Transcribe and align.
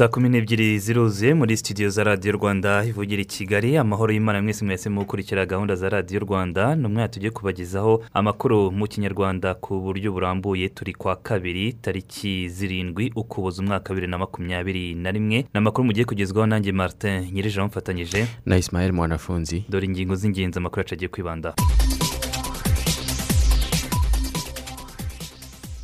saa 0.00 0.08
kumi 0.08 0.28
n'ebyiri 0.28 0.78
ziruzuye 0.78 1.34
muri 1.34 1.56
studio 1.56 1.88
za 1.90 2.04
radiyo 2.04 2.32
rwanda 2.32 2.84
ivugira 2.84 3.22
i 3.22 3.24
kigali. 3.24 3.76
Amahoro 3.76 4.12
y'imana 4.12 4.42
mwese 4.42 4.64
mwese 4.64 4.88
mu 4.90 5.00
gukurikira 5.00 5.46
gahunda 5.46 5.74
za 5.76 5.88
radiyo 5.88 6.20
rwanda. 6.20 6.74
Ni 6.74 6.86
umwanya 6.86 7.08
tugiye 7.08 7.30
kubagezaho 7.30 8.02
amakuru 8.14 8.70
mu 8.72 8.86
kinyarwanda 8.88 9.54
ku 9.54 9.80
buryo 9.80 10.12
burambuye. 10.12 10.68
Turi 10.68 10.92
kwa 10.94 11.16
kabiri 11.16 11.72
tariki 11.72 12.48
zirindwi 12.48 13.12
ukuboza 13.16 13.62
umwaka 13.62 13.88
wa 13.90 13.94
bibiri 13.94 14.10
na 14.10 14.18
makumyabiri 14.18 14.94
na 14.94 15.10
rimwe. 15.10 15.36
Ni 15.38 15.58
amakuru 15.58 15.84
mugiye 15.84 16.04
kugezwaho 16.04 16.46
nanjye 16.46 16.72
martin 16.72 17.28
nyir'ijana 17.32 17.66
mufatanyije 17.66 18.26
na 18.46 18.56
isimayeli 18.56 18.92
mwanafunzi. 18.92 19.64
Dore 19.68 19.86
ingingo 19.86 20.14
z'ingenzi 20.14 20.58
amakuru 20.58 20.80
yacu 20.80 20.94
agiye 20.94 21.08
kwibanda. 21.08 21.54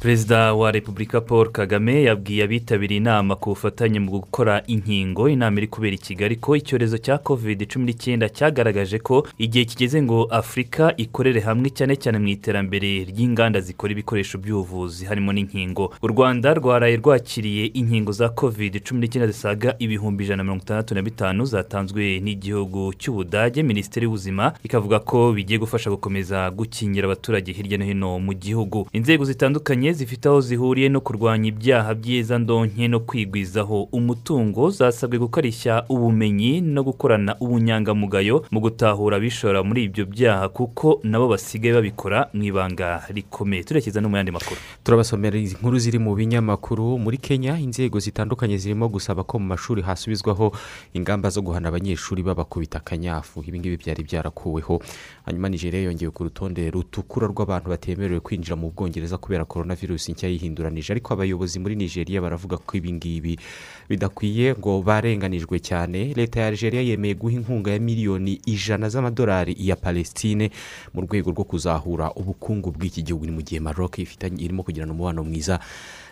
Perezida 0.07 0.55
wa 0.55 0.71
repubulika 0.73 1.21
paul 1.21 1.49
kagame 1.51 2.03
yabwiye 2.03 2.45
abitabiriye 2.45 2.99
inama 2.99 3.37
ku 3.37 3.51
bufatanye 3.51 3.99
mu 4.01 4.11
gukora 4.11 4.63
inkingo 4.67 5.29
inama 5.29 5.59
iri 5.59 5.67
kubera 5.67 5.95
i 5.95 5.99
kigali 5.99 6.37
ko 6.37 6.57
icyorezo 6.57 6.99
cya 6.99 7.19
covid 7.19 7.67
cumi 7.67 7.85
n'icyenda 7.87 8.29
cyagaragaje 8.29 8.99
ko 9.03 9.27
igihe 9.39 9.65
kigeze 9.65 10.03
ngo 10.03 10.25
afurika 10.31 10.95
ikorere 10.97 11.41
hamwe 11.43 11.71
cyane 11.75 11.97
cyane 11.99 12.19
mu 12.23 12.29
iterambere 12.31 13.03
ry'inganda 13.11 13.59
zikora 13.61 13.93
ibikoresho 13.93 14.39
by'ubuvuzi 14.39 15.05
harimo 15.11 15.33
n'inkingo. 15.35 15.91
U 16.03 16.07
rwanda 16.07 16.55
rwaraye 16.55 16.97
rwakiriye 17.03 17.67
inkingo 17.75 18.13
za 18.15 18.29
covid 18.29 18.79
cumi 18.87 19.01
n'icyenda 19.01 19.27
zisaga 19.27 19.75
ibihumbi 19.79 20.23
ijana 20.25 20.37
na 20.37 20.45
mirongo 20.45 20.63
itandatu 20.63 20.95
na 20.95 21.03
bitanu 21.03 21.45
zatanzwe 21.45 22.21
n'igihugu 22.23 22.95
cy'ubudage 22.95 23.63
minisiteri 23.63 24.05
y'ubuzima 24.07 24.53
ikavuga 24.63 24.99
ko 25.03 25.33
bigiye 25.35 25.59
gufasha 25.59 25.91
gukomeza 25.91 26.47
gukingira 26.51 27.05
abaturage 27.11 27.51
hirya 27.53 27.79
no 27.79 27.85
hino 27.85 28.19
mu 28.23 28.33
gihugu. 28.39 28.87
Inzego 28.95 29.25
zitandukanye 29.25 29.96
zifite 29.97 30.29
aho 30.29 30.41
zihuriye 30.41 30.89
no 30.93 31.01
kurwanya 31.01 31.49
ibyaha 31.49 31.95
by'iza 31.95 32.39
ndonke 32.39 32.89
no 32.89 33.01
kwigwizaho. 33.01 33.83
Umutungo 33.93 34.71
zasabwe 34.71 35.19
gukarishya 35.19 35.85
ubumenyi 35.89 36.61
no 36.61 36.85
gukorana 36.85 37.37
ubunyangamugayo 37.41 38.45
mu 38.53 38.61
gutahura 38.61 39.17
abishora 39.17 39.63
muri 39.65 39.85
ibyo 39.89 40.05
byaha 40.07 40.49
kuko 40.53 41.01
nabo 41.03 41.29
basigaye 41.29 41.75
babikora 41.75 42.29
mu 42.37 42.43
ibanga 42.45 43.01
rikomeye. 43.09 43.65
Turekeza 43.65 44.01
no 44.01 44.09
mu 44.09 44.17
yandi 44.17 44.33
makuru. 44.33 44.61
Turabasomera 44.85 45.39
inkuru 45.39 45.79
ziri 45.79 45.99
mu 45.99 46.13
binyamakuru. 46.15 46.99
Muri 46.99 47.17
kenya 47.19 47.57
inzego 47.59 47.97
zitandukanye 47.99 48.57
zirimo 48.61 48.89
gusaba 48.89 49.25
ko 49.25 49.39
mu 49.41 49.47
mashuri 49.57 49.83
hasubizwaho 49.83 50.53
ingamba 50.93 51.31
zo 51.33 51.41
guhana 51.43 51.69
abanyeshuri 51.73 52.23
babakubita 52.23 52.79
akanyafu. 52.79 53.41
Ibingibi 53.49 53.77
byari 53.81 54.05
byarakuweho. 54.05 54.83
Hanyuma 55.25 55.49
nigeria 55.49 55.81
yongeye 55.89 56.11
ku 56.11 56.25
rutonde 56.29 56.71
rutukura 56.71 57.27
rw'abantu 57.27 57.71
batemerewe 57.73 58.21
kwinjira 58.21 58.57
mu 58.57 58.71
bwongereza 58.71 59.19
kubera 59.19 59.45
korona 59.45 59.75
virusi 59.75 59.86
nshya 59.95 60.29
yihinduranije 60.29 60.93
ariko 60.93 61.15
abayobozi 61.15 61.59
muri 61.59 61.77
nigeria 61.77 62.21
baravuga 62.21 62.57
ko 62.59 62.77
ibingibi 62.77 63.39
bidakwiye 63.89 64.55
ngo 64.59 64.83
barenganijwe 64.83 65.59
cyane. 65.63 66.15
Leta 66.15 66.41
ya 66.41 66.51
nigeria 66.51 66.81
yemeye 66.83 67.15
guha 67.15 67.33
inkunga 67.35 67.71
ya 67.71 67.79
miliyoni 67.81 68.41
ijana 68.47 68.89
z'amadolari 68.89 69.55
ya 69.59 69.77
palestine 69.77 70.51
mu 70.95 71.01
rwego 71.07 71.31
rwo 71.31 71.45
kuzahura 71.45 72.11
ubukungu 72.15 72.71
bw'iki 72.73 73.03
gihugu. 73.03 73.25
Ni 73.27 73.33
mu 73.33 73.43
gihe 73.43 73.61
maroc 73.61 73.99
irimo 73.99 74.63
kugirana 74.63 74.93
umubano 74.93 75.25
mwiza 75.25 75.59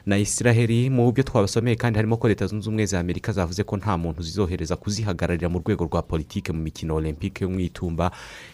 na 0.07 0.19
israheli. 0.19 0.91
Mu 0.91 1.11
byo 1.13 1.25
twabasomeye 1.25 1.77
kandi 1.77 1.97
harimo 1.99 2.17
ko 2.17 2.29
leta 2.29 2.47
zunze 2.47 2.69
ubumwe 2.69 2.87
za 2.87 3.01
amerika 3.01 3.33
zavuze 3.33 3.65
ko 3.65 3.77
nta 3.77 3.99
muntu 3.99 4.23
zizohereza 4.23 4.77
kuzihagararira 4.77 5.49
mu 5.49 5.59
rwego 5.59 5.85
rwa 5.85 6.03
politiki 6.03 6.53
mu 6.53 6.63
mikino 6.63 6.95
olympique 6.95 7.43
yo 7.43 7.51
mu 7.51 7.59
itumba 7.61 8.11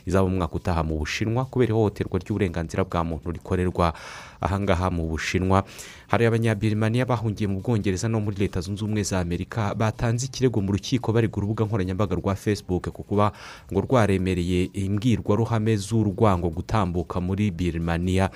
izaba 0.07 0.25
umwaka 0.25 0.55
utaha 0.57 0.83
mu 0.83 0.97
bushinwa 0.97 1.45
kubera 1.45 1.71
ihohoterwa 1.77 2.19
ry'uburenganzira 2.19 2.85
bwa 2.89 3.05
muntu 3.05 3.31
rikorerwa 3.37 3.93
ahangaha 4.41 4.91
mu 4.91 5.07
bushinwa. 5.09 5.65
Hari 6.09 6.27
abanyabirimaniya 6.27 7.07
bahungiye 7.07 7.47
mu 7.49 7.61
bwongereza 7.61 8.09
no 8.09 8.21
muri 8.21 8.37
leta 8.37 8.61
zunze 8.61 8.85
ubumwe 8.85 9.03
za 9.03 9.21
amerika 9.21 9.75
batanze 9.75 10.27
ikirego 10.27 10.61
mu 10.61 10.73
rukiko 10.73 11.13
bari 11.13 11.29
ku 11.29 11.41
rubuga 11.41 11.65
nkoranyambaga 11.65 12.15
rwa 12.17 12.35
facebook 12.35 12.91
ku 12.91 13.03
kuba 13.03 13.33
ngo 13.73 13.81
rwaremereye 13.81 14.71
imbwirwaruhame 14.75 15.77
z'urwango 15.77 16.49
gutambuka 16.51 17.21
muri 17.21 17.51
birimaniya 17.51 18.31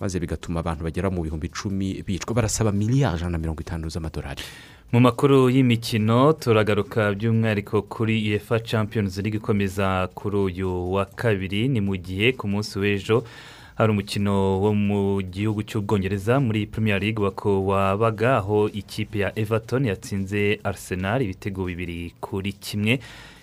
maze 0.00 0.18
bigatuma 0.20 0.60
abantu 0.60 0.84
bagera 0.84 1.10
mu 1.10 1.22
bihumbi 1.22 1.46
icumi 1.46 2.02
bicwa. 2.02 2.34
Barasaba 2.34 2.72
miliyari 2.72 3.16
ijana 3.16 3.30
na 3.30 3.38
mirongo 3.38 3.60
itanu 3.62 3.86
z'amadolari. 3.88 4.42
Mu 4.92 5.00
makuru 5.00 5.48
y'imikino 5.48 6.32
turagaruka 6.36 7.14
by'umwihariko 7.14 7.82
kuri 7.88 8.18
uefa 8.34 8.60
champions 8.60 9.16
league 9.16 9.38
ikomeza 9.38 10.08
kuri 10.14 10.36
uyu 10.36 10.92
wa 10.92 11.04
kabiri. 11.06 11.68
Ni 11.68 11.80
mu 11.80 11.96
gihe 11.96 12.32
ku 12.36 12.48
munsi 12.48 12.78
w'ejo 12.78 13.24
hari 13.82 13.92
umukino 13.92 14.62
wo 14.62 14.70
mu 14.74 15.18
gihugu 15.22 15.62
cy'ubwongereza 15.66 16.38
muri 16.40 16.66
premier 16.70 17.02
league 17.02 17.18
wabaga 17.66 18.36
aho 18.36 18.68
ikipe 18.70 19.18
ya 19.18 19.38
everton 19.38 19.84
yatsinze 19.90 20.60
arsenal 20.64 21.22
ibitego 21.22 21.64
bibiri 21.66 22.14
kuri 22.20 22.52
kimwe. 22.52 23.00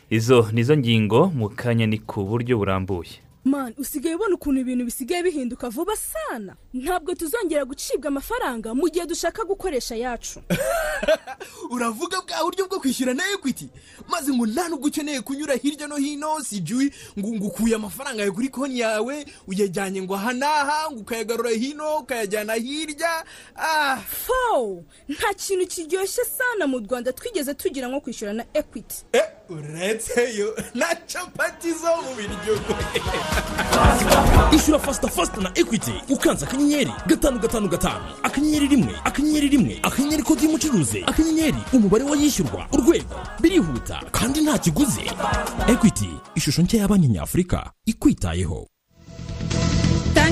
Izo 0.10 0.48
nizo 0.54 0.78
ngingo 0.78 1.28
mu 1.36 1.50
kanya 1.50 1.86
ni 1.88 2.00
ku 2.00 2.24
buryo 2.24 2.58
burambuye. 2.58 3.20
Mani 3.46 3.76
usigaye 3.78 4.16
ubona 4.16 4.36
ukuntu 4.36 4.60
ibintu 4.62 4.86
bisigaye 4.86 5.24
bihinduka 5.24 5.70
vuba 5.70 5.96
sana. 5.96 6.56
Ntabwo 6.74 7.16
tuzongera 7.16 7.66
gucibwa 7.66 8.08
amafaranga 8.08 8.74
mu 8.74 8.90
gihe 8.90 9.06
dushaka 9.06 9.44
gukoresha 9.44 9.96
ayacu 9.96 10.40
uravuga 11.74 12.22
bwa 12.22 12.44
buryo 12.44 12.68
bwo 12.68 12.80
kwishyura 12.80 13.14
na 13.14 13.24
ekwiti 13.34 13.70
maze 14.08 14.34
ngo 14.34 14.46
nta 14.46 14.70
nubwo 14.70 14.88
ukeneye 14.88 15.22
kunyura 15.22 15.56
hirya 15.56 15.88
no 15.88 15.96
hino 15.96 16.44
sijuwi 16.44 16.94
ngo 17.20 17.48
ukuye 17.48 17.76
amafaranga 17.76 18.22
yawe 18.22 18.32
kuri 18.32 18.50
konti 18.50 18.80
yawe 18.80 19.26
uyajyanye 19.48 20.02
ngo 20.02 20.16
aha 20.16 20.34
n'aha 20.34 20.92
ngo 20.92 21.00
ukayagarura 21.00 21.50
hino 21.50 21.98
ukayajyana 21.98 22.54
hirya. 22.54 23.26
Fo 24.08 24.84
nta 25.10 25.34
kintu 25.34 25.68
kiryoshye 25.68 26.24
sana 26.26 26.68
mu 26.68 26.80
rwanda 26.80 27.14
twigeze 27.14 27.54
tugira 27.54 27.88
nko 27.88 28.02
kwishyura 28.02 28.34
na 28.34 28.46
ekwiti 28.54 29.06
uretse 29.50 30.38
yo 30.38 30.56
na 30.80 30.86
capati 31.08 31.72
zo 31.74 32.02
mu 32.04 32.12
biryo. 32.18 32.56
Ishyura 34.56 34.80
fasita 34.80 35.08
fasita 35.08 35.42
na 35.42 35.52
ekwiti 35.56 35.94
ukanze 36.10 36.46
akanyenyeri 36.46 36.92
gatanu 37.08 37.40
gatanu 37.40 37.68
gatanu. 37.68 38.06
Akanyenyeri 38.24 38.68
rimwe 38.68 38.94
akanyenyeri 39.04 39.48
rimwe 39.50 39.80
akanyenyeri 39.84 40.24
kode 40.24 40.44
y'umucuruzi 40.46 41.04
akanyenyeri 41.08 41.58
umubare 41.74 42.04
w'ayishyurwa. 42.04 42.68
Urwego 42.74 43.16
birihuta 43.42 44.02
kandi 44.12 44.42
nta 44.42 44.58
kiguzi. 44.58 45.12
Ekwiti 45.68 46.10
ishusho 46.36 46.62
nshya 46.62 46.80
ya 46.80 46.88
banki 46.88 47.08
nyafurika 47.08 47.72
ikwitayeho. 47.86 48.68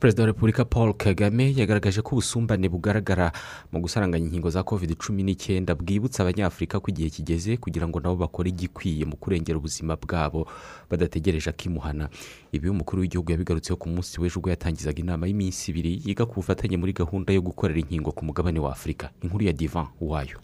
Perezida 0.00 0.22
wa 0.22 0.26
repubulika 0.26 0.64
paul 0.64 0.94
kagame 0.94 1.52
yagaragaje 1.56 2.02
ko 2.02 2.10
ubusumbane 2.16 2.68
bugaragara 2.68 3.32
mu 3.72 3.80
gusaranganya 3.80 4.26
inkingo 4.26 4.50
za 4.50 4.62
covid 4.62 4.92
cumi 5.00 5.22
n'icyenda 5.22 5.74
bwibutsa 5.74 6.22
abanyafurika 6.22 6.80
ko 6.80 6.90
igihe 6.92 7.10
kigeze 7.10 7.56
kugira 7.56 7.88
ngo 7.88 8.00
nabo 8.00 8.16
bakore 8.16 8.50
igikwiye 8.52 9.04
mu 9.08 9.16
kurengera 9.16 9.58
ubuzima 9.58 9.96
bwabo 9.96 10.46
badategereje 10.90 11.50
akimuhana. 11.50 12.08
Ibi 12.52 12.68
umukuru 12.68 13.02
w'igihugu 13.02 13.32
yabigarutseho 13.32 13.76
ku 13.76 13.88
munsi 13.88 14.20
w'ejo 14.20 14.36
ubwo 14.38 14.50
yatangizaga 14.52 15.00
inama 15.00 15.26
y'iminsi 15.26 15.70
ibiri 15.72 16.02
yiga 16.04 16.26
ku 16.28 16.34
bufatanye 16.44 16.76
muri 16.76 16.92
gahunda 16.92 17.32
yo 17.32 17.40
gukorera 17.40 17.80
inkingo 17.80 18.12
ku 18.12 18.24
mugabane 18.24 18.60
wa 18.60 18.72
afurika. 18.76 19.10
Inkuru 19.24 19.44
ya 19.48 19.52
divan 19.52 19.86
wayo 20.00 20.38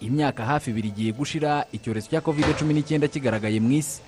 imyaka 0.00 0.44
hafi 0.46 0.70
ibiri 0.70 0.88
igiye 0.88 1.12
gushira 1.12 1.66
icyorezo 1.74 2.06
cya 2.14 2.20
covid 2.22 2.46
cumi 2.54 2.74
n'icyenda 2.74 3.08
kigaragaye 3.10 3.58
mu 3.60 3.72
isi. 3.74 3.98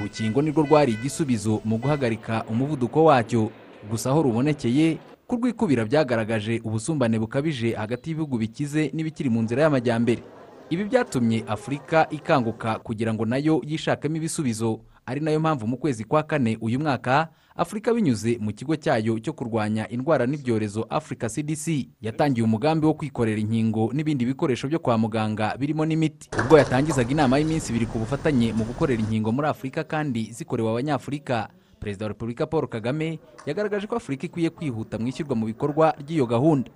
Urukingo 0.00 0.42
nirwo 0.42 0.62
rwari 0.62 0.92
igisubizo 0.92 1.60
mu 1.64 1.78
guhagarika 1.78 2.44
umuvuduko 2.50 3.04
wacyo. 3.04 3.50
Gusa 3.90 4.10
aho 4.10 4.22
rubonekeye 4.22 4.98
kurwikubira 5.26 5.84
byagaragaje 5.84 6.60
ubusumbane 6.64 7.18
bukabije 7.18 7.72
hagati 7.74 8.10
y'ibihugu 8.10 8.38
bikize 8.38 8.90
n'ibikiri 8.94 9.30
mu 9.30 9.42
nzira 9.42 9.62
y'amajyambere. 9.62 10.22
Ibi 10.70 10.84
byatumye 10.84 11.44
afurika 11.48 12.06
ikanguka 12.10 12.78
kugira 12.78 13.14
ngo 13.14 13.24
na 13.26 13.36
yo 13.36 13.60
yishakemo 13.66 14.16
ibisubizo. 14.16 14.80
Ari 15.06 15.20
na 15.20 15.30
yo 15.30 15.40
mpamvu 15.40 15.66
mu 15.66 15.76
kwezi 15.76 16.04
kwa 16.04 16.22
kane 16.22 16.58
uyu 16.60 16.80
mwaka 16.80 17.28
afurika 17.56 17.94
binyuze 17.94 18.38
mu 18.40 18.52
kigo 18.52 18.76
cyayo 18.76 19.18
cyo 19.18 19.32
kurwanya 19.32 19.88
indwara 19.88 20.26
n'ibyorezo 20.26 20.86
africa 20.90 21.28
cdc 21.28 21.88
yatangiye 22.00 22.44
umugambi 22.44 22.86
wo 22.86 22.94
kwikorera 22.94 23.40
inkingo 23.40 23.90
n'ibindi 23.92 24.24
bikoresho 24.26 24.68
byo 24.68 24.78
kwa 24.78 24.98
muganga 24.98 25.56
birimo 25.58 25.84
n'imiti. 25.86 26.28
Ubwo 26.40 26.58
yatangizaga 26.58 27.10
inama 27.10 27.38
y'iminsi 27.38 27.70
ibiri 27.72 27.86
ku 27.86 27.98
bufatanye 27.98 28.52
mu 28.52 28.64
gukorera 28.64 29.00
inkingo 29.02 29.32
muri 29.32 29.48
afurika 29.48 29.84
kandi 29.84 30.32
zikorewe 30.32 30.70
abanyafurika. 30.70 31.48
Perezida 31.80 32.04
wa 32.04 32.08
repubulika 32.08 32.46
paul 32.46 32.68
kagame 32.68 33.18
yagaragaje 33.46 33.86
ko 33.86 33.96
afurika 33.96 34.26
ikwiye 34.26 34.50
kwihuta 34.50 34.98
mu 34.98 35.08
ishyirwa 35.08 35.34
mu 35.36 35.46
bikorwa 35.46 35.94
ry'iyo 35.98 36.26
gahunda. 36.26 36.70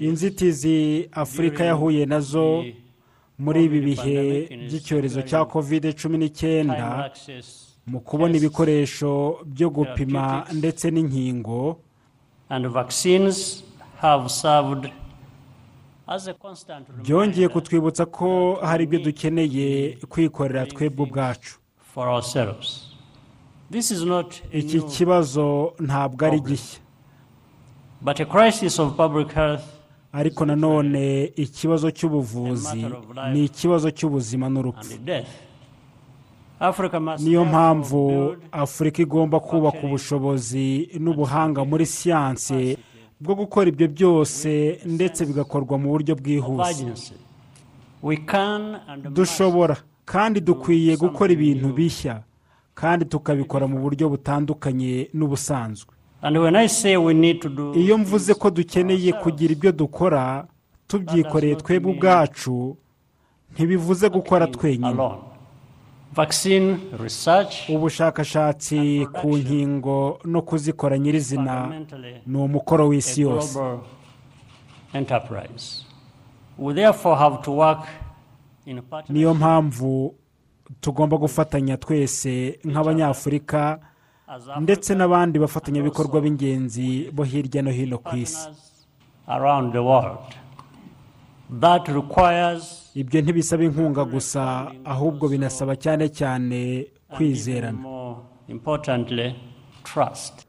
Inzitizi 0.00 1.08
afurika 1.12 1.64
yahuye 1.64 2.06
na 2.06 2.20
zo 2.20 2.64
muri 3.38 3.64
ibi 3.64 3.80
bihe 3.80 4.48
by'icyorezo 4.66 5.22
cya 5.22 5.44
kovide 5.44 5.92
cumi 5.92 6.18
n'icyenda 6.18 7.10
mu 7.86 8.00
kubona 8.00 8.36
ibikoresho 8.36 9.38
byo 9.46 9.70
gupima 9.70 10.44
ndetse 10.52 10.90
n'inkingo. 10.90 11.78
Byongeye 17.02 17.48
kutwibutsa 17.48 18.06
ko 18.06 18.58
hari 18.62 18.84
ibyo 18.84 18.98
dukeneye 18.98 19.98
kwikorera 20.08 20.66
twebwe 20.66 21.02
ubwacu. 21.06 21.58
iki 24.52 24.80
kibazo 24.82 25.72
ntabwo 25.80 26.26
ari 26.26 26.40
gishya. 26.40 26.80
Ariko 30.12 30.44
nanone 30.46 31.24
ikibazo 31.36 31.90
cy'ubuvuzi 31.90 32.86
ni 33.32 33.44
ikibazo 33.44 33.90
cy'ubuzima 33.90 34.48
n'urupfu. 34.48 34.94
Niyo 37.24 37.44
mpamvu 37.44 38.36
afurika 38.52 39.02
igomba 39.02 39.40
kubaka 39.40 39.78
ubushobozi 39.86 40.88
n'ubuhanga 41.00 41.64
muri 41.64 41.86
siyanse 41.86 42.76
bwo 43.20 43.34
gukora 43.34 43.68
ibyo 43.68 43.88
byose 43.88 44.80
ndetse 44.86 45.26
bigakorwa 45.26 45.78
mu 45.78 45.88
buryo 45.90 46.14
bwihuse. 46.14 46.84
Dushobora 49.14 49.76
kandi 50.04 50.40
dukwiye 50.40 50.96
gukora 50.96 51.32
ibintu 51.32 51.68
bishya 51.72 52.22
kandi 52.74 53.04
tukabikora 53.04 53.66
mu 53.66 53.78
buryo 53.80 54.08
butandukanye 54.08 55.08
n'ubusanzwe. 55.14 55.92
Iyo 57.76 57.98
mvuze 57.98 58.34
ko 58.34 58.50
dukeneye 58.50 59.12
kugira 59.12 59.52
ibyo 59.52 59.72
dukora 59.72 60.46
tubyikoreye 60.88 61.54
twebwe 61.56 61.92
ubwacu 61.92 62.76
ntibivuze 63.54 64.08
gukora 64.08 64.46
twenyine. 64.46 64.94
Ubushakashatsi 67.68 69.06
ku 69.12 69.36
nkingo 69.36 70.18
no 70.24 70.42
kuzikora 70.42 70.98
nyirizina 70.98 71.68
ni 72.26 72.36
umukoro 72.38 72.88
w'isi 72.88 73.20
yose. 73.22 73.58
niyo 79.08 79.34
mpamvu 79.34 80.14
tugomba 80.80 81.16
gufatanya 81.16 81.76
twese 81.76 82.58
nk'abanyafurika 82.64 83.78
ndetse 84.60 84.94
n'abandi 84.94 85.38
bafatanyabikorwa 85.38 86.20
b'ingenzi 86.20 87.10
bo 87.12 87.24
hirya 87.24 87.62
no 87.62 87.70
hino 87.70 87.98
ku 87.98 88.16
isi. 88.16 88.48
Ibyo 92.94 93.20
ntibisaba 93.22 93.64
inkunga 93.64 94.04
gusa 94.04 94.70
ahubwo 94.84 95.28
binasaba 95.28 95.76
cyane 95.76 96.08
cyane 96.08 96.86
kwizerana. 97.16 97.78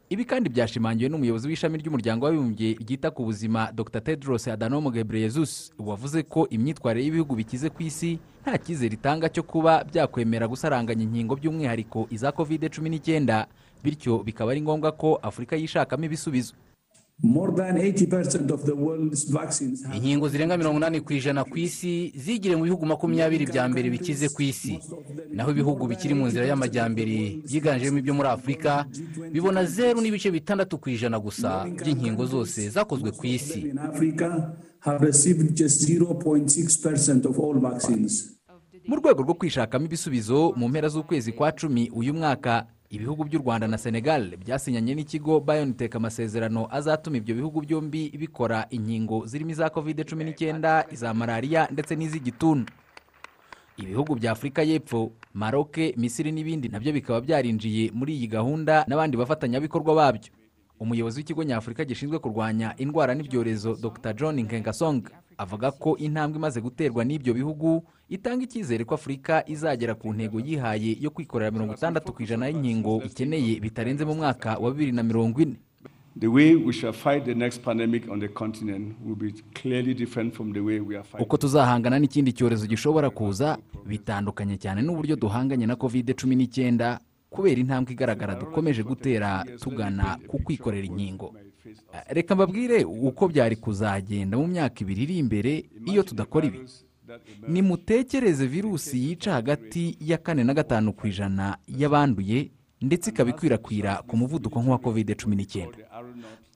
Ibi 0.09 0.25
kandi 0.25 0.49
byashimangiwe 0.49 1.09
n'umuyobozi 1.09 1.47
w'ishami 1.47 1.77
ry'umuryango 1.81 2.25
w'abibumbye 2.25 2.77
ryita 2.79 3.11
ku 3.11 3.25
buzima 3.25 3.71
dr. 3.73 4.01
Tedros 4.01 4.47
adhanom 4.47 4.89
ghebreyesus. 4.93 5.73
Wavuze 5.79 6.23
ko 6.23 6.47
imyitwarire 6.49 7.03
y'ibihugu 7.05 7.35
bikize 7.35 7.69
ku 7.69 7.83
isi 7.83 8.19
nta 8.45 8.57
cyizere 8.57 8.93
itanga 8.95 9.27
cyo 9.29 9.43
kuba 9.43 9.83
byakwemera 9.83 10.47
gusaranganya 10.47 11.03
inkingo 11.03 11.35
by'umwihariko 11.35 12.07
iza 12.13 12.31
kovide 12.31 12.69
cumi 12.69 12.89
n'icyenda 12.89 13.47
bityo 13.83 14.21
bikaba 14.23 14.51
ari 14.53 14.61
ngombwa 14.61 14.91
ko 14.93 15.19
afurika 15.21 15.55
yishakamo 15.57 16.05
ibisubizo. 16.05 16.53
Inkingo 19.95 20.29
zirenga 20.29 20.57
mirongo 20.57 20.77
inani 20.77 21.01
ku 21.01 21.13
ijana 21.13 21.43
ku 21.43 21.57
isi 21.57 22.11
zigire 22.15 22.55
mu 22.55 22.63
bihugu 22.63 22.85
makumyabiri 22.85 23.45
bya 23.47 23.69
mbere 23.69 23.89
bikize 23.89 24.29
ku 24.29 24.41
isi. 24.41 24.79
Naho 25.31 25.51
ibihugu 25.51 25.87
bikiri 25.87 26.13
mu 26.13 26.27
nzira 26.27 26.45
y'amajyambere 26.45 27.39
byiganjemo 27.47 27.97
ibyo 27.97 28.13
muri 28.13 28.27
afurika 28.29 28.85
bibona 29.31 29.65
zeru 29.65 30.01
n'ibice 30.01 30.31
bitandatu 30.31 30.77
ku 30.77 30.89
ijana 30.89 31.19
gusa 31.19 31.63
by'inkingo 31.83 32.25
zose 32.25 32.69
zakozwe 32.69 33.11
ku 33.11 33.25
isi. 33.27 33.71
Mu 38.87 38.95
rwego 38.95 39.21
rwo 39.23 39.33
kwishakamo 39.33 39.85
ibisubizo 39.85 40.53
mu 40.55 40.67
mpera 40.69 40.89
z'ukwezi 40.89 41.31
kwa 41.31 41.51
cumi 41.51 41.89
uyu 41.95 42.13
mwaka 42.13 42.67
ibihugu 42.89 43.23
by'u 43.23 43.39
rwanda 43.39 43.67
na 43.67 43.77
senegal 43.77 44.37
byasinyanye 44.37 44.95
n'ikigo 44.95 45.39
biontech 45.39 45.95
amasezerano 45.95 46.67
azatuma 46.71 47.17
ibyo 47.17 47.35
bihugu 47.35 47.61
byombi 47.61 48.09
bikora 48.17 48.67
inkingo 48.69 49.25
zirimo 49.25 49.51
iza 49.51 49.69
kovide 49.69 50.03
cumi 50.03 50.23
n'icyenda 50.23 50.85
iza 50.91 51.13
malariya 51.13 51.67
ndetse 51.71 51.95
n'iz'igituntu 51.95 52.71
ibihugu 53.77 54.15
bya 54.15 54.31
afurika 54.31 54.63
y'epfo 54.63 55.11
maroke 55.33 55.93
misiri 55.97 56.31
n'ibindi 56.31 56.69
na 56.69 56.79
byo 56.79 56.93
bikaba 56.93 57.21
byarinjiye 57.21 57.91
muri 57.93 58.15
iyi 58.15 58.27
gahunda 58.27 58.85
n'abandi 58.87 59.17
bafatanyabikorwa 59.17 59.95
babyo. 59.95 60.31
Umuyobozi 60.79 61.19
w'ikigo 61.19 61.43
nyafurika 61.43 61.85
gishinzwe 61.85 62.19
kurwanya 62.19 62.75
indwara 62.77 63.15
n'ibyorezo 63.15 63.75
dr. 63.75 64.13
John 64.13 64.35
nkengasong 64.43 65.03
avuga 65.37 65.71
ko 65.71 65.97
intambwe 65.97 66.37
imaze 66.37 66.61
guterwa 66.61 67.03
n'ibyo 67.05 67.33
bihugu 67.33 67.83
itanga 68.09 68.43
icyizere 68.43 68.83
ko 68.85 68.95
afurika 68.95 69.43
izagera 69.47 69.95
ku 69.95 70.13
ntego 70.13 70.39
yihaye 70.39 70.97
yo 71.01 71.09
kwikorera 71.09 71.51
mirongo 71.51 71.73
itandatu 71.73 72.13
ku 72.13 72.23
ijana 72.23 72.47
y'inkingo 72.47 73.01
ikeneye 73.05 73.59
bitarenze 73.59 74.05
mu 74.05 74.15
mwaka 74.15 74.57
wa 74.57 74.71
bibiri 74.71 74.91
na 74.91 75.03
mirongo 75.03 75.41
ine. 75.41 75.55
Uko 81.19 81.37
tuzahangana 81.37 81.99
n'ikindi 81.99 82.31
cyorezo 82.33 82.67
gishobora 82.67 83.09
kuza 83.09 83.57
bitandukanye 83.85 84.55
cyane 84.57 84.79
n'uburyo 84.81 85.15
duhanganye 85.19 85.65
na 85.67 85.75
kovide 85.75 86.13
cumi 86.15 86.35
n'icyenda 86.39 86.99
kubera 87.29 87.59
intambwe 87.59 87.91
igaragara 87.93 88.35
dukomeje 88.39 88.83
gutera 88.83 89.43
tugana 89.59 90.15
ku 90.27 90.39
kwikorera 90.39 90.87
inkingo. 90.87 91.35
Reka 92.09 92.35
mbabwire 92.35 92.83
uko 92.83 93.27
byari 93.27 93.55
kuzagenda 93.55 94.37
mu 94.37 94.47
myaka 94.47 94.81
ibiri 94.81 95.03
iri 95.03 95.17
imbere 95.17 95.65
iyo 95.85 96.03
tudakora 96.03 96.45
ibi. 96.47 96.59
nimutekereze 97.47 98.47
virusi 98.47 98.97
yica 99.09 99.31
hagati 99.33 99.97
ya 99.99 100.17
kane 100.17 100.43
na 100.43 100.53
gatanu 100.53 100.93
ku 100.93 101.07
ijana 101.07 101.57
y'abanduye 101.67 102.51
ndetse 102.81 103.09
ikaba 103.09 103.29
ikwirakwira 103.29 104.03
ku 104.07 104.17
muvuduko 104.17 104.61
nk'uwa 104.61 104.77
kovide 104.77 105.15
cumi 105.15 105.35
n'icyenda. 105.35 105.77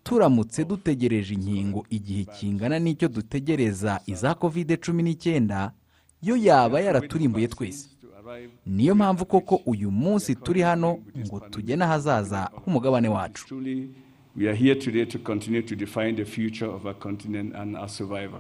turamutse 0.04 0.66
dutegereje 0.66 1.34
inkingo. 1.34 1.86
Igihe 1.90 2.24
kingana 2.26 2.80
n'icyo 2.80 3.08
dutegereza 3.08 4.00
iza 4.06 4.34
kovide 4.36 4.78
cumi 4.78 5.04
n'icyenda 5.04 5.72
yo 6.22 6.36
yaba 6.38 6.80
yaraturimbuye 6.82 7.48
twese. 7.48 7.90
niyo 8.66 8.96
mpamvu 8.96 9.26
koko 9.26 9.56
uyu 9.66 9.92
munsi 9.92 10.36
turi 10.36 10.62
hano 10.62 10.98
ngo 11.26 11.40
tugene 11.40 11.84
ahazaza 11.86 12.50
h'umugabane 12.62 13.08
wacu. 13.10 13.46
We 14.40 14.48
are 14.48 14.56
here 14.56 14.76
today 14.76 15.06
to 15.06 15.20
continue 15.20 15.62
to 15.62 15.76
define 15.76 16.16
the 16.16 16.26
future 16.26 16.66
of 16.70 16.86
our 16.86 16.94
continent 16.96 17.56
and 17.56 17.76
our 17.78 17.90
survival. 17.90 18.40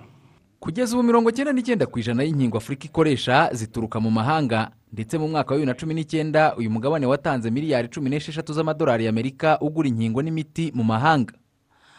kugeza 0.59 0.97
ubu 0.97 1.03
mirongo 1.03 1.29
icyenda 1.29 1.53
n'icyenda 1.53 1.85
ku 1.85 1.99
ijana 1.99 2.23
y'inkingo 2.23 2.57
afurika 2.57 2.85
ikoresha 2.85 3.49
zituruka 3.53 3.99
mu 3.99 4.11
mahanga 4.11 4.71
ndetse 4.93 5.17
mu 5.17 5.27
mwaka 5.27 5.49
wa 5.53 5.55
bibiri 5.59 5.65
na 5.73 5.79
cumi 5.79 5.93
n'icyenda 5.93 6.55
uyu 6.55 6.69
mugabane 6.71 7.05
watanze 7.05 7.51
miliyari 7.51 7.87
cumi 7.87 8.09
n'esheshatu 8.09 8.53
z'amadolari 8.53 9.05
y'amerika 9.05 9.59
ugura 9.61 9.87
inkingo 9.87 10.21
n'imiti 10.21 10.71
mu 10.75 10.83
mahanga 10.83 11.33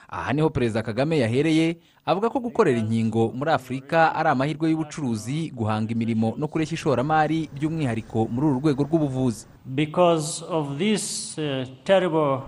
aha 0.08 0.32
ni 0.32 0.42
ho 0.42 0.50
perezida 0.50 0.82
kagame 0.82 1.18
yahereye 1.18 1.76
avuga 2.06 2.28
ko 2.30 2.40
gukorera 2.40 2.78
inkingo 2.78 3.32
muri 3.32 3.50
afurika 3.50 4.14
ari 4.14 4.28
amahirwe 4.28 4.70
y'ubucuruzi 4.70 5.50
guhanga 5.56 5.92
imirimo 5.92 6.34
no 6.38 6.48
kureshya 6.48 6.74
ishoramari 6.74 7.48
by'umwihariko 7.54 8.28
muri 8.28 8.46
uru 8.46 8.60
rwego 8.60 8.82
rw'ubuvuzi 8.84 9.46
Because 9.64 10.44
of 10.48 10.78
this 10.78 11.38
uh, 11.38 11.64
terrible 11.84 12.40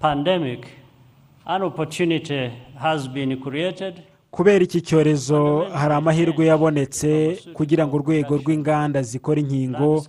pandemic, 0.00 0.66
kubera 4.30 4.64
iki 4.64 4.80
cyorezo 4.80 5.64
hari 5.72 5.94
amahirwe 5.94 6.46
yabonetse 6.46 7.38
kugira 7.56 7.86
ngo 7.86 7.96
urwego 7.96 8.36
rw'inganda 8.36 9.02
zikora 9.02 9.40
inkingo 9.40 10.04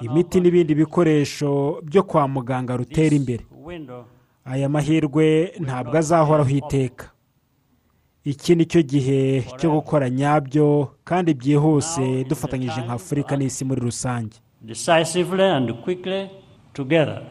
imiti 0.00 0.40
n'ibindi 0.40 0.74
bikoresho 0.74 1.80
byo 1.84 2.02
kwa 2.02 2.28
muganga 2.28 2.76
rutere 2.76 3.16
imbere. 3.16 3.44
aya 4.44 4.68
mahirwe 4.68 5.52
ntabwo 5.60 5.94
azahoraho 5.98 6.50
iteka. 6.50 7.06
Iki 8.24 8.54
ni 8.54 8.64
cyo 8.64 8.82
gihe 8.82 9.44
cyo 9.58 9.68
gukora 9.70 10.10
nyabyo 10.10 10.96
kandi 11.04 11.34
byihuse 11.34 12.24
dufatanyije 12.24 12.80
nka 12.84 12.92
afurika 12.92 13.36
n'isi 13.36 13.64
muri 13.64 13.80
rusange. 13.80 14.36
Decisively 14.60 15.44
and 15.44 15.68
quickly 15.84 16.28
together. 16.72 17.22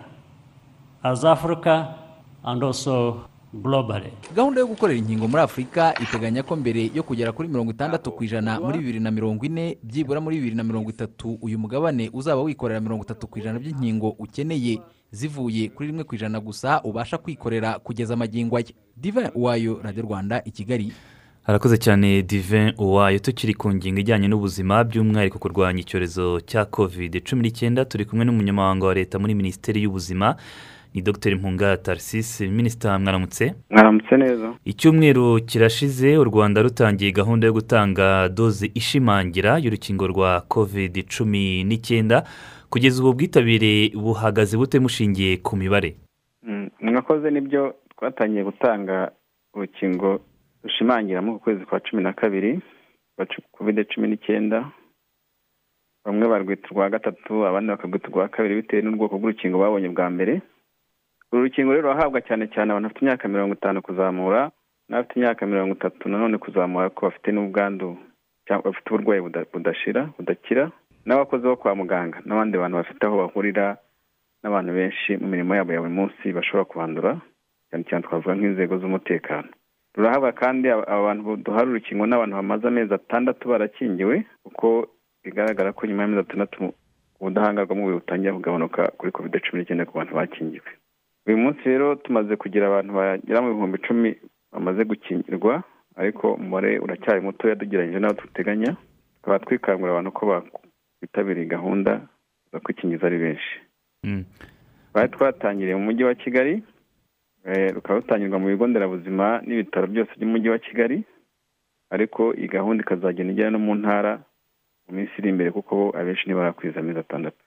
as 1.04 1.24
Africa 1.24 1.96
and 2.44 2.64
also 2.64 3.29
globally. 3.54 4.12
gahunda 4.36 4.60
yo 4.62 4.68
gukorera 4.68 5.00
inkingo 5.00 5.28
muri 5.28 5.42
afurika 5.44 5.94
iteganya 6.02 6.44
ko 6.44 6.56
mbere 6.56 6.92
yo 6.96 7.04
kugera 7.04 7.32
kuri 7.32 7.48
mirongo 7.50 7.72
itandatu 7.72 8.12
ku 8.12 8.24
ijana 8.24 8.60
muri 8.60 8.78
bibiri 8.80 9.00
na 9.00 9.12
mirongo 9.12 9.46
ine 9.46 9.78
byibura 9.84 10.22
muri 10.22 10.36
bibiri 10.38 10.56
na 10.56 10.64
mirongo 10.64 10.90
itatu 10.90 11.38
uyu 11.42 11.60
mugabane 11.60 12.10
uzaba 12.14 12.42
wikorera 12.42 12.80
mirongo 12.82 13.04
itatu 13.04 13.28
ku 13.28 13.40
ijana 13.40 13.60
by'inkingo 13.60 14.10
ukeneye 14.20 14.80
zivuye 15.12 15.70
kuri 15.70 15.88
rimwe 15.90 16.04
ku 16.04 16.16
ijana 16.16 16.40
gusa 16.40 16.82
ubasha 16.84 17.18
kwikorera 17.18 17.80
kugeza 17.80 18.14
amagingo 18.14 18.58
aya. 18.58 18.66
Diva 18.98 19.32
wayo 19.36 19.80
radiyo 19.84 20.04
rwanda 20.06 20.42
i 20.46 20.52
kigali. 20.52 20.94
Harakoze 21.44 21.78
cyane 21.78 22.22
divin 22.22 22.74
uwayo. 22.78 23.20
Tukiri 23.20 23.54
ku 23.54 23.74
ngingo 23.74 24.00
ijyanye 24.00 24.28
n'ubuzima 24.28 24.84
by'umwihariko 24.84 25.40
kurwanya 25.40 25.80
icyorezo 25.82 26.40
cya 26.46 26.66
covid. 26.66 27.24
Cumi 27.26 27.42
n'icyenda 27.42 27.86
turi 27.86 28.06
kumwe 28.06 28.26
n'umunyamabanga 28.26 28.86
wa 28.86 28.94
leta 28.94 29.20
muri 29.20 29.34
minisiteri 29.36 29.82
y'ubuzima. 29.84 30.36
Ni 30.94 31.02
dr. 31.02 31.36
Mpunga 31.36 31.78
tarisisi 31.78 32.48
minisita 32.48 33.00
mwaramutse. 33.00 33.54
Mwaramutse 33.70 34.18
neza. 34.18 34.54
Icyumweru 34.66 35.40
kirashize 35.46 36.18
u 36.18 36.24
rwanda 36.24 36.62
rutangiye 36.62 37.12
gahunda 37.12 37.48
yo 37.48 37.54
gutanga 37.54 38.30
doze 38.30 38.72
ishimangira 38.74 39.58
y'urukingo 39.58 40.08
rwa 40.08 40.42
covid 40.42 41.06
cumi 41.18 41.64
n'icyenda 41.64 42.24
kugeza 42.70 43.02
ubu 43.04 43.14
bwitabire 43.14 43.90
buhagaze 43.96 44.58
bute 44.58 44.80
mushingiye 44.80 45.38
ku 45.38 45.58
mibare? 45.58 45.96
Mm, 46.44 46.70
mwakoze 46.82 47.32
ni 47.32 47.42
byo 47.42 47.74
twatangiye 47.98 48.44
gutanga 48.44 49.12
urukingo 49.54 50.20
rushimangira 50.64 51.22
mu 51.22 51.40
kwezi 51.40 51.66
kwa 51.66 51.80
cumi 51.80 52.04
na 52.04 52.14
kabiri 52.14 52.60
rwa 53.18 53.26
kovide 53.52 53.84
cumi 53.84 54.08
n'icyenda. 54.08 54.72
Bamwe 56.06 56.28
barwita 56.28 56.68
urwa 56.72 56.90
gatatu 56.90 57.46
abandi 57.48 57.70
bakarwita 57.70 58.08
urwa 58.08 58.28
kabiri 58.28 58.56
bitewe 58.56 58.82
n'ubwoko 58.82 59.18
bw'urukingo 59.20 59.58
babonye 59.60 59.90
bwa 59.90 60.10
mbere. 60.10 60.42
Uru 61.32 61.44
rukingo 61.44 61.74
rero 61.74 61.88
rurahabwa 61.92 62.22
cyane 62.22 62.48
cyane 62.54 62.72
abantu 62.72 62.88
bafite 62.90 63.02
imyaka 63.06 63.28
mirongo 63.28 63.54
itanu 63.54 63.82
kuzamura 63.82 64.52
n'abafite 64.90 65.16
imyaka 65.20 65.46
mirongo 65.46 65.74
itatu 65.76 66.10
nanone 66.10 66.38
kuzamura 66.38 66.90
ko 66.90 67.06
bafite 67.08 67.30
n'ubwandu 67.32 67.98
bafite 68.66 68.88
uburwayi 68.90 69.22
buda- 69.22 69.46
budashira 69.54 70.02
budakira 70.18 70.72
n'abakozi 71.06 71.44
bo 71.48 71.56
kwa 71.56 71.76
muganga 71.76 72.18
n'abandi 72.26 72.58
bantu 72.58 72.76
bafite 72.82 73.04
aho 73.06 73.16
bahurira 73.22 73.78
n'abantu 74.44 74.72
benshi 74.74 75.18
mu 75.22 75.28
mirimo 75.28 75.54
yabo 75.56 75.72
ya 75.74 75.82
buri 75.82 75.94
munsi 75.94 76.26
bashobora 76.38 76.66
kuhandura 76.66 77.12
cyane 77.70 77.84
cyane 77.88 78.04
twavuga 78.04 78.34
nk'inzego 78.36 78.74
z'umutekano. 78.82 79.50
Rurahabwa 79.96 80.32
kandi 80.42 80.66
aba- 80.70 80.88
abantu 80.88 81.38
duhari 81.46 81.70
urukingo 81.70 82.06
n'abantu 82.10 82.36
bamaze 82.42 82.66
amezi 82.68 82.94
atandatu 82.94 83.44
barakingiwe 83.52 84.16
kuko 84.44 84.68
bigaragara 85.24 85.74
ko 85.78 85.86
nyuma 85.86 86.02
y'amezi 86.04 86.22
atandatu 86.26 86.74
ubudahangarwa 87.22 87.68
bw'umubiri 87.70 88.00
butangira 88.02 88.34
kugabanuka 88.34 88.82
kuri 88.98 89.12
covid 89.12 89.34
cumi 89.46 89.58
n'icyenda 89.62 89.86
ku 89.86 89.94
bantu 89.98 90.14
bakingiwe. 90.18 90.70
Uyu 91.30 91.38
munsi 91.38 91.62
rero 91.66 91.96
tumaze 91.96 92.34
kugira 92.36 92.68
abantu 92.68 92.92
bagera 93.00 93.42
mu 93.42 93.54
bihumbi 93.54 93.78
icumi 93.78 94.10
bamaze 94.52 94.82
gukingirwa 94.90 95.64
ariko 95.96 96.34
umubare 96.34 96.80
uracyari 96.80 97.22
mutoya 97.22 97.56
tugereranyije 97.56 98.00
n'abo 98.00 98.22
duteganya. 98.22 98.72
Tukaba 99.22 99.40
twikangurira 99.44 99.94
abantu 99.94 100.12
ko 100.18 100.24
bitabiriye 101.02 101.46
gahunda 101.46 101.92
zo 102.52 102.58
kwikingiza 102.64 103.06
ari 103.08 103.18
benshi. 103.24 103.54
Twari 104.92 105.10
twatangiriye 105.14 105.76
mu 105.76 105.84
mujyi 105.88 106.04
wa 106.04 106.16
kigali 106.16 106.64
eh, 107.46 107.74
rukaba 107.76 108.00
rutangirwa 108.00 108.40
mu 108.40 108.48
bigo 108.48 108.66
nderabuzima 108.68 109.42
n'ibitaro 109.46 109.88
byose 109.88 110.12
by'umujyi 110.18 110.50
wa 110.50 110.60
kigali 110.60 110.98
ariko 111.94 112.22
iyi 112.34 112.48
gahunda 112.48 112.82
ikazagenda 112.84 113.34
igera 113.34 113.50
no 113.52 113.60
mu 113.60 113.76
ntara 113.76 114.24
mu 114.88 114.92
minsi 114.96 115.14
iri 115.20 115.30
imbere 115.30 115.52
kuko 115.52 115.76
abenshi 116.00 116.26
ntibarakwiza 116.26 116.80
amezi 116.80 117.00
atandatu. 117.00 117.38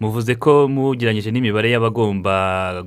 Muvuze 0.00 0.34
ko 0.34 0.68
mugeranyije 0.68 1.30
n'imibare 1.32 1.70
y'abagomba 1.70 2.34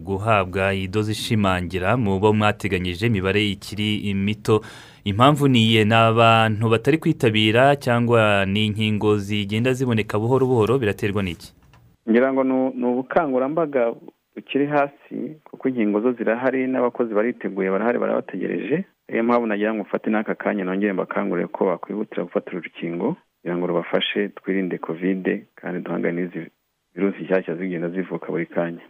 guhabwa 0.08 0.74
iyi 0.74 0.88
doze 0.88 1.12
ishimangira 1.12 1.98
mu 1.98 2.20
bo 2.22 2.34
mwateganyije 2.34 3.08
imibare 3.08 3.42
ikiri 3.50 4.14
mito 4.14 4.62
impamvu 5.04 5.48
ni 5.48 5.60
iye 5.66 5.82
ni 5.86 5.96
abantu 5.96 6.70
batari 6.70 6.98
kwitabira 7.02 7.76
cyangwa 7.76 8.46
ni 8.46 8.66
inkingo 8.70 9.18
zigenda 9.18 9.74
ziboneka 9.74 10.20
buhoro 10.22 10.46
buhoro 10.46 10.74
biraterwa 10.82 11.24
n'iki? 11.24 11.50
Ngira 12.10 12.34
ngo 12.34 12.44
ni- 12.44 12.86
ubukangurambaga 12.92 13.94
bukiri 14.36 14.66
hasi 14.68 15.16
kuko 15.44 15.70
inkingo 15.70 16.02
zo 16.02 16.12
zirahari 16.14 16.68
n'abakozi 16.68 17.14
bariteguye 17.14 17.70
barahari 17.72 17.98
barabategereje. 18.00 18.86
Niyo 19.10 19.24
mpamvu 19.24 19.46
nagira 19.48 19.74
ngo 19.74 19.82
mfate 19.82 20.10
n'aka 20.10 20.36
kanya 20.36 20.64
nongere 20.64 20.94
mbakangurire 20.94 21.48
ko 21.48 21.66
bakwihutira 21.66 22.24
gufata 22.24 22.52
uru 22.52 22.62
rukingo 22.62 23.16
kugira 23.42 23.58
ngo 23.58 23.68
rubafashe 23.68 24.30
twirinde 24.30 24.78
kovide 24.78 25.34
kandi 25.56 25.82
duhangane 25.82 26.14
n'izi 26.22 26.52
virusi 27.00 27.24
nshyashya 27.24 27.56
zigenda 27.56 27.90
zivuka 27.90 28.28
buri 28.28 28.46
kanya. 28.46 28.84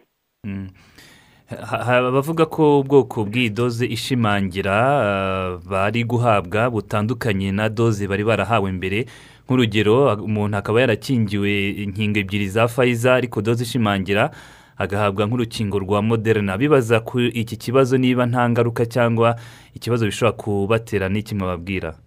Ha- 1.49 1.83
ha- 1.85 1.97
abavuga 2.09 2.45
ko 2.45 2.79
ubwoko 2.79 3.25
bw'iyi 3.25 3.49
doze 3.49 3.85
ishimangira 3.85 4.73
ah, 4.73 5.57
bari 5.69 6.03
guhabwa 6.03 6.69
butandukanye 6.69 7.51
na 7.51 7.69
doze 7.69 8.07
bari 8.07 8.23
barahawe 8.23 8.69
mbere. 8.71 9.05
Nk'urugero 9.45 10.13
umuntu 10.21 10.57
akaba 10.61 10.81
yarakingiwe 10.85 11.69
inkingo 11.89 12.19
ebyiri 12.21 12.47
za 12.53 12.67
fayiza 12.69 13.15
ariko 13.17 13.41
doze 13.41 13.63
ishimangira 13.65 14.29
agahabwa 14.77 15.25
nk'urukingo 15.25 15.79
rwa 15.81 16.01
moderna. 16.05 16.53
Bibaza 16.57 17.01
ku 17.01 17.17
iki 17.19 17.57
kibazo 17.57 17.97
niba 17.97 18.29
nta 18.29 18.45
ngaruka 18.49 18.85
cyangwa 18.85 19.33
ikibazo 19.73 20.05
bishobora 20.05 20.37
kubatera 20.37 21.09
n'iki 21.09 21.33
mwababwira? 21.35 21.97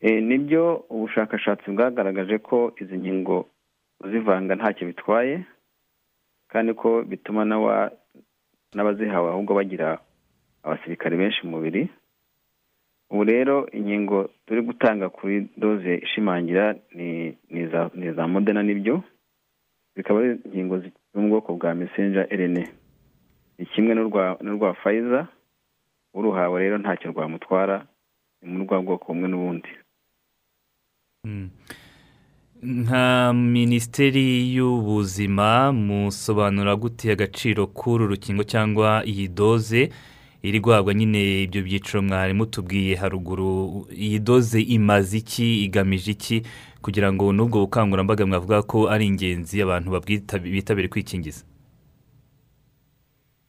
Eh, 0.00 0.22
ni 0.22 0.38
byo 0.38 0.84
ubushakashatsi 0.92 1.70
bwagaragaje 1.72 2.38
ko 2.38 2.72
izi 2.80 2.96
nkingo 2.96 3.48
zivanga 4.10 4.54
ntacyo 4.54 4.86
bitwaye 4.86 5.44
kandi 6.48 6.74
ko 6.74 7.02
bituma 7.04 7.44
n'aba- 7.44 7.92
n'abazihawe 8.74 9.28
ahubwo 9.30 9.54
bagira 9.54 9.98
abasirikare 10.62 11.16
benshi 11.16 11.40
mu 11.46 11.50
mubiri. 11.58 11.88
Ubu 13.10 13.24
rero 13.24 13.66
inkingo 13.74 14.30
turi 14.46 14.62
gutanga 14.62 15.08
kuri 15.10 15.48
doze 15.56 15.94
ishimangira 16.06 16.74
ni 16.94 17.34
iza 17.50 18.26
modena 18.28 18.62
ni 18.62 18.74
byo 18.78 19.02
zikaba 19.96 20.20
ari 20.20 20.30
inkingo 20.46 20.78
zo 20.78 21.18
mu 21.20 21.28
bwoko 21.28 21.54
bwa 21.58 21.74
mesenja 21.74 22.22
rna 22.30 22.64
ni 23.58 23.64
kimwe 23.66 23.92
n'urwa 23.94 24.74
fayiza 24.82 25.26
uruhawe 26.14 26.56
rero 26.62 26.78
ntacyo 26.78 27.10
rwamutwara 27.10 27.86
ni 28.42 28.46
muri 28.52 28.64
rwa 28.66 28.78
bwoko 28.82 29.04
bumwe 29.12 29.28
n'ubundi. 29.28 29.70
Nka 32.62 33.32
minisiteri 33.32 34.54
y'ubuzima 34.54 35.72
musobanura 35.72 36.76
gute 36.76 37.12
agaciro 37.12 37.66
k'uru 37.66 38.06
rukingo 38.06 38.42
cyangwa 38.44 39.02
iyi 39.06 39.28
doze 39.28 39.88
iri 40.42 40.60
guhabwa 40.60 40.94
nyine 40.94 41.42
ibyo 41.42 41.62
byiciro 41.62 42.02
mwari 42.02 42.32
mutubwiye 42.34 42.96
haruguru. 42.96 43.86
Iyi 43.92 44.18
doze 44.18 44.60
imaze 44.60 45.18
iki 45.18 45.64
igamije 45.64 46.10
iki? 46.12 46.42
Kugira 46.82 47.12
ngo 47.12 47.32
n'ubwo 47.32 47.60
bukangurambaga 47.60 48.26
mwavuga 48.26 48.62
ko 48.62 48.88
ari 48.88 49.06
ingenzi 49.06 49.62
abantu 49.62 50.00
bitabire 50.44 50.88
kwikingiza. 50.88 51.44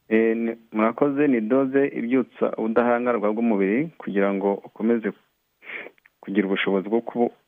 Ni- 0.09 0.55
murakoze 0.71 1.27
ni 1.27 1.41
doze 1.41 1.87
ibyutsa 1.87 2.51
ubudahangarwa 2.57 3.31
bw'umubiri 3.33 3.87
kugira 3.97 4.33
ngo 4.33 4.53
ukomeze 4.53 5.11
kugira 6.19 6.47
ubushobozi 6.47 6.89
bwo 6.89 7.01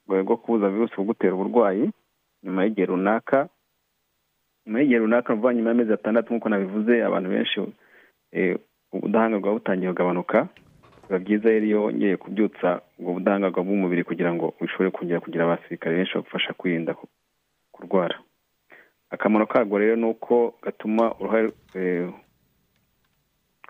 kubu- 0.07 0.23
bwo 0.23 0.37
kubuza 0.37 0.69
virusi 0.69 0.95
kugutera 0.95 1.33
uburwayi 1.35 1.89
nyuma 2.43 2.63
y'igihe 2.63 2.85
runaka 2.87 3.49
nyuma 4.65 4.79
y'igihe 4.79 4.99
runaka 4.99 5.35
ni 5.35 5.53
nyuma 5.53 5.69
y'amezi 5.69 5.93
atandatu 5.93 6.33
nk'uko 6.33 6.49
nabivuze 6.49 6.93
abantu 7.03 7.29
benshi 7.29 7.59
eh, 8.31 8.57
ubudahangarwa 8.91 9.53
butangiye 9.57 9.89
kugabanuka 9.91 10.47
biba 11.07 11.19
byiza 11.19 11.49
rero 11.49 11.65
iyo 11.65 11.79
wongeye 11.83 12.17
kubyutsa 12.17 12.81
ubwo 12.99 13.13
budahangarwa 13.19 13.63
bw'umubiri 13.63 14.03
kugira 14.03 14.33
ngo 14.33 14.53
ushobore 14.61 14.89
kongera 14.91 15.19
kugira 15.19 15.43
abasirikare 15.45 15.95
benshi 15.95 16.15
bagufasha 16.15 16.53
kwirinda 16.53 16.93
ku- 16.93 17.07
kurwara. 17.71 18.19
Akamaro 19.09 19.45
kabwo 19.45 19.77
rero 19.77 19.95
ni 19.95 20.05
uko 20.09 20.55
gatuma 20.63 21.13
uruhare 21.19 21.51
eh, 21.75 22.09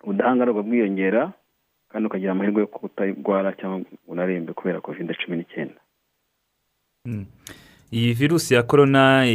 ubudahangarwa 0.03 0.63
bwiyongera 0.63 1.31
kandi 1.89 2.05
ukagira 2.07 2.31
amahirwe 2.31 2.61
yo 2.61 2.67
kutarwara 2.67 3.53
cyangwa 3.59 3.81
unarembe 4.07 4.53
kubera 4.53 4.81
kovide 4.81 5.13
cumi 5.13 5.37
n'icyenda. 5.37 5.79
Iyi 7.91 8.13
virusi 8.13 8.53
ya 8.53 8.63
korona 8.63 9.25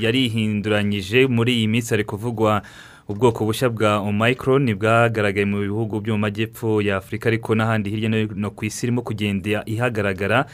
yarihinduranyije. 0.00 1.26
Muri 1.26 1.52
iyi 1.56 1.68
minsi 1.68 1.90
hari 1.90 2.04
kuvugwa 2.04 2.62
ubwoko 3.08 3.44
bushya 3.44 3.68
bwa 3.70 3.98
omayikoroni 4.04 4.74
bwagaragaye 4.74 5.46
mu 5.48 5.58
bihugu 5.64 6.00
byo 6.00 6.14
mu 6.14 6.20
majyepfo 6.28 6.82
ya 6.82 6.96
afurika 6.96 7.28
ariko 7.28 7.54
n'ahandi 7.54 7.90
hirya 7.90 8.08
no 8.08 8.16
hino 8.16 8.50
ku 8.50 8.64
isi 8.64 8.86
irimo 8.86 9.02
kugenda 9.02 9.62
ihagaragara. 9.66 10.46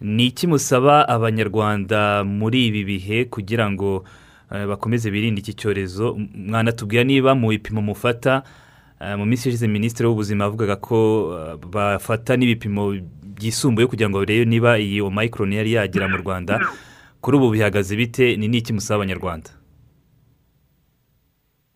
Ni 0.00 0.26
iki 0.28 0.46
musaba 0.46 1.08
abanyarwanda 1.08 2.24
muri 2.24 2.66
ibi 2.68 2.84
bihe 2.84 3.24
kugira 3.24 3.70
ngo 3.70 4.04
eh, 4.52 4.66
bakomeze 4.68 5.10
birinde 5.10 5.40
iki 5.40 5.54
cyorezo? 5.56 6.18
Mwanatubwira 6.36 7.04
niba 7.04 7.34
mu 7.34 7.48
bipimo 7.48 7.80
mufata 7.82 8.42
mu 9.18 9.24
minsi 9.26 9.48
ishize 9.48 9.68
minisitiri 9.68 10.08
w'ubuzima 10.08 10.44
yavugaga 10.44 10.76
ko 10.76 10.96
eh, 11.36 11.56
bafata 11.74 12.36
n'ibipimo 12.36 12.96
byisumbuye 13.36 13.86
kugira 13.86 14.08
ngo 14.08 14.18
barebe 14.18 14.44
niba 14.44 14.78
iyi 14.78 15.00
omayikoroni 15.04 15.56
yari 15.56 15.72
yagera 15.76 16.08
mu 16.08 16.16
rwanda 16.16 16.60
kuri 17.20 17.36
ubu 17.36 17.50
bihagaze 17.52 17.96
bite 17.96 18.36
ni 18.36 18.48
n'iki 18.48 18.72
musaba 18.72 18.96
abanyarwanda? 19.04 19.50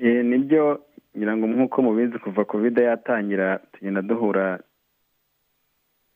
Nibyo 0.00 0.80
ngira 1.16 1.36
ngo 1.36 1.46
nk'uko 1.46 1.82
mubizi 1.82 2.18
kuva 2.18 2.44
kovide 2.44 2.82
yatangira 2.82 3.60
tugenda 3.72 4.02
duhura 4.02 4.58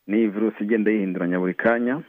n'iyi 0.07 0.27
virusi 0.27 0.63
igenda 0.63 0.91
yihinduranya 0.91 1.39
buri 1.39 1.53
kanya 1.53 2.01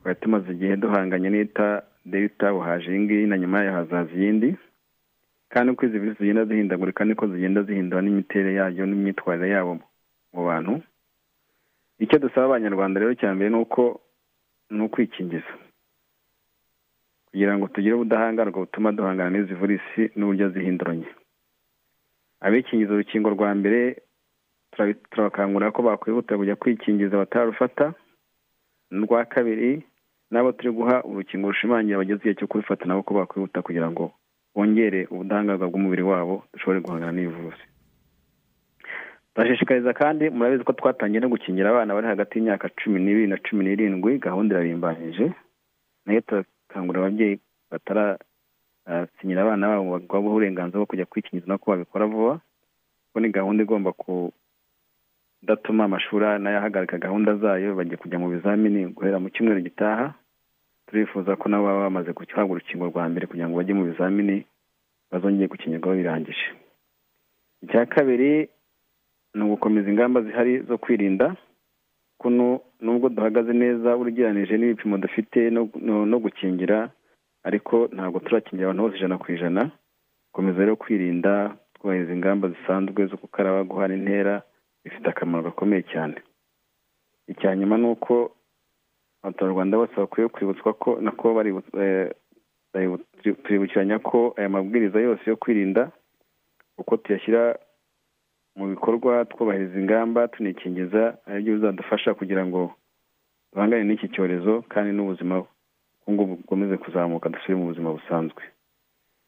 twari 0.00 0.16
tumaze 0.20 0.52
igihe 0.52 0.76
duhanganye 0.76 1.28
n'ita 1.30 1.82
delta 2.06 2.52
buhaje 2.52 2.88
iyi 2.90 3.00
ngiyi 3.00 3.26
na 3.26 3.36
nyuma 3.38 3.58
yayo 3.58 3.72
hazaza 3.72 4.12
iyindi. 4.16 4.56
Kandi 5.48 5.72
uko 5.72 5.86
izi 5.86 5.98
virusi 5.98 6.18
zigenda 6.20 6.44
zihindagurika 6.44 7.04
niko 7.04 7.26
zigenda 7.28 7.62
zihindura 7.62 8.02
n'imiterere 8.02 8.54
yayo 8.54 8.86
n'imyitwarire 8.86 9.48
yabo 9.50 9.74
mu 10.32 10.42
bantu. 10.46 10.82
Icyo 11.98 12.18
dusaba 12.18 12.46
abanyarwanda 12.46 13.00
rero 13.00 13.14
cya 13.14 13.34
mbere 13.34 13.50
ni 13.50 13.56
uko 13.56 14.00
ni 14.70 14.82
ukwikingiza. 14.84 15.52
Kugira 17.30 17.58
ngo 17.58 17.68
tugire 17.68 17.94
ubudahangarwa 17.94 18.60
butuma 18.64 18.92
duhangana 18.92 19.30
n'izi 19.30 19.54
virusi 19.54 20.02
n'uburyo 20.16 20.48
zihinduranye. 20.52 21.08
Abikingiza 22.40 22.92
urukingo 22.94 23.30
rwa 23.34 23.50
mbere 23.54 24.02
turabakangurira 25.10 25.72
ko 25.72 25.82
bakwihutira 25.82 26.38
kujya 26.38 26.56
kwikingiza 26.56 27.16
batarufata. 27.16 27.94
N'urwa 28.90 29.24
kabiri 29.24 29.82
nabo 30.30 30.52
turi 30.52 30.70
guha 30.72 31.02
urukingo 31.04 31.48
rushimangira 31.50 31.96
abageze 31.96 32.20
igihe 32.20 32.34
cyo 32.38 32.46
kurufata 32.46 32.84
nabo 32.86 33.02
ko 33.02 33.14
bakwihuta 33.14 33.62
kugira 33.62 33.90
ngo 33.90 34.12
bongere 34.58 35.06
ubudahangarwa 35.10 35.70
bw'umubiri 35.70 36.02
wabo 36.02 36.42
dushobore 36.52 36.80
guhangana 36.82 37.12
n'iyi 37.14 37.30
virusi 37.30 37.62
turashishikariza 39.34 39.92
kandi 39.94 40.30
murabizi 40.34 40.64
ko 40.66 40.72
twatangiye 40.74 41.20
no 41.22 41.28
gukingira 41.30 41.70
abana 41.70 41.94
bari 41.94 42.06
hagati 42.10 42.32
y'imyaka 42.38 42.66
cumi 42.78 42.98
n'ibiri 43.00 43.26
na 43.30 43.38
cumi 43.38 43.62
n'irindwi 43.64 44.18
gahunda 44.18 44.54
irarimbanyije 44.58 45.26
na 46.06 46.10
yo 46.14 46.20
turakangurira 46.26 47.06
ababyeyi 47.06 47.38
batarasinyira 47.70 49.40
abana 49.46 49.68
babo 49.70 49.84
bagwaho 49.94 50.26
uburenganzira 50.28 50.78
bwo 50.82 50.90
kujya 50.90 51.06
kwikingiza 51.06 51.46
no 51.46 51.58
ko 51.62 51.70
babikora 51.70 52.06
vuba 52.10 52.34
kuko 53.06 53.16
ni 53.22 53.28
gahunda 53.30 53.62
igomba 53.62 53.92
kudatuma 53.94 55.84
amashuri 55.86 56.26
na 56.42 56.50
yo 56.50 56.58
ahagarika 56.58 56.98
gahunda 56.98 57.36
zayo 57.38 57.74
bagiye 57.78 57.96
kujya 57.96 58.18
mu 58.18 58.28
bizamini 58.34 58.86
guhera 58.90 59.22
mu 59.22 59.30
cyumweru 59.30 59.60
gitaha. 59.62 60.14
Turifuza 60.88 61.36
ko 61.36 61.48
nabo 61.48 61.64
baba 61.66 61.80
bamaze 61.92 62.12
guhabwa 62.12 62.56
urukingo 62.56 62.86
rwa 62.88 63.04
mbere 63.08 63.26
kugira 63.28 63.48
ngo 63.48 63.56
bajye 63.60 63.74
mu 63.76 63.84
bizamini 63.84 64.44
bazongere 65.12 65.48
gukingirwaho 65.48 65.96
birangije 65.96 66.46
icya 67.62 67.86
kabiri 67.86 68.48
ni 69.34 69.42
ugukomeza 69.44 69.90
ingamba 69.90 70.22
zihari 70.22 70.60
zo 70.64 70.78
kwirinda 70.78 71.36
kuno 72.18 72.60
nubwo 72.80 73.08
duhagaze 73.08 73.52
neza 73.52 73.96
ugereranije 73.96 74.56
n'ibipimo 74.58 74.98
dufite 74.98 75.50
no 76.10 76.18
gukingira 76.24 76.90
ariko 77.44 77.88
ntabwo 77.94 78.18
turakingira 78.20 78.66
abantu 78.68 78.82
bose 78.82 78.96
ijana 78.96 79.18
ku 79.18 79.26
ijana 79.32 79.62
gukomeza 80.32 80.58
rero 80.64 80.76
kwirinda 80.76 81.56
twubahiriza 81.74 82.12
ingamba 82.12 82.48
zisanzwe 82.48 83.06
zo 83.06 83.16
gukaraba 83.16 83.64
guhana 83.64 83.94
intera 83.94 84.42
bifite 84.84 85.06
akamaro 85.10 85.42
gakomeye 85.44 85.82
cyane. 85.92 86.16
Icya 87.28 87.56
nyuma 87.56 87.76
ni 87.78 87.86
uko 87.86 88.32
abaturarwanda 89.22 89.76
bose 89.76 89.94
bakwiye 89.96 90.28
kwibutswa 90.28 90.72
ko 90.74 90.90
nako 91.00 91.26
turibukiranya 93.44 93.98
ko 93.98 94.34
aya 94.36 94.48
mabwiriza 94.48 95.00
yose 95.00 95.22
yo 95.30 95.36
kwirinda 95.36 95.90
uko 96.78 96.96
tuyashyira 96.96 97.58
mu 98.56 98.66
bikorwa 98.68 99.24
twubahiriza 99.24 99.78
ingamba 99.80 100.28
tunikingiza 100.28 101.18
ari 101.26 101.42
byo 101.42 101.54
bizadufasha 101.54 102.14
kugira 102.14 102.46
ngo 102.46 102.74
duhangane 103.52 103.84
n'iki 103.84 104.08
cyorezo 104.08 104.62
kandi 104.68 104.92
n'ubuzima 104.92 105.44
ngubu 106.10 106.36
bukomeze 106.36 106.76
kuzamuka 106.76 107.28
dusubire 107.28 107.56
mu 107.58 107.66
buzima 107.70 107.92
busanzwe. 107.92 108.42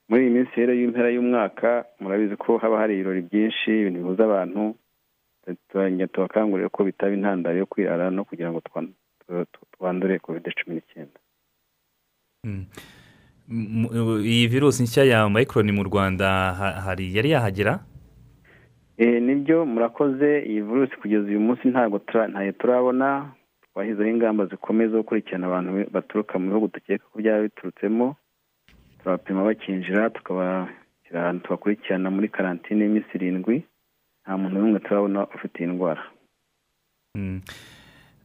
Muri 0.08 0.22
iyi 0.26 0.30
minsi 0.34 0.52
rero 0.56 0.72
y'impera 0.74 1.08
y'umwaka 1.14 1.84
murabizi 2.00 2.36
ko 2.36 2.58
haba 2.58 2.78
hari 2.82 2.94
ibirori 2.94 3.22
byinshi 3.28 3.70
ibintu 3.80 3.98
bihuza 4.02 4.24
abantu 4.26 4.74
tubakangurira 6.12 6.68
ko 6.68 6.84
bitaba 6.84 7.12
intandaro 7.14 7.56
yo 7.58 7.66
kwirara 7.70 8.10
no 8.10 8.24
kugira 8.24 8.50
ngo 8.50 8.60
twandure 9.72 10.18
kovide 10.18 10.50
cumi 10.58 10.76
n'icyenda 10.76 11.18
iyi 14.24 14.46
virusi 14.48 14.82
nshya 14.82 15.04
ya 15.04 15.28
mayikoroni 15.28 15.72
mu 15.72 15.82
rwanda 15.84 16.26
hari 16.84 17.04
yari 17.16 17.30
yahagera 17.30 17.74
ni 18.98 19.34
byo 19.34 19.66
murakoze 19.66 20.44
iyi 20.50 20.60
virusi 20.62 20.96
kugeza 20.96 21.26
uyu 21.28 21.40
munsi 21.40 21.68
ntabwo 21.68 21.98
ntayo 22.30 22.52
turabona 22.52 23.32
twashyizeho 23.72 24.10
ingamba 24.10 24.46
zikomeye 24.46 24.90
zo 24.90 24.98
gukurikirana 25.02 25.46
abantu 25.46 25.70
baturuka 25.94 26.38
mu 26.38 26.46
bihugu 26.50 26.66
dukeka 26.74 27.04
ko 27.10 27.18
byaba 27.18 27.42
biturutsemo 27.42 28.06
turabapima 28.98 29.42
bakinjira 29.48 30.10
tukabashyira 30.10 31.18
ahantu 31.22 31.42
tubakurikirana 31.44 32.10
muri 32.10 32.28
karantine 32.28 32.84
y'iminsi 32.84 33.12
irindwi 33.14 33.56
nta 34.22 34.36
muntu 34.38 34.56
n'umwe 34.60 34.78
turabona 34.84 35.20
ufite 35.34 35.56
iyi 35.58 35.70
ndwara 35.74 36.02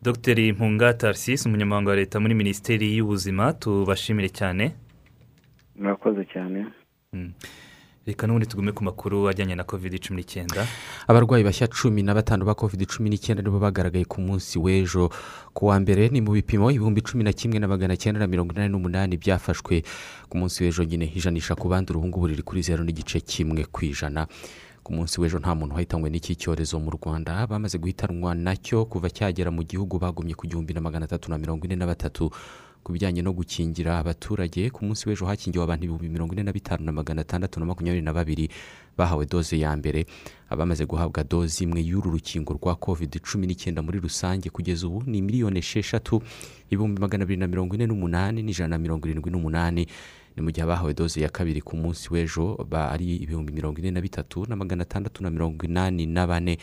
dr. 0.01 0.53
Mpunga 0.53 0.93
tarisisi 0.93 1.47
umunyamabanga 1.47 1.89
wa 1.89 1.95
leta 1.95 2.19
muri 2.19 2.33
minisiteri 2.33 2.97
y'ubuzima 2.97 3.53
tubashimire 3.53 4.29
cyane. 4.29 4.75
Murakoze 5.75 6.25
cyane. 6.33 6.65
Reka 8.05 8.27
n'ubundi 8.27 8.45
tugume 8.47 8.71
ku 8.71 8.83
makuru 8.83 9.27
ajyanye 9.29 9.55
na 9.55 9.63
kovide 9.63 9.97
cumi 9.97 10.21
n'icyenda. 10.21 10.67
Abarwayi 11.07 11.43
bashya 11.43 11.67
cumi 11.67 12.03
na 12.03 12.13
batanu 12.13 12.45
ba 12.45 12.53
kovide 12.53 12.85
cumi 12.85 13.09
n'icyenda 13.09 13.41
nibo 13.41 13.57
bagaragaye 13.59 14.05
ku 14.05 14.21
munsi 14.21 14.59
w'ejo. 14.59 15.09
Ku 15.53 15.65
wa 15.73 15.79
mbere 15.79 16.09
ni 16.13 16.21
mu 16.21 16.31
bipimo 16.37 16.69
ibihumbi 16.71 17.01
cumi 17.01 17.23
na 17.23 17.33
kimwe 17.33 17.57
na 17.59 17.67
magana 17.67 17.97
cyenda 17.97 18.19
na 18.19 18.27
mirongo 18.27 18.53
inani 18.53 18.69
n'umunani 18.69 19.17
byafashwe 19.17 19.81
ku 20.29 20.37
munsi 20.37 20.63
w'ejo 20.63 20.83
nyine. 20.85 21.09
Ijanisha 21.15 21.55
ku 21.57 21.65
bandi 21.67 21.91
uruhungu 21.91 22.27
riri 22.29 22.43
kuri 22.45 22.61
zeru 22.61 22.83
n'igice 22.85 23.19
kimwe 23.25 23.65
ku 23.73 23.85
ijana. 23.89 24.27
Ku 24.85 24.93
munsi 24.93 25.17
w'ejo 25.21 25.39
nta 25.41 25.55
muntu 25.57 25.73
wahitanywe 25.75 26.09
n'iki 26.13 26.35
cyorezo 26.37 26.77
mu 26.79 26.91
rwanda. 26.93 27.47
Bamaze 27.49 27.77
guhitanwa 27.81 28.35
na 28.37 28.53
cyo 28.55 28.85
kuva 28.85 29.09
cyagera 29.09 29.49
mu 29.49 29.65
gihugu 29.65 29.97
bagumye 29.97 30.37
ku 30.37 30.45
gihumbi 30.47 30.73
na 30.77 30.81
magana 30.81 31.05
atatu 31.09 31.31
na 31.33 31.37
mirongo 31.41 31.65
ine 31.65 31.73
na 31.75 31.89
batatu. 31.89 32.29
Ku 32.85 32.93
bijyanye 32.93 33.25
no 33.25 33.33
gukingira 33.33 33.97
abaturage 33.97 34.69
ku 34.69 34.85
munsi 34.85 35.09
w'ejo 35.09 35.25
hakingiwe 35.25 35.63
abantu 35.65 35.83
ibihumbi 35.89 36.05
mirongo 36.09 36.33
ine 36.37 36.43
na 36.45 36.53
bitanu 36.53 36.85
na 36.85 36.91
magana 36.93 37.25
atandatu 37.25 37.57
na 37.59 37.65
makumyabiri 37.65 38.05
na 38.05 38.13
babiri. 38.13 38.45
Bahawe 38.97 39.25
doze 39.25 39.57
ya 39.57 39.73
mbere. 39.73 40.05
Abamaze 40.53 40.85
guhabwa 40.85 41.23
doze 41.25 41.63
imwe 41.65 41.81
y'uru 41.81 42.11
rukingo 42.13 42.53
rwa 42.53 42.75
kovide 42.77 43.17
cumi 43.25 43.47
n'icyenda 43.49 43.81
muri 43.81 43.97
rusange 43.99 44.53
kugeza 44.53 44.85
ubu 44.85 45.01
ni 45.09 45.17
miliyoni 45.25 45.65
esheshatu 45.65 46.21
ibihumbi 46.69 47.01
magana 47.01 47.23
abiri 47.25 47.39
na 47.41 47.47
mirongo 47.49 47.73
ine 47.73 47.89
n'umunani 47.89 48.45
n'ijana 48.45 48.69
na 48.69 48.77
mirongo 48.77 49.09
irindwi 49.09 49.33
n'umunani. 49.33 49.87
Ni 50.35 50.43
mu 50.43 50.51
gihe 50.51 50.63
abahawe 50.63 50.93
doze 50.93 51.21
ya 51.21 51.29
kabiri 51.29 51.61
ku 51.61 51.77
munsi 51.77 52.11
w'ejo 52.11 52.59
ari 52.71 53.15
ibihumbi 53.23 53.53
mirongo 53.53 53.79
ine 53.79 53.91
na 53.91 54.01
bitatu 54.01 54.45
na 54.49 54.55
magana 54.55 54.83
atandatu 54.83 55.23
na 55.23 55.29
mirongo 55.29 55.65
inani 55.65 56.05
na 56.05 56.27
bane. 56.27 56.57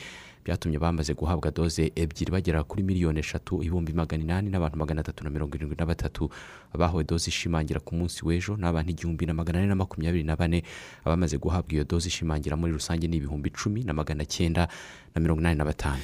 Byatumye 0.45 0.79
bamaze 0.79 1.15
guhabwa 1.15 1.51
doze 1.55 1.93
ebyiri 1.97 2.31
bagera 2.33 2.65
kuri 2.67 2.83
miliyoni 2.83 3.21
eshatu 3.23 3.63
ibihumbi 3.63 3.93
magana 3.95 4.23
inani 4.25 4.51
n'abantu 4.51 4.77
magana 4.77 5.01
atatu 5.01 5.25
na 5.25 5.31
mirongo 5.31 5.55
irindwi 5.57 5.77
na 5.79 5.87
batatu. 5.87 6.29
Abahawe 6.75 7.05
doze 7.05 7.31
ishimangira 7.31 7.81
ku 7.81 7.95
munsi 7.95 8.27
w'ejo 8.27 8.57
ni 8.59 8.67
abantu 8.67 8.91
igihumbi 8.91 9.27
na 9.27 9.35
magana 9.35 9.59
ane 9.59 9.69
na 9.69 9.75
makumyabiri 9.79 10.25
na 10.25 10.37
bane. 10.37 10.63
Abamaze 11.05 11.39
guhabwa 11.39 11.73
iyo 11.73 11.85
doze 11.85 12.09
ishimangira 12.11 12.57
muri 12.57 12.73
rusange 12.73 13.07
ni 13.09 13.17
ibihumbi 13.17 13.49
icumi 13.49 13.85
na 13.87 13.93
magana 13.95 14.25
cyenda 14.27 14.69
na 15.15 15.21
mirongo 15.23 15.41
inani 15.41 15.59
na 15.59 15.65
batanu. 15.65 16.03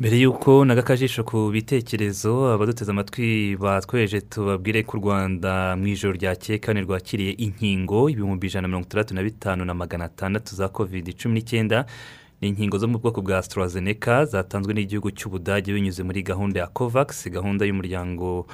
Mbere 0.00 0.16
y'uko 0.20 0.64
n'agakajisho 0.64 1.24
ku 1.24 1.50
bitekerezo 1.52 2.52
abaduteze 2.54 2.90
amatwi 2.90 3.56
batweje 3.56 4.20
tubabwire 4.20 4.82
ko 4.82 4.96
u 4.96 5.00
rwanda 5.00 5.76
mu 5.80 5.86
ijoro 5.88 6.12
ryakeye 6.12 6.58
kandi 6.60 6.80
rwakiriye 6.84 7.32
inkingo 7.32 8.08
ibihumbi 8.12 8.46
ijana 8.46 8.62
na 8.62 8.68
mirongo 8.68 8.86
itandatu 8.86 9.14
na 9.14 9.22
bitanu 9.22 9.64
na 9.64 9.74
magana 9.74 10.04
atandatu 10.04 10.54
za 10.54 10.68
kovide 10.68 11.12
cumi 11.12 11.34
n'icyenda. 11.34 11.86
Ni 12.40 12.48
inkingo 12.48 12.78
zo 12.78 12.88
mu 12.88 12.98
bwoko 12.98 13.22
bwa 13.24 13.38
asitarazeneka 13.38 14.24
zatanzwe 14.24 14.74
n'igihugu 14.74 15.10
cy'ubudage 15.16 15.72
binyuze 15.72 16.02
muri 16.04 16.22
gahunda 16.22 16.60
ya 16.60 16.66
kovakisi 16.68 17.30
gahunda 17.30 17.64
y'umuryango 17.64 18.46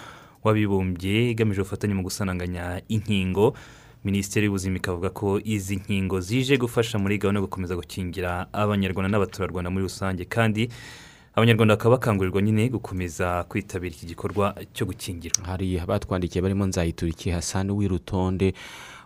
w'abibumbye 0.45 1.31
igamije 1.35 1.61
ubufatanye 1.61 1.95
mu 1.95 2.03
gusananganya 2.07 2.83
inkingo. 2.89 3.55
Minisiteri 4.07 4.47
y'ubuzima 4.47 4.77
ikavuga 4.79 5.11
ko 5.11 5.41
izi 5.45 5.77
nkingo 5.83 6.21
zije 6.23 6.55
gufasha 6.57 6.99
muri 7.03 7.19
gahunda 7.19 7.39
yo 7.43 7.47
gukomeza 7.51 7.75
gukingira 7.75 8.47
abanyarwanda 8.55 9.11
n'abaturarwanda 9.11 9.71
muri 9.71 9.83
rusange 9.91 10.23
kandi 10.31 10.71
abanyarwanda 11.35 11.75
bakaba 11.77 11.97
bakangurirwa 11.97 12.43
nyine 12.43 12.69
gukomeza 12.69 13.45
kwitabira 13.49 13.95
iki 13.97 14.07
gikorwa 14.07 14.55
cyo 14.73 14.87
gukingira 14.87 15.35
hari 15.47 15.79
abatwandikiye 15.81 16.43
barimo 16.43 16.67
nzayituriki 16.67 17.31
hasani 17.31 17.73
w'irutonde 17.73 18.53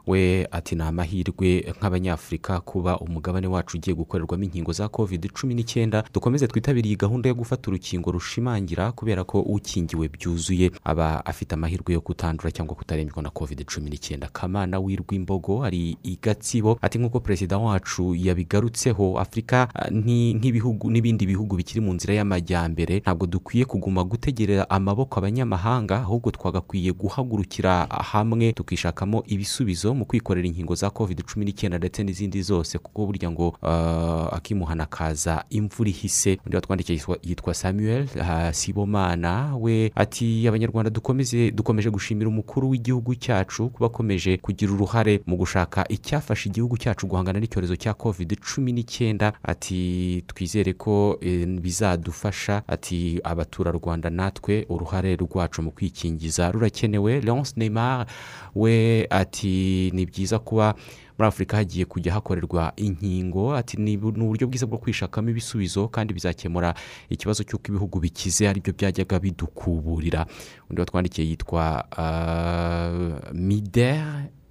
we 0.07 0.47
ati 0.51 0.75
ni 0.75 0.83
amahirwe 0.83 1.75
nk'abanyafurika 1.81 2.61
kuba 2.61 2.99
umugabane 2.99 3.47
wacu 3.47 3.77
ugiye 3.77 3.95
gukorerwamo 3.97 4.45
inkingo 4.45 4.73
za 4.73 4.89
kovide 4.89 5.29
cumi 5.29 5.55
n'icyenda 5.55 6.05
dukomeze 6.15 6.47
twitabire 6.49 6.87
iyi 6.89 6.97
gahunda 6.97 7.29
yo 7.29 7.35
gufata 7.35 7.71
urukingo 7.71 8.11
rushimangira 8.13 8.93
kubera 8.93 9.25
ko 9.25 9.41
ukingiwe 9.41 10.09
byuzuye. 10.09 10.71
Aba 10.85 11.27
afite 11.27 11.53
amahirwe 11.55 11.95
yo 11.95 12.01
kutandura 12.01 12.51
cyangwa 12.51 12.75
kutarembywa 12.77 13.23
na 13.23 13.31
kovide 13.31 13.65
cumi 13.65 13.91
n'icyenda. 13.91 14.29
Kamana 14.33 14.79
w'irwimbogo 14.79 15.65
ari 15.65 15.97
i 16.03 16.19
gatsibo 16.23 16.79
ati 16.83 16.99
nk'uko 16.99 17.21
perezida 17.21 17.59
wacu 17.59 18.15
yabigarutseho 18.15 19.19
afurika 19.19 19.69
nk'ibihugu 19.91 20.91
n'ibindi 20.91 21.27
bihugu 21.27 21.57
bikiri 21.57 21.81
mu 21.81 21.93
nzira 21.95 22.15
y'amajyambere 22.15 22.99
ntabwo 23.03 23.27
dukwiye 23.27 23.65
kuguma 23.65 24.05
gutegerera 24.05 24.71
amaboko 24.71 25.19
abanyamahanga 25.19 25.97
ahubwo 26.07 26.31
twagakwiye 26.31 26.93
guhagurukira 26.93 27.87
hamwe 27.91 28.53
tukishakamo 28.53 29.23
ibisubizo 29.27 29.95
mu 29.97 30.05
kwikorera 30.05 30.47
inkingo 30.47 30.75
za 30.75 30.91
covid 30.91 31.23
cumi 31.25 31.45
n'icyenda 31.45 31.79
ndetse 31.79 32.05
n'izindi 32.05 32.43
zose 32.43 32.79
kuko 32.79 33.07
burya 33.07 33.31
ngo 33.31 33.57
ah, 33.63 34.29
akimuhana 34.33 34.87
kaza 34.87 35.45
imvura 35.51 35.91
ihise. 35.91 36.39
Undi 36.47 36.57
watwandikiye 36.57 36.99
yitwa- 36.99 37.55
samuel 37.55 38.07
ah, 38.21 38.53
sibomana 38.53 39.57
we 39.57 39.91
ati 39.95 40.49
abanyarwanda 40.49 40.91
dukomeze 40.91 41.51
dukomeje 41.51 41.91
gushimira 41.91 42.29
umukuru 42.29 42.71
w'igihugu 42.71 43.15
cyacu 43.15 43.69
kuba 43.69 43.87
akomeje 43.87 44.37
kugira 44.37 44.73
uruhare 44.73 45.21
mu 45.27 45.37
gushaka 45.37 45.89
icyafasha 45.89 46.49
igihugu 46.49 46.77
cyacu 46.79 47.07
guhangana 47.07 47.41
n'icyorezo 47.41 47.77
cya 47.77 47.95
covid 47.95 48.37
cumi 48.41 48.73
n'icyenda. 48.73 49.33
Ati 49.43 50.23
twizere 50.27 50.73
ko 50.73 51.19
eh, 51.21 51.47
bizadufasha. 51.47 52.63
Ati 52.69 53.21
abaturarwanda 53.25 54.11
natwe 54.11 54.67
uruhare 54.69 55.17
rwacu 55.17 55.63
mu 55.63 55.71
kwikingiza 55.71 56.51
rurakenewe. 56.53 57.21
Leonce 57.21 57.53
neymar 57.57 58.07
we 58.55 59.07
ati 59.11 59.86
ni 59.91 60.07
byiza 60.07 60.39
kuba 60.39 60.75
muri 61.19 61.29
afurika 61.29 61.57
hagiye 61.57 61.85
kujya 61.85 62.13
hakorerwa 62.13 62.73
inkingo. 62.77 63.55
Ati 63.57 63.77
ni 63.77 63.97
bu- 63.97 64.13
ni 64.17 64.25
uburyo 64.25 64.47
bwiza 64.47 64.67
bwo 64.67 64.79
kwishakamo 64.79 65.31
ibisubizo 65.31 65.89
kandi 65.89 66.15
bizakemura 66.15 66.75
ikibazo 67.11 67.45
cy'uko 67.45 67.69
ibihugu 67.69 68.01
bikize 68.01 68.49
ari 68.49 68.61
byo 68.61 68.73
byajyaga 68.73 69.19
bidukuburira. 69.19 70.27
Undi 70.71 70.81
watwandikiye 70.81 71.29
yitwa 71.29 71.85
ah, 71.99 73.33
mider 73.33 74.27
Uh, 74.27 74.46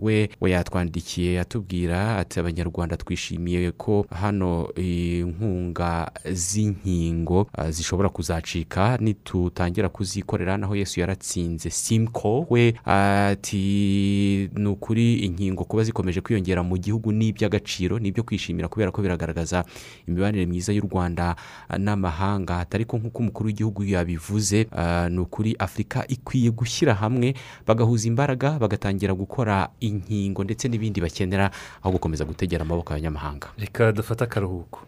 we 0.00 0.28
we 0.40 0.50
yatwandikiye 0.50 1.40
atubwira 1.40 2.18
ati 2.18 2.40
abanyarwanda 2.40 2.96
twishimiye 2.96 3.70
ko 3.72 4.06
hano 4.10 4.68
inkunga 4.76 6.10
z'inkingo 6.32 7.40
uh, 7.58 7.68
zishobora 7.70 8.08
kuzacika 8.08 8.96
nitutangira 9.00 9.88
kuzikorera 9.88 10.56
naho 10.56 10.76
yesu 10.76 11.00
yaratsinze. 11.00 11.70
Simco 11.70 12.46
we 12.50 12.74
ati 12.84 14.50
ni 14.54 14.66
ukuri 14.68 15.14
inkingo 15.14 15.64
kuba 15.64 15.82
zikomeje 15.84 16.20
kwiyongera 16.20 16.62
mu 16.62 16.76
gihugu 16.78 17.12
ni 17.12 17.28
iby'agaciro 17.28 17.98
ni 17.98 18.08
ibyo 18.08 18.22
kwishimira 18.22 18.68
kubera 18.68 18.90
ko 18.90 19.02
biragaragaza 19.02 19.64
imibanire 20.08 20.46
myiza 20.46 20.72
y'u 20.72 20.82
rwanda 20.90 21.36
n'amahanga. 21.78 22.66
Ariko 22.76 22.98
nk'uko 22.98 23.18
umukuru 23.18 23.46
w'igihugu 23.46 23.84
yabivuze 23.84 24.66
uh, 24.72 25.08
ni 25.08 25.18
ukuri 25.18 25.56
afurika 25.58 26.04
ikwiye 26.08 26.50
gushyira 26.50 26.94
hamwe 26.94 27.34
bagahuza 27.66 28.08
imbaraga 28.08 28.58
bagatangira 28.58 29.14
gukora 29.16 29.68
inkingo 29.80 30.44
ndetse 30.44 30.68
n'ibindi 30.68 31.00
bakenera 31.00 31.50
aho 31.82 31.90
gukomeza 31.96 32.24
gutegera 32.24 32.62
amaboko 32.62 32.92
y'abanyamahanga. 32.92 33.48
Reka 33.58 33.92
dufate 33.92 34.24
akaruhuko. 34.24 34.80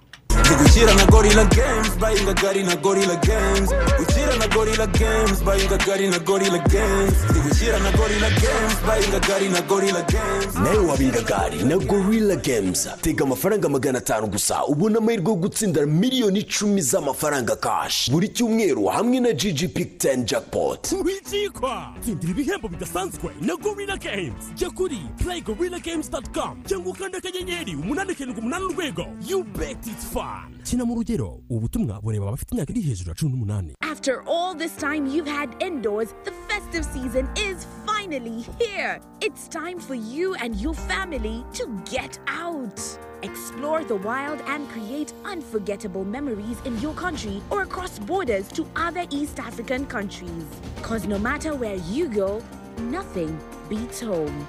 Gukira 0.57 0.95
na 0.95 1.05
gorilla 1.07 1.45
games 1.45 1.91
bayinga 2.01 2.35
gari 2.35 2.63
na 2.65 2.77
gorilla 2.77 3.17
games. 3.17 3.71
Gukira 3.99 4.37
na 4.39 4.47
gorilla 4.49 4.87
games 4.87 5.43
bayinga 5.43 5.77
gari 5.79 6.09
na 6.09 6.19
gorilla 6.19 6.59
games. 6.59 7.15
Gukira 7.33 7.79
na 7.79 7.91
gorilla 7.93 8.31
games 8.31 8.75
bayinga 8.87 9.21
gari 9.21 9.49
na 9.49 9.61
gorilla 9.63 10.03
games. 10.03 10.55
Nawe 10.55 10.79
wabinga 10.79 11.23
gari 11.23 11.63
na 11.65 11.77
gorilla 11.79 12.37
games. 12.37 12.89
Tega 13.03 13.25
amafaranga 13.25 13.69
magana 13.69 13.99
atanu 13.99 14.27
gusa. 14.27 14.65
Ubona 14.67 14.99
amahirwe 14.99 15.31
yo 15.31 15.37
gutsindira 15.37 15.87
miliyoni 15.87 16.39
icumi 16.41 16.81
z'amafaranga 16.83 17.57
kashi 17.57 18.11
buri 18.11 18.29
cyumweru 18.29 18.87
hamwe 18.87 19.21
na 19.21 19.33
gg 19.33 19.69
pick 19.75 19.99
10 19.99 20.25
jackpot. 20.25 20.93
Wikikwa 21.05 21.95
tsindira 22.01 22.31
ibihembo 22.31 22.69
bidasanzwe 22.69 23.31
na 23.41 23.57
gorilla 23.57 23.97
games. 23.97 24.45
Jya 24.55 24.71
kuri 24.71 24.99
playgorillagames.com 25.25 26.63
cyangwa 26.67 26.93
ukanda 26.93 27.19
akanyenyeri 27.19 27.75
umunani 27.77 28.15
karindwi 28.15 28.41
umunani 28.41 28.65
urwego. 28.65 29.07
You 29.29 29.45
bet 29.45 29.87
it's 29.87 30.05
fun. 30.13 30.38
Kina 30.65 30.85
mu 30.85 30.95
rugero 30.95 31.41
ubu 31.49 31.61
butumwa 31.61 32.01
bureba 32.01 32.29
abafite 32.29 32.53
imyaka 32.55 32.73
iri 32.73 32.81
hejuru 32.83 33.09
ya 33.11 33.15
cumi 33.15 33.31
n'umunani 33.33 33.75
After 33.81 34.23
all 34.27 34.55
this 34.55 34.77
time 34.77 35.07
you've 35.07 35.27
had 35.27 35.51
indoors, 35.61 36.15
the 36.25 36.31
festive 36.49 36.85
season 36.85 37.29
is 37.37 37.67
finally 37.85 38.47
here. 38.61 39.01
It's 39.21 39.49
time 39.49 39.79
for 39.81 39.95
you 39.97 40.35
and 40.37 40.55
your 40.57 40.75
family 40.75 41.45
to 41.55 41.67
get 41.91 42.19
out. 42.29 42.79
Explore 43.23 43.83
the 43.85 43.97
wild 43.97 44.41
and 44.47 44.69
create 44.71 45.13
unforgettable 45.25 46.05
memories 46.05 46.59
in 46.65 46.79
your 46.81 46.95
country 46.95 47.43
or 47.51 47.63
across 47.63 47.99
borders 47.99 48.47
to 48.53 48.65
other 48.77 49.05
East 49.11 49.41
African 49.41 49.85
countries. 49.87 50.45
Because 50.77 51.07
no 51.09 51.19
matter 51.19 51.55
where 51.57 51.77
you 51.91 52.07
go, 52.09 52.41
nothing 52.79 53.37
beats 53.69 54.01
home. 54.01 54.47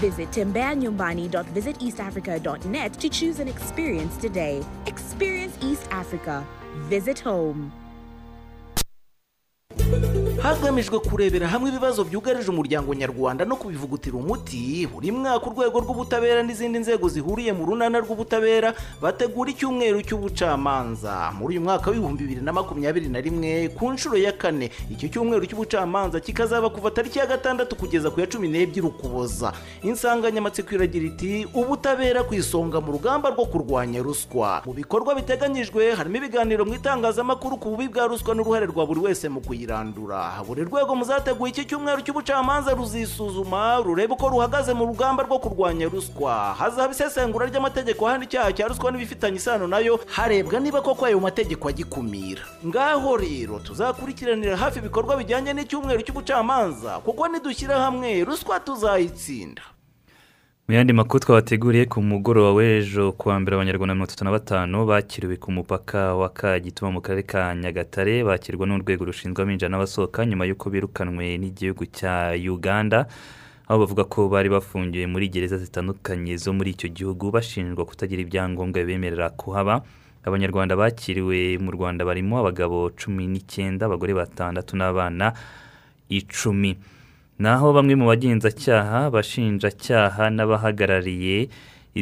Visit 0.00 0.30
timbeanyumbani.visiteastafrica.net 0.30 2.92
to 2.94 3.08
choose 3.08 3.40
an 3.40 3.48
experience 3.48 4.16
today. 4.16 4.62
Experience 4.86 5.58
East 5.62 5.88
Africa. 5.90 6.46
Visit 6.88 7.18
home. 7.18 7.81
Hagamijwe 10.42 10.98
kurebera 10.98 11.48
hamwe 11.48 11.70
ibibazo 11.70 12.04
byugarije 12.04 12.50
umuryango 12.50 12.94
nyarwanda 12.94 13.44
no 13.44 13.56
kubivugutira 13.56 14.16
umuti 14.16 14.86
buri 14.92 15.12
mwaka 15.12 15.46
urwego 15.46 15.80
rw'ubutabera 15.80 16.42
n'izindi 16.42 16.78
nzego 16.78 17.08
zihuriye 17.08 17.52
mu 17.52 17.66
runana 17.66 17.98
rw'ubutabera 18.02 18.74
bategura 19.00 19.50
icyumweru 19.50 20.02
cy'ubucamanza. 20.02 21.32
Muri 21.38 21.54
uyu 21.56 21.60
mwaka 21.64 21.90
w'ibihumbi 21.90 22.22
bibiri 22.26 22.40
na 22.42 22.52
makumyabiri 22.52 23.08
na 23.08 23.20
rimwe 23.20 23.68
ku 23.78 23.92
nshuro 23.92 24.16
ya 24.18 24.32
kane 24.32 24.70
icyo 24.90 25.08
cyumweru 25.08 25.46
cy'ubucamanza 25.46 26.20
kikazaba 26.20 26.70
kuva 26.70 26.90
tariki 26.90 27.18
ya 27.18 27.26
gatandatu 27.26 27.76
kugeza 27.76 28.10
ku 28.10 28.20
ya 28.20 28.26
cumi 28.26 28.48
n'ebyiri 28.48 28.86
ukuboza. 28.86 29.52
Insanganyamatsiko 29.82 30.74
iragira 30.74 31.06
iti 31.06 31.46
ubutabera 31.54 32.22
ku 32.26 32.34
isonga 32.34 32.80
mu 32.82 32.92
rugamba 32.98 33.30
rwo 33.30 33.46
kurwanya 33.46 34.02
ruswa. 34.02 34.62
Mu 34.66 34.72
bikorwa 34.74 35.14
biteganyijwe 35.14 35.94
harimo 35.94 36.16
ibiganiro 36.18 36.64
mu 36.66 36.74
itangazamakuru 36.74 37.56
ku 37.62 37.70
bubi 37.70 37.88
bwa 37.88 38.06
ruswa 38.10 38.34
n'uruhare 38.34 38.66
rwa 38.66 38.86
buri 38.86 39.00
wese 39.00 39.28
mu 39.30 39.38
kuyirandura. 39.66 40.42
Buri 40.46 40.64
rwego 40.64 40.94
muzateguye 40.94 41.50
iki 41.52 41.64
cyumweru 41.64 42.02
cy'ubucamanza 42.02 42.74
ruzisuzuma 42.74 43.78
rurebe 43.84 44.12
uko 44.14 44.28
ruhagaze 44.28 44.74
mu 44.74 44.86
rugamba 44.86 45.22
rwo 45.22 45.38
kurwanya 45.38 45.86
ruswa. 45.88 46.54
Hazaba 46.58 46.92
isesengura 46.92 47.46
ry'amategeko 47.46 48.08
ahana 48.08 48.24
icyaha 48.24 48.52
cya 48.52 48.68
ruswa 48.68 48.90
n'ibifitanye 48.90 49.36
isano 49.36 49.66
na 49.66 49.78
yo 49.78 50.00
harebwa 50.10 50.60
niba 50.60 50.82
koko 50.82 51.06
ayo 51.06 51.20
mategeko 51.20 51.68
agikumira. 51.68 52.42
Ngaho 52.66 53.16
rero 53.16 53.58
tuzakurikiranira 53.62 54.56
hafi 54.56 54.78
ibikorwa 54.78 55.16
bijyanye 55.16 55.52
n'icyumweru 55.54 56.02
cy'ubucamanza 56.02 56.98
kuko 57.00 57.28
nidushyira 57.28 57.78
hamwe 57.78 58.24
ruswa 58.24 58.60
tuzayitsinda. 58.60 59.62
Mu 60.68 60.74
yandi 60.74 60.92
makuru 60.92 61.20
twabateguriye 61.20 61.84
ku 61.86 62.02
mugoroba 62.02 62.52
w'ejo 62.58 63.12
kuwa 63.12 63.40
mbere 63.40 63.54
abanyarwanda 63.56 63.94
mirongo 63.94 64.08
itatu 64.10 64.24
na 64.24 64.30
batanu 64.30 64.86
bakiriwe 64.86 65.36
ku 65.36 65.50
mupaka 65.52 66.14
wa 66.14 66.28
kagituma 66.28 66.90
mu 66.94 67.00
karere 67.00 67.22
ka 67.26 67.54
nyagatare 67.54 68.22
bakirwa 68.24 68.66
n'urwego 68.66 69.04
rushinzwe 69.04 69.42
abinjira 69.42 69.68
n'abasohoka 69.68 70.22
nyuma 70.26 70.46
y'uko 70.46 70.70
birukanwe 70.70 71.26
n'igihugu 71.38 71.84
cya 71.90 72.38
uganda 72.54 73.06
aho 73.68 73.78
bavuga 73.82 74.04
ko 74.06 74.28
bari 74.30 74.48
bafungiwe 74.48 75.06
muri 75.10 75.28
gereza 75.28 75.58
zitandukanye 75.58 76.36
zo 76.38 76.54
muri 76.54 76.70
icyo 76.78 76.88
gihugu 76.94 77.30
bashinjwa 77.34 77.82
kutagira 77.84 78.22
ibyangombwa 78.22 78.78
bibemerera 78.86 79.30
kuhaba. 79.34 79.82
Abanyarwanda 80.22 80.78
bakiriwe 80.78 81.58
mu 81.58 81.70
rwanda 81.74 82.06
barimo 82.06 82.38
abagabo 82.38 82.90
cumi 82.94 83.26
n'icyenda 83.26 83.86
abagore 83.90 84.14
batandatu 84.14 84.78
n'abana 84.78 85.34
icumi. 86.08 86.78
Naho 87.42 87.66
bamwe 87.76 87.94
mu 88.00 88.06
bagenzacyaha 88.12 88.98
abashinjacyaha 89.10 90.24
n'abahagarariye 90.36 91.36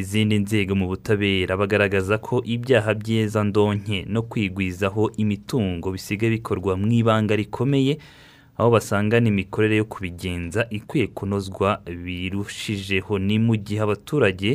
izindi 0.01 0.37
nzego 0.45 0.73
mu 0.81 0.87
butabera 0.93 1.53
bagaragaza 1.61 2.15
ko 2.27 2.35
ibyaha 2.55 2.91
by'iyezandonke 3.01 3.97
no 4.15 4.21
kwigwizaho 4.31 5.03
imitungo 5.23 5.87
bisigaye 5.95 6.31
bikorwa 6.39 6.73
mu 6.81 6.87
ibanga 7.01 7.35
rikomeye 7.41 7.95
aho 8.59 8.69
basanga 8.77 9.17
n'imikorere 9.21 9.75
yo 9.81 9.87
kubigenza 9.93 10.61
ikwiye 10.71 11.07
kunozwa 11.17 11.81
birushijeho. 12.05 13.13
Ni 13.19 13.39
mu 13.47 13.57
gihe 13.57 13.81
abaturage 13.81 14.51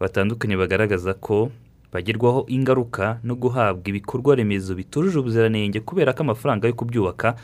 batandukanye 0.00 0.54
bagaragaza 0.62 1.12
ko 1.18 1.50
bagerwaho 1.92 2.46
ingaruka 2.48 3.18
no 3.26 3.34
guhabwa 3.34 3.86
ibikorwa 3.90 4.38
remezo 4.38 4.72
bitujuje 4.78 5.18
ubuziranenge 5.18 5.80
kubera 5.82 6.14
ko 6.14 6.20
amafaranga 6.22 6.70
yo 6.70 6.74
kubyubaka 6.78 7.34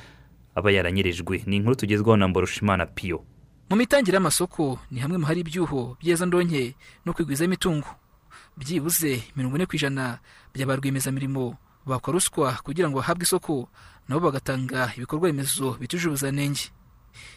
aba 0.59 0.71
yaranyirijwe 0.75 1.42
ni 1.47 1.57
inkuru 1.62 1.75
tugezwaho 1.79 2.16
na 2.18 2.29
mborushimana 2.29 2.87
piyo 2.87 3.23
mu 3.71 3.77
mitangire 3.77 4.16
y'amasoko 4.16 4.79
ni 4.90 5.01
hamwe 5.01 5.18
mu 5.18 5.27
hari 5.29 5.40
ibyuho 5.40 5.97
byeza 6.01 6.27
ndonke 6.27 6.75
no 7.05 7.12
kwigwiza 7.12 7.44
imitungo. 7.44 7.87
Byibuze 8.57 9.23
mirongo 9.37 9.57
ine 9.57 9.66
ku 9.68 9.77
ijana 9.77 10.18
bya 10.55 10.66
ba 10.66 10.77
rwiyemezamirimo 10.77 11.55
bakwa 11.87 12.12
ruswa 12.16 12.53
kugira 12.64 12.88
ngo 12.88 12.99
bahabwe 12.99 13.23
isoko 13.29 13.68
nabo 14.09 14.21
bagatanga 14.33 14.92
ibikorwa 14.97 15.29
remezo 15.29 15.77
bitujuje 15.81 16.09
ubuziranenge. 16.09 16.73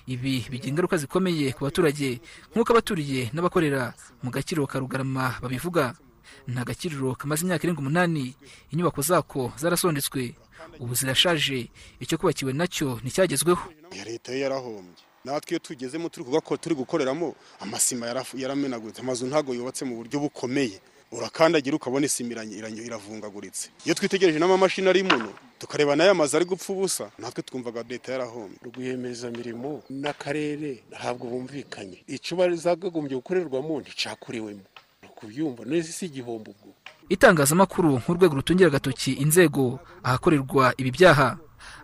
Ibi 0.07 0.45
bigira 0.49 0.69
ingaruka 0.71 0.97
zikomeye 0.97 1.51
ku 1.53 1.63
baturage 1.67 2.19
nk'uko 2.55 2.71
abaturiye 2.73 3.29
n'abakorera 3.35 3.93
mu 4.23 4.31
gakiriro 4.31 4.65
ka 4.67 4.79
rugarama 4.79 5.35
babivuga. 5.43 5.93
Ni 6.47 6.59
agakiriro 6.59 7.15
kamaze 7.15 7.43
imyaka 7.45 7.63
irenga 7.63 7.79
umunani. 7.81 8.35
Inyubako 8.71 9.01
zako 9.01 9.51
zarasondetswe. 9.57 10.35
Ubu 10.79 10.93
zirashaje. 10.95 11.69
Icyo 11.99 12.17
kubakiwe 12.17 12.53
na 12.53 12.67
cyo 12.67 12.99
nticyagezweho. 13.03 13.63
Leta 14.05 14.31
yo 14.31 14.39
yarahombye. 14.39 15.03
Natwe 15.25 15.51
iyo 15.51 15.59
tugezemo 15.59 16.09
turi 16.09 16.23
kuvuga 16.25 16.41
ko 16.41 16.57
turi 16.57 16.75
gukoreramo 16.75 17.35
amasima 17.59 18.05
yaramenaguritse. 18.33 19.01
Amazu 19.01 19.25
ntabwo 19.27 19.53
yubatse 19.53 19.85
mu 19.85 19.95
buryo 19.95 20.19
bukomeye. 20.19 20.81
Urakandagira 21.11 21.75
ukabona 21.75 22.05
isima 22.05 22.39
iravungaguritse. 22.43 23.69
Iyo 23.85 23.93
twitegereje 23.95 24.39
n'amamashini 24.39 24.87
ari 24.89 25.03
muno 25.03 25.33
tukareba 25.59 25.95
n'aya 25.95 26.13
mazu 26.15 26.37
ari 26.37 26.45
gupfa 26.45 26.73
ubusa 26.73 27.11
natwe 27.19 27.43
twumvaga 27.43 27.83
leta 27.83 28.11
yarahombye. 28.15 28.57
Rwiyemezamirimo 28.63 29.83
n'akarere 29.89 30.83
ntabwo 30.89 31.27
bumvikanye. 31.27 31.99
Icyo 32.07 32.37
bazagagombye 32.39 33.15
gukorerwamo 33.19 33.81
nticakuriwemo 33.83 34.63
ni 35.21 35.27
ukubyumva 35.29 35.65
neza 35.65 35.91
si 35.91 36.05
igihombo 36.05 36.51
ubwo. 36.51 36.73
Itangazamakuru 37.09 37.99
nk'urwego 37.99 38.35
rutungira 38.35 38.67
agatoki 38.67 39.13
inzego 39.13 39.79
ahakorerwa 40.03 40.73
ibi 40.77 40.91
byaha. 40.91 41.37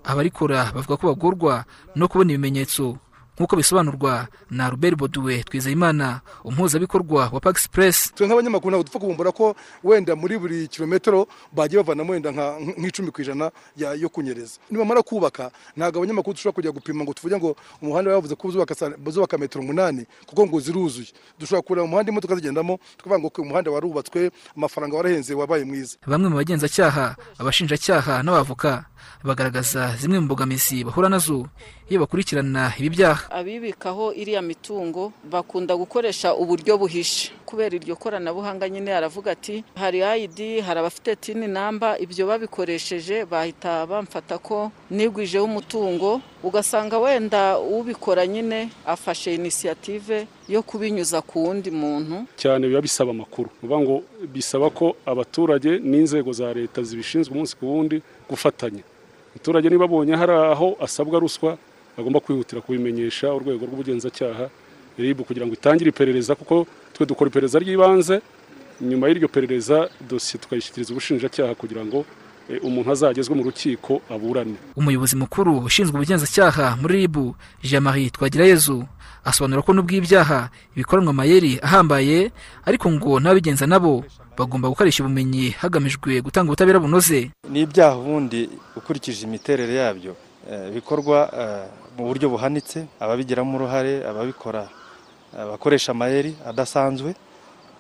Abarikora 0.04 0.72
bavuga 0.76 0.98
ko 0.98 1.08
bagorwa 1.08 1.66
no 1.96 2.08
kubona 2.08 2.34
ibimenyetso 2.34 2.98
nk'uko 3.38 3.56
bisobanurwa 3.56 4.28
na 4.50 4.70
Robert 4.70 4.98
Boduwe 4.98 5.44
Twizeyimana 5.44 6.22
umuhuzabikorwa 6.44 7.30
wa 7.34 7.40
Park 7.40 7.58
Express 7.58 8.12
twe 8.16 8.28
nk'abanyamakuru 8.28 8.70
ntabwo 8.72 8.84
dupfa 8.84 9.00
kubumbura 9.00 9.32
ko 9.32 9.56
wenda 9.84 10.16
muri 10.16 10.38
buri 10.38 10.68
kilometero 10.68 11.28
bagiye 11.54 11.84
bavanamo 11.84 12.14
wenda 12.14 12.32
nk'icumi 12.32 13.12
ku 13.12 13.22
ijana 13.22 13.52
ya- 13.78 13.94
yo 13.94 14.10
kunyereza 14.10 14.58
nibamara 14.72 15.02
kubaka 15.06 15.52
ntabwo 15.78 16.00
abanyamakuru 16.02 16.34
dushobora 16.34 16.56
kujya 16.56 16.72
gupima 16.72 17.04
ngo 17.04 17.14
tuvuge 17.14 17.38
ngo 17.38 17.56
umuhanda 17.82 18.12
bavuze 18.18 18.36
ko 18.36 18.48
uzubaka 18.48 19.38
metero 19.38 19.62
umunani 19.64 20.06
kuko 20.26 20.48
ngo 20.48 20.60
ziruzuye. 20.60 21.14
Dushobora 21.40 21.62
kureba 21.62 21.86
umuhanda 21.86 22.12
imodoka 22.12 22.36
zigendamo 22.36 22.80
tukavuga 22.98 23.20
ngo 23.22 23.30
umuhanda 23.42 23.72
warubatswe 23.72 24.32
amafaranga 24.58 24.98
warahenze 24.98 25.34
wabaye 25.34 25.64
mwiza. 25.66 25.98
Bamwe 26.08 26.30
mu 26.30 26.36
bagenzacyaha 26.42 27.16
abashinjacyaha 27.38 28.24
n'abavoka 28.24 28.86
bagaragaza 29.24 29.96
zimwe 30.00 30.20
mu 30.20 30.26
mbogamizi 30.26 30.84
bahura 30.84 31.10
na 31.10 31.18
zo 31.20 31.48
iyo 31.90 32.00
bakurikirana 32.02 32.74
ibi 32.78 32.90
byaha. 32.90 33.27
Abibikaho 33.30 34.14
iriya 34.14 34.42
mitungo 34.42 35.12
bakunda 35.32 35.76
gukoresha 35.76 36.36
uburyo 36.36 36.78
buhishe. 36.78 37.32
Kubera 37.46 37.76
iryo 37.76 37.96
koranabuhanga 37.96 38.70
nyine 38.70 38.92
aravuga 38.94 39.32
ati 39.32 39.64
hari 39.76 40.04
ayidi 40.04 40.60
hari 40.62 40.80
abafite 40.80 41.16
tini 41.16 41.48
namba 41.48 42.00
ibyo 42.00 42.28
babikoresheje 42.28 43.26
bahita 43.26 43.86
bamfata 43.86 44.38
ko 44.38 44.72
nigwijeho 44.92 45.46
umutungo 45.46 46.22
ugasanga 46.44 47.00
wenda 47.00 47.60
ubikora 47.60 48.28
nyine 48.28 48.70
afashe 48.86 49.36
inisiyative 49.36 50.28
yo 50.50 50.62
kubinyuza 50.64 51.22
ku 51.22 51.44
wundi 51.44 51.72
muntu. 51.72 52.26
Cyane 52.36 52.68
biba 52.68 52.82
bisaba 52.82 53.12
amakuru. 53.12 53.50
Ni 53.50 53.68
ukuvuga 53.68 53.80
ngo 53.80 53.96
bisaba 54.34 54.70
ko 54.70 54.96
abaturage 55.06 55.80
n'inzego 55.80 56.32
za 56.34 56.54
leta 56.54 56.84
zibishinzwe 56.84 57.32
umunsi 57.34 57.56
ku 57.56 57.66
wundi 57.68 58.02
gufatanya. 58.30 58.84
Umuturage 59.36 59.70
niba 59.70 59.86
abonye 59.86 60.16
hari 60.16 60.34
aho 60.34 60.76
asabwa 60.82 61.20
ruswa 61.20 61.58
agomba 61.98 62.20
kwihutira 62.20 62.62
kubimenyesha 62.62 63.34
urwego 63.34 63.66
rw'ubugenzacyaha 63.66 64.50
RIB 65.00 65.22
kugira 65.22 65.46
ngo 65.46 65.54
itangire 65.54 65.90
iperereza 65.90 66.36
kuko 66.36 66.66
twe 66.94 67.06
dukora 67.06 67.30
iperereza 67.30 67.60
ry'ibanze 67.60 68.22
nyuma 68.82 69.08
y'iryo 69.08 69.28
perereza 69.28 69.90
dosiye 70.10 70.42
tukayishyikiriza 70.42 70.92
ubushinjacyaha 70.94 71.56
kugira 71.56 71.86
ngo 71.86 72.06
eh, 72.50 72.60
umuntu 72.64 72.92
azagezwe 72.92 73.36
mu 73.36 73.44
rukiko 73.44 74.02
aburane. 74.10 74.56
Umuyobozi 74.76 75.16
mukuru 75.16 75.58
ushinzwe 75.66 75.96
ubugenzacyaha 75.98 76.78
muri 76.82 76.94
RIB 77.06 77.16
Jean 77.64 77.84
Marie 77.84 78.10
Twagirayezu 78.10 78.86
asobanura 79.26 79.62
ko 79.62 79.74
nubwo 79.74 79.94
ibyaha 79.98 80.50
bikoranwa 80.76 81.12
amayeri 81.12 81.60
ahambaye 81.62 82.32
ariko 82.66 82.86
ngo 82.92 83.20
n'ababigenza 83.20 83.68
nabo 83.68 84.06
bagomba 84.38 84.70
gukoresha 84.70 85.04
ubumenyi 85.04 85.50
hagamijwe 85.58 86.22
gutanga 86.22 86.50
ubutabera 86.54 86.80
bunoze. 86.80 87.32
Ni 87.50 87.62
ibyaha 87.66 87.98
ubundi 87.98 88.50
ukurikije 88.78 89.26
imiterere 89.26 89.74
yabyo 89.76 90.14
eh, 90.52 90.70
bikorwa 90.74 91.18
eh, 91.42 91.66
mu 91.98 92.06
buryo 92.08 92.30
buhanitse 92.30 92.86
ababigiramo 93.00 93.58
uruhare 93.58 94.06
ababikora 94.06 94.70
eh, 95.34 95.46
bakoresha 95.52 95.92
amayeri 95.92 96.36
adasanzwe 96.46 97.16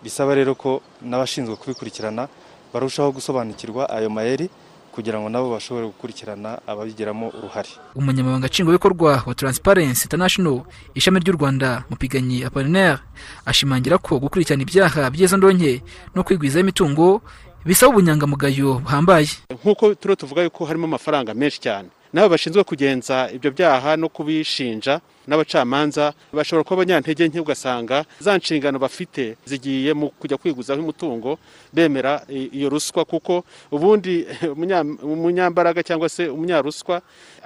bisaba 0.03 0.35
rero 0.35 0.55
ko 0.55 0.81
n'abashinzwe 1.01 1.55
kubikurikirana 1.55 2.27
barushaho 2.73 3.11
gusobanukirwa 3.11 3.89
ayo 3.89 4.09
mayeri 4.09 4.49
kugira 4.91 5.21
ngo 5.21 5.29
nabo 5.29 5.53
bashobore 5.53 5.85
gukurikirana 5.93 6.57
ababigiramo 6.65 7.29
uruhare. 7.37 7.69
Umunyamabanga 7.95 8.47
nshingwabikorwa 8.49 9.21
wa 9.25 9.33
Transparency 9.35 10.03
International 10.09 10.65
ishami 10.97 11.19
ry'u 11.21 11.37
Rwanda 11.37 11.85
Mupiganyi 11.89 12.41
Apollinaire 12.43 12.97
ashimangira 13.45 13.97
ko 14.01 14.17
gukurikirana 14.19 14.65
ibyaha 14.65 15.09
by'izandonke 15.13 15.81
no 16.17 16.23
kwigwizaho 16.25 16.65
imitungo 16.65 17.21
bisaba 17.65 17.93
ubunyangamugayo 17.93 18.81
buhambaye. 18.81 19.29
Nk'uko 19.53 19.93
turiho 19.95 20.15
tuvuga 20.17 20.41
yuko 20.41 20.65
harimo 20.65 20.85
amafaranga 20.89 21.33
menshi 21.37 21.61
cyane. 21.61 21.89
N'abo 22.17 22.29
bashinzwe 22.33 22.63
kugenza 22.63 23.29
ibyo 23.29 23.53
byaha 23.53 23.93
no 24.01 24.09
kubishinja 24.09 24.93
n'abacamanza 25.29 26.13
bashobora 26.33 26.63
kuba 26.65 26.75
abanyantege 26.81 27.27
nke 27.29 27.39
ugasanga 27.45 28.05
za 28.19 28.33
nshingano 28.37 28.77
bafite 28.79 29.37
zigiye 29.45 29.93
mu 29.93 30.09
kujya 30.19 30.37
kwiguzaho 30.41 30.81
umutungo 30.81 31.37
bemera 31.75 32.25
iyo 32.57 32.67
ruswa 32.73 33.05
kuko 33.05 33.43
ubundi 33.69 34.25
umunya- 34.55 34.97
umunyambaraga 35.13 35.85
cyangwa 35.85 36.09
se 36.09 36.23
umunyaruswa 36.35 36.95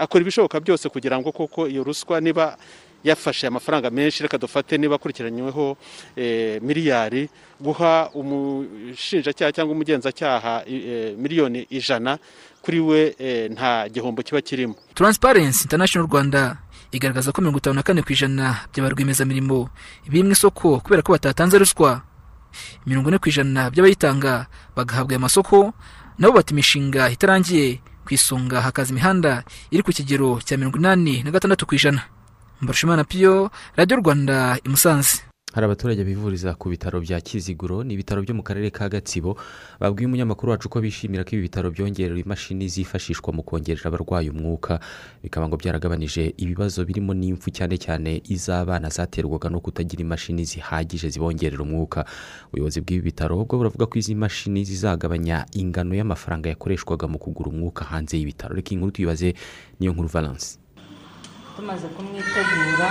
akora 0.03 0.21
ibishoboka 0.23 0.57
byose 0.63 0.86
kugira 0.88 1.19
ngo 1.19 1.31
koko 1.36 1.67
iyo 1.67 1.84
ruswa 1.84 2.15
niba 2.23 2.55
yafashe 3.03 3.47
amafaranga 3.47 3.89
menshi 3.89 4.23
reka 4.23 4.38
dufate 4.38 4.77
niba 4.77 4.95
akurikiranyweho 4.95 5.77
eh, 6.15 6.62
miliyari 6.62 7.29
guha 7.60 8.10
umushinjacyaha 8.13 9.51
cyangwa 9.51 9.73
umugenzacyaha 9.75 10.63
eh, 10.67 11.17
miliyoni 11.17 11.67
ijana 11.69 12.17
kuri 12.62 12.80
we 12.80 13.15
eh, 13.19 13.52
nta 13.52 13.89
gihombo 13.89 14.24
kiba 14.24 14.41
kirimo. 14.41 14.76
Transparency 14.93 15.63
International 15.63 16.08
Rwanda 16.08 16.58
igaragaza 16.91 17.32
ko 17.32 17.41
mirongo 17.41 17.58
itanu 17.58 17.76
na 17.76 17.84
kane 17.84 18.02
ku 18.04 18.12
ijana 18.13 18.67
by'aba 18.74 18.89
rwiyemezamirimo 18.89 19.69
biri 20.10 20.24
mu 20.24 20.32
isoko 20.32 20.80
kubera 20.80 21.02
ko 21.02 21.12
batatanze 21.15 21.58
ruswa. 21.58 22.02
Mirongo 22.86 23.10
ine 23.10 23.17
ku 23.17 23.30
ijana 23.32 23.71
by'abayitanga 23.71 24.45
bagahabwa 24.76 25.12
aya 25.15 25.19
masoko 25.24 25.74
nabo 26.19 26.34
bata 26.36 26.52
imishinga 26.52 27.10
itarangiye 27.10 27.80
ku 28.06 28.13
isonga 28.13 28.62
hakaza 28.62 28.91
imihanda 28.91 29.43
iri 29.71 29.82
ku 29.84 29.91
kigero 29.95 30.38
cya 30.43 30.58
mirongo 30.60 30.78
inani 30.78 31.24
na 31.24 31.32
gatandatu 31.32 31.65
ku 31.65 31.76
ijana. 31.76 32.04
Mbarushimana 32.62 33.04
piyo 33.04 33.50
radiyo 33.76 33.97
rwanda 34.04 34.60
i 34.63 34.69
musanze. 34.69 35.31
Hari 35.54 35.66
abaturage 35.66 36.04
bivuriza 36.04 36.56
ku 36.56 36.70
bitaro 36.70 37.02
bya 37.04 37.20
kiziguro 37.22 37.84
ni 37.84 37.94
ibitaro 37.94 38.22
byo 38.24 38.32
mu 38.36 38.44
karere 38.44 38.72
ka 38.72 38.88
gatsibo 38.90 39.36
babwiye 39.80 40.08
umunyamakuru 40.08 40.52
wacu 40.56 40.70
ko 40.72 40.80
bishimira 40.80 41.24
ko 41.28 41.36
ibi 41.36 41.42
bitaro 41.52 41.68
byongerera 41.72 42.16
imashini 42.16 42.72
zifashishwa 42.72 43.34
mu 43.36 43.44
kongerera 43.44 43.92
abarwayi 43.92 44.30
umwuka. 44.32 44.80
Bikaba 45.24 45.48
ngo 45.52 45.58
byaragabanije 45.60 46.34
ibibazo 46.40 46.86
birimo 46.88 47.12
n'impfu 47.14 47.52
cyane 47.52 47.76
cyane 47.76 48.24
iz'abana 48.32 48.88
zaterwaga 48.90 49.52
no 49.52 49.60
kutagira 49.60 50.00
imashini 50.08 50.48
zihagije 50.48 51.10
zibongerera 51.12 51.60
umwuka. 51.68 52.08
Ubuyobozi 52.56 52.80
bw'ibi 52.80 53.12
bitaro 53.12 53.36
bwo 53.44 53.58
buravuga 53.60 53.92
ko 53.92 54.00
izi 54.00 54.16
mashini 54.16 54.64
zizagabanya 54.64 55.44
ingano 55.52 55.92
y'amafaranga 56.00 56.48
yakoreshwaga 56.48 57.12
mu 57.12 57.20
kugura 57.20 57.52
umwuka 57.52 57.84
hanze 57.92 58.16
y'ibitaro. 58.16 58.56
Reka 58.56 58.72
iyi 58.72 58.80
nkuru 58.80 58.92
tuyibaze 58.96 59.36
niyo 59.84 59.92
nkuru 59.92 60.08
valence. 60.08 60.56
Tumaze 61.62 61.88
kumwitegura 61.95 62.88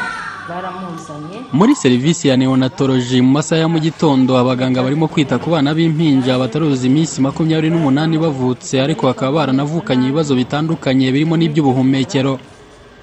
baramuzanye. 0.49 1.37
Muri 1.53 1.75
serivisi 1.75 2.29
ya 2.29 2.37
neonatoloji 2.37 3.23
mu 3.23 3.31
masaha 3.31 3.61
ya 3.61 3.69
mu 3.69 3.79
gitondo 3.79 4.39
abaganga 4.39 4.83
barimo 4.83 5.09
kwita 5.09 5.39
ku 5.43 5.51
bana 5.51 5.75
b'impinja 5.75 6.39
bataruzuza 6.39 6.87
iminsi 6.87 7.19
makumyabiri 7.21 7.71
n'umunani 7.75 8.15
bavutse 8.19 8.79
ariko 8.81 9.07
bakaba 9.11 9.33
baranavukanye 9.51 10.05
ibibazo 10.07 10.33
bitandukanye 10.39 11.11
birimo 11.13 11.35
n'iby'ubuhumekero. 11.37 12.39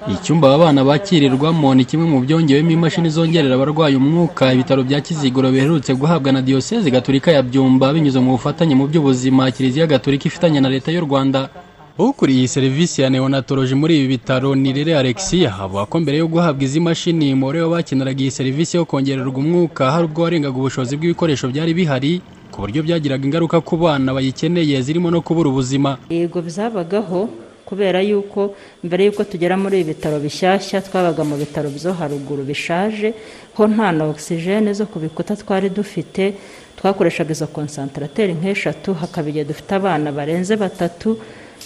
Icyumba 0.07 0.47
aba 0.47 0.57
bana 0.71 0.87
bakirirwamo 0.87 1.75
ni 1.75 1.83
kimwe 1.83 2.05
mu 2.07 2.19
byongewemo 2.23 2.71
imashini 2.71 3.09
zongerera 3.11 3.55
abarwayi 3.59 3.95
umwuka. 3.99 4.53
Ibitaro 4.55 4.81
bya 4.87 5.01
kiziguro 5.03 5.51
biherutse 5.51 5.91
guhabwa 5.99 6.31
na 6.31 6.41
diyoseze 6.41 6.87
gaturika 6.91 7.31
ya 7.35 7.43
byumba 7.43 7.91
binyuze 7.93 8.19
mu 8.23 8.31
bufatanye 8.39 8.71
mu 8.79 8.87
by'ubuzima 8.87 9.51
kiliziya 9.51 9.83
gaturika 9.87 10.25
ifitanye 10.31 10.59
na 10.63 10.69
leta 10.71 10.91
y'u 10.95 11.03
rwanda. 11.03 11.49
Ukuriye 11.97 12.39
iyi 12.39 12.47
serivisi 12.47 13.01
ya 13.01 13.09
neonatoloji 13.09 13.75
muri 13.75 13.97
ibi 13.97 14.07
bitaro 14.07 14.55
ni 14.55 14.73
rere 14.73 14.97
alexia. 14.97 15.55
Avuga 15.59 15.85
ko 15.85 15.99
mbere 15.99 16.17
yo 16.17 16.27
guhabwa 16.27 16.63
izi 16.63 16.79
mashini 16.79 17.33
umubare 17.33 17.61
w'abakeneraga 17.61 18.21
iyi 18.21 18.31
serivisi 18.31 18.77
yo 18.77 18.85
kongererwa 18.85 19.33
umwuka 19.39 19.91
hari 19.91 20.05
ubwo 20.05 20.21
warengaga 20.23 20.57
ubushobozi 20.57 20.97
bw'ibikoresho 20.97 21.47
byari 21.49 21.73
bihari 21.73 22.21
ku 22.51 22.61
buryo 22.61 22.83
byagiraga 22.83 23.25
ingaruka 23.25 23.57
ku 23.61 23.77
bana 23.77 24.13
bayikeneye 24.13 24.81
zirimo 24.81 25.09
no 25.11 25.21
kubura 25.21 25.49
ubuzima. 25.49 25.97
Yego 26.09 26.41
byabagaho 26.41 27.29
kubera 27.65 27.99
yuko 28.01 28.53
mbere 28.83 29.05
y'uko 29.05 29.23
tugera 29.23 29.57
muri 29.57 29.81
ibi 29.81 29.91
bitaro 29.97 30.19
bishyashya 30.21 30.81
twabaga 30.85 31.23
mu 31.25 31.35
bitaro 31.35 31.67
byo 31.73 31.91
haruguru 31.97 32.43
bishaje 32.45 33.13
ho 33.57 33.67
nta 33.67 33.91
na 33.91 34.05
ogisijene 34.05 34.69
zo 34.73 34.85
ku 34.85 34.99
bikuta 35.01 35.35
twari 35.35 35.69
dufite 35.69 36.37
twakoreshaga 36.77 37.31
izo 37.33 37.47
konsantarateri 37.49 38.33
nk'eshatu 38.39 38.93
hakaba 38.93 39.27
igihe 39.29 39.45
dufite 39.49 39.71
abana 39.75 40.11
barenze 40.15 40.55
batatu 40.55 41.17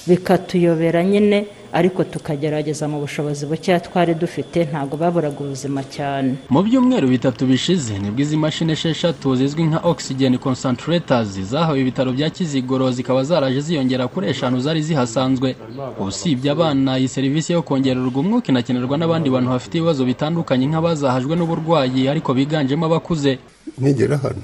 bikatuyobera 0.08 1.04
nyine 1.04 1.46
ariko 1.74 2.04
tukagerageza 2.04 2.88
mu 2.92 3.00
bushobozi 3.00 3.46
bukeya 3.46 3.80
twari 3.80 4.14
dufite 4.14 4.60
ntabwo 4.70 4.98
baburaga 5.02 5.40
ubuzima 5.40 5.82
cyane. 5.96 6.36
Mu 6.54 6.60
byumweru 6.66 7.08
bitatu 7.08 7.46
bishize 7.48 7.96
ni 8.00 8.12
bwo 8.12 8.20
izi 8.24 8.36
mashini 8.38 8.72
esheshatu 8.76 9.36
zizwi 9.40 9.64
nka 9.70 9.80
oxygen 9.92 10.36
concentrators 10.38 11.32
zahawe 11.52 11.80
ibitaro 11.82 12.12
bya 12.12 12.30
kiziguro 12.30 12.92
zikaba 12.92 13.24
zaraje 13.24 13.62
ziyongera 13.62 14.08
kuri 14.12 14.26
eshanu 14.34 14.60
zari 14.60 14.82
zihasanzwe. 14.84 15.56
Usibye 16.00 16.52
abana 16.52 17.00
iyi 17.00 17.08
serivisi 17.08 17.54
yo 17.56 17.62
kongererwa 17.64 18.20
umwuka 18.20 18.48
inakenerwa 18.52 18.98
n'abandi 18.98 19.28
bantu 19.32 19.50
bafite 19.56 19.74
ibibazo 19.80 20.04
bitandukanye 20.06 20.66
nk'abazahajwe 20.68 21.34
n'uburwayi 21.40 22.02
ariko 22.12 22.30
biganjemo 22.36 22.86
abakuze. 22.86 23.32
Nigera 23.80 24.18
hano. 24.24 24.44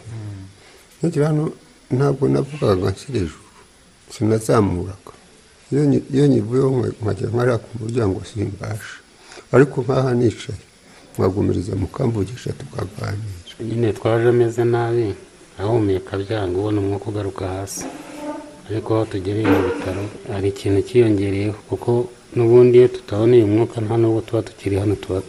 Nigera 1.04 1.28
hano 1.28 1.44
ntabwo 1.92 2.24
navugaga 2.32 2.88
nshyira 2.96 3.20
hejuru 3.20 3.44
sinazamuraga. 4.14 5.12
Iyo 5.72 5.84
nyi- 5.90 6.06
iyo 6.16 6.26
nyivuyeho 6.32 6.70
nka- 6.78 6.96
nkajya 7.02 7.28
nkarira 7.32 7.58
ku 7.64 7.70
muryango 7.82 8.18
simbasha 8.30 8.96
ariko 9.56 9.76
nk'aha 9.84 10.12
nicaye 10.20 10.62
mwagumiriza 11.18 11.74
mukamvugisha 11.82 12.50
tukaganira. 12.60 13.42
Nyine 13.68 13.90
twaje 13.98 14.28
ameze 14.30 14.64
nabi 14.74 15.08
ahumeka 15.62 16.14
byanga 16.22 16.56
ubona 16.60 16.78
umwuka 16.82 17.06
ugaruka 17.10 17.44
hasi. 17.56 17.86
Ariko 18.70 18.88
aho 18.96 19.06
tugereye 19.12 19.48
mu 19.50 19.60
bitaro 19.68 20.04
hari 20.34 20.48
ikintu 20.54 20.80
cyiyongereyeho 20.88 21.58
kuko 21.70 21.90
n'ubundi 22.36 22.76
iyo 22.78 22.88
tutabona 22.96 23.34
uyu 23.38 23.48
mwuka 23.54 23.76
nta 23.82 23.96
n'ubwo 23.98 24.22
tuba 24.28 24.42
tukiri 24.48 24.76
hano 24.82 24.94
tuba 25.02 25.20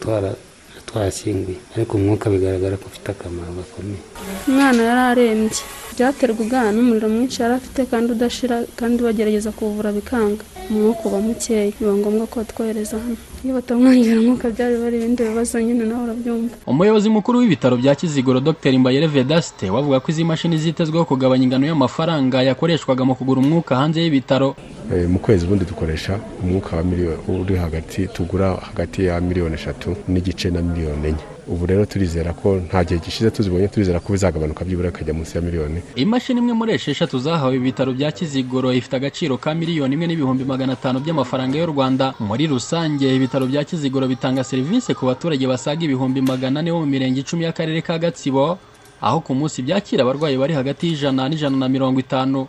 twashyinguye. 0.87 1.57
Ariko 1.75 1.91
umwuka 1.97 2.29
bigaragara 2.29 2.77
ko 2.77 2.85
ufite 2.91 3.07
akamaro 3.11 3.51
gakomeye. 3.57 4.01
Umwana 4.47 4.79
yari 4.89 5.01
arembye 5.11 5.61
byaterwaga 6.03 6.71
n'umuriro 6.71 7.09
mwinshi 7.11 7.41
yari 7.43 7.53
afite 7.59 7.81
kandi 7.91 8.07
udashira 8.15 8.57
kandi 8.79 9.03
bagerageza 9.03 9.51
kuwuvura 9.51 9.91
bikanga. 9.91 10.43
Umwuka 10.71 11.01
uba 11.09 11.19
mukeya 11.19 11.71
biba 11.79 11.93
ngombwa 11.93 12.23
ko 12.31 12.39
batwohereza 12.39 12.95
hano. 13.03 13.17
Iyo 13.43 13.53
batamwongera 13.59 14.19
umwuka 14.19 14.47
byari 14.55 14.75
bari 14.83 14.95
ibindi 14.97 15.23
bibazo 15.27 15.59
nyine 15.59 15.83
nawe 15.85 16.03
urabyumva. 16.07 16.55
Umuyobozi 16.71 17.09
mukuru 17.09 17.39
w'ibitaro 17.39 17.75
bya 17.77 17.95
kiziguro 17.99 18.39
dr. 18.39 18.71
Mbayere 18.79 19.07
vedaste 19.07 19.65
wavuga 19.69 19.99
ko 19.99 20.07
izi 20.11 20.23
mashini 20.23 20.57
zitezweho 20.57 21.05
kugabanya 21.05 21.43
ingano 21.43 21.65
y'amafaranga 21.67 22.43
yakoreshwaga 22.47 23.03
mu 23.03 23.15
kugura 23.19 23.41
umwuka 23.43 23.75
hanze 23.75 23.99
y'ibitaro. 24.01 24.55
Eh, 24.93 25.03
mu 25.09 25.19
kwezi 25.19 25.45
ubundi 25.45 25.65
dukoresha 25.65 26.19
umwuka 26.43 26.75
wa 26.77 26.83
miliyoni 26.83 27.19
uri 27.27 27.55
hagati 27.55 28.07
tugura 28.07 28.55
hagati 28.55 29.05
ya 29.05 29.19
miliyoni 29.21 29.55
eshatu 29.55 29.95
n'igice 30.07 30.47
na 30.49 30.61
miliyoni 30.61 31.07
enye. 31.07 31.23
Ubu 31.49 31.65
rero 31.65 31.85
turizera 31.85 32.33
ko 32.33 32.55
nta 32.67 32.83
gihe 32.85 32.99
gishize 32.99 33.31
tuzibonye 33.31 33.67
turizera 33.67 33.99
ko 33.99 34.13
bizagabanuka 34.13 34.65
byibura 34.65 34.91
bikajya 34.93 35.13
munsi 35.13 35.37
ya 35.37 35.41
miliyoni. 35.41 35.81
Imashini 35.95 36.39
imwe 36.39 36.53
muri 36.53 36.71
esheshatu 36.77 37.19
zahawe 37.19 37.55
ibitaro 37.55 37.93
bya 37.93 38.11
kiziguro 38.11 38.69
ifite 38.73 38.95
agaciro 38.95 39.37
ka 39.37 39.53
miliyoni 39.57 39.93
imwe 39.97 40.07
n'ibihumbi 40.07 40.43
magana 40.45 40.73
atanu 40.77 40.99
by'amafaranga 41.01 41.57
y'u 41.57 41.65
rwanda. 41.73 42.13
Muri 42.19 42.47
rusange 42.47 43.09
ibitaro 43.15 43.45
bya 43.49 43.63
kiziguro 43.65 44.05
bitanga 44.07 44.43
serivisi 44.43 44.93
ku 44.93 45.05
baturage 45.09 45.47
basaga 45.47 45.81
ibihumbi 45.85 46.21
magana 46.21 46.59
ane 46.59 46.69
bo 46.71 46.79
mu 46.79 46.85
mirenge 46.85 47.19
icumi 47.25 47.43
y'akarere 47.49 47.81
ka 47.81 47.97
gatsibo 47.97 48.57
aho 49.01 49.17
ku 49.25 49.33
munsi 49.33 49.61
byakira 49.65 50.03
abarwayi 50.05 50.37
bari 50.37 50.53
hagati 50.53 50.87
y'ijana 50.91 51.25
n'ijana 51.29 51.57
na 51.57 51.67
mirongo 51.69 51.99
itanu. 51.99 52.45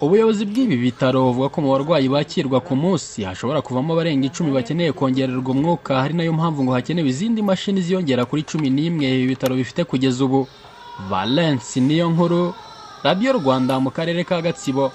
Ubuyobozi 0.00 0.44
bw'ibi 0.46 0.76
bitaro 0.76 1.18
buvuga 1.26 1.48
ko 1.52 1.58
mu 1.62 1.68
barwayi 1.74 2.06
bakirwa 2.08 2.58
ku 2.66 2.74
munsi 2.82 3.18
hashobora 3.28 3.62
kuvamo 3.66 3.92
abarenga 3.94 4.24
icumi 4.30 4.50
bakeneye 4.56 4.92
kongererwa 4.94 5.50
umwuka. 5.54 5.90
Hari 6.02 6.14
na 6.14 6.22
yo 6.22 6.32
mpamvu 6.32 6.64
ngo 6.64 6.72
hakenewe 6.72 7.08
izindi 7.10 7.42
mashini 7.42 7.82
ziyongera 7.82 8.22
kuri 8.24 8.42
cumi 8.50 8.70
n'imwe. 8.70 9.06
Ibi 9.14 9.26
bitaro 9.34 9.54
bifite 9.58 9.82
kugeza 9.84 10.24
ubu. 10.24 10.46
Valence 11.10 11.80
niyo 11.80 12.10
nkuru 12.10 12.54
radiyo 13.02 13.32
rwanda 13.42 13.80
mu 13.82 13.90
karere 13.90 14.22
ka 14.24 14.38
gatsibo. 14.42 14.92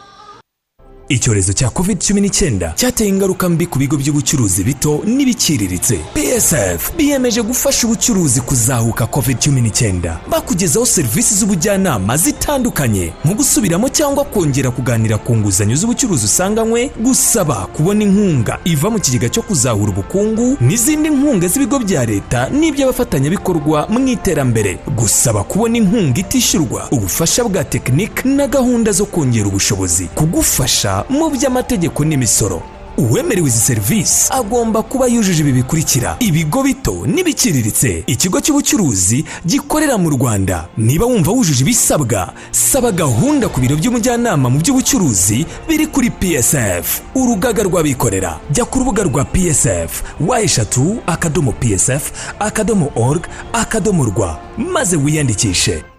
Icyorezo 1.09 1.53
cya 1.53 1.69
covid 1.69 1.97
cumi 2.07 2.21
n'icyenda 2.21 2.73
cyateye 2.77 3.09
ingaruka 3.09 3.49
mbi 3.49 3.65
ku 3.67 3.79
bigo 3.79 3.97
by'ubucuruzi 3.97 4.63
bito 4.63 5.01
n'ibiciriritse. 5.05 5.99
Psf 6.15 6.95
biyemeje 6.97 7.41
gufasha 7.41 7.87
ubucuruzi 7.87 8.41
kuzahuka 8.41 9.07
covid 9.07 9.37
cumi 9.39 9.61
n'icyenda. 9.61 10.19
Bakugezaho 10.31 10.85
serivisi 10.85 11.35
z'ubujyanama 11.35 12.17
zitandukanye 12.17 13.13
nko 13.25 13.33
gusubiramo 13.33 13.89
cyangwa 13.89 14.25
kongera 14.25 14.71
kuganira 14.71 15.17
ku 15.17 15.35
nguzanyo 15.35 15.75
z'ubucuruzi 15.75 16.25
usanganywe 16.25 16.91
gusaba 16.99 17.55
kubona 17.75 18.03
inkunga 18.03 18.59
iva 18.65 18.89
mu 18.89 18.99
kigega 18.99 19.29
cyo 19.29 19.41
kuzahura 19.43 19.91
ubukungu 19.91 20.57
n'izindi 20.61 21.09
nkunga 21.09 21.47
z'ibigo 21.47 21.79
bya 21.79 22.05
leta 22.05 22.49
n'iby'abafatanyabikorwa 22.49 23.87
mu 23.91 24.07
iterambere. 24.07 24.77
Gusaba 24.95 25.43
kubona 25.43 25.77
inkunga 25.77 26.19
itishyurwa 26.19 26.87
ubufasha 26.91 27.43
bwa 27.43 27.63
tekinike 27.63 28.23
na 28.29 28.47
gahunda 28.47 28.91
zo 28.91 29.05
kongera 29.05 29.47
ubushobozi. 29.47 30.05
Kugufasha 30.15 30.92
mu 31.09 31.29
by'amategeko 31.29 32.05
n'imisoro. 32.05 32.61
Uwemerewe 32.97 33.47
izi 33.47 33.59
serivisi 33.59 34.29
agomba 34.29 34.81
kuba 34.83 35.07
yujuje 35.07 35.41
ibi 35.41 35.51
bikurikira. 35.51 36.15
Ibigo 36.19 36.63
bito 36.63 36.93
n'ibiciriritse. 37.09 38.03
Ikigo 38.07 38.37
cy'ubucuruzi 38.41 39.25
gikorera 39.45 39.97
mu 39.97 40.09
rwanda. 40.13 40.67
Niba 40.77 41.05
wumva 41.05 41.31
wujuje 41.31 41.61
ibisabwa 41.65 42.33
saba 42.51 42.91
gahunda 42.91 43.49
ku 43.49 43.57
biro 43.61 43.75
by'umujyanama 43.81 44.45
mu 44.49 44.59
by'ubucuruzi 44.61 45.45
biri 45.67 45.87
kuri 45.89 46.09
psf 46.13 47.01
urugaga 47.17 47.63
rw'abikorera. 47.65 48.37
Jya 48.53 48.65
ku 48.69 48.79
rubuga 48.85 49.03
rwa 49.09 49.25
psf 49.25 49.91
wa 50.21 50.37
eshatu 50.41 51.01
akadomo 51.09 51.51
psf 51.51 52.13
akadomo 52.39 52.91
org 52.95 53.25
akadomo 53.53 54.05
rwa. 54.05 54.37
Maze 54.57 54.95
wiyandikishe. 55.01 55.92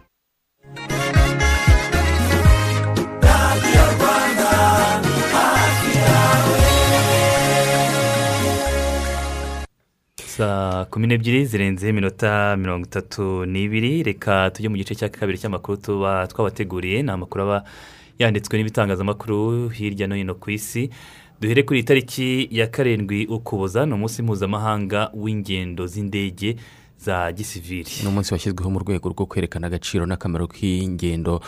Saa 10.37 10.85
kumi 10.91 11.07
n'ebyiri 11.07 11.47
zirenze 11.47 11.89
iminota 11.89 12.57
mirongo 12.57 12.87
itatu 12.87 13.47
n'ibiri. 13.47 14.03
Reka 14.03 14.51
tujye 14.51 14.69
mu 14.69 14.77
gice 14.77 14.95
cya 14.95 15.09
kabiri 15.09 15.39
cy'amakuru 15.39 15.77
tuba 15.79 16.27
twabateguriye. 16.27 17.03
Ni 17.03 17.11
amakuru 17.11 17.43
aba 17.45 17.65
yanditswe 18.19 18.59
n'ibitangazamakuru 18.59 19.69
hirya 19.69 20.07
no 20.07 20.15
hino 20.17 20.35
ku 20.35 20.51
isi. 20.51 20.91
Duhere 21.41 21.63
kuri 21.63 21.79
iyi 21.81 21.87
tariki 21.87 22.49
ya 22.51 22.67
karindwi 22.67 23.27
ukuboza 23.27 23.87
ni 23.87 23.95
umunsi 23.95 24.23
mpuzamahanga 24.23 25.11
w'ingendo 25.15 25.87
z'indege 25.87 26.57
za 26.99 27.33
gisivili. 27.33 27.91
Ni 28.03 28.09
umunsi 28.09 28.35
washyizweho 28.35 28.71
mu 28.71 28.79
rwego 28.79 29.09
rwo 29.09 29.27
kwerekana 29.27 29.67
agaciro 29.67 30.07
n'akamaro 30.07 30.47
k'ingendo. 30.51 31.41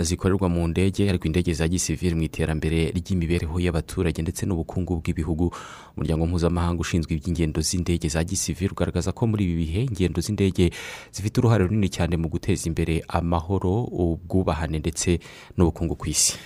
Zikorerwa 0.00 0.48
mu 0.48 0.68
ndege 0.68 1.08
ariko 1.10 1.26
indege 1.26 1.52
za 1.52 1.68
gisivili 1.68 2.14
mu 2.14 2.22
iterambere 2.22 2.90
ry'imibereho 2.94 3.60
y'abaturage 3.60 4.22
ndetse 4.22 4.46
n'ubukungu 4.46 4.96
bw'ibihugu. 5.02 5.50
Umuryango 5.96 6.26
mpuzamahanga 6.26 6.80
ushinzwe 6.80 7.14
iby'ingendo 7.14 7.60
z'indege 7.60 8.08
za 8.08 8.24
gisivili 8.24 8.70
ugaragaza 8.72 9.12
ko 9.12 9.26
muri 9.26 9.44
ibi 9.44 9.54
bihe 9.56 9.80
ingendo 9.90 10.20
z'indege 10.20 10.70
zifite 11.12 11.38
uruhare 11.40 11.64
runini 11.66 11.88
cyane 11.90 12.16
mu 12.16 12.28
guteza 12.28 12.68
imbere 12.70 13.02
amahoro 13.08 13.84
ubwubahane 13.90 14.78
ndetse 14.78 15.18
n'ubukungu 15.56 15.96
ku 15.96 16.06
isi. 16.08 16.38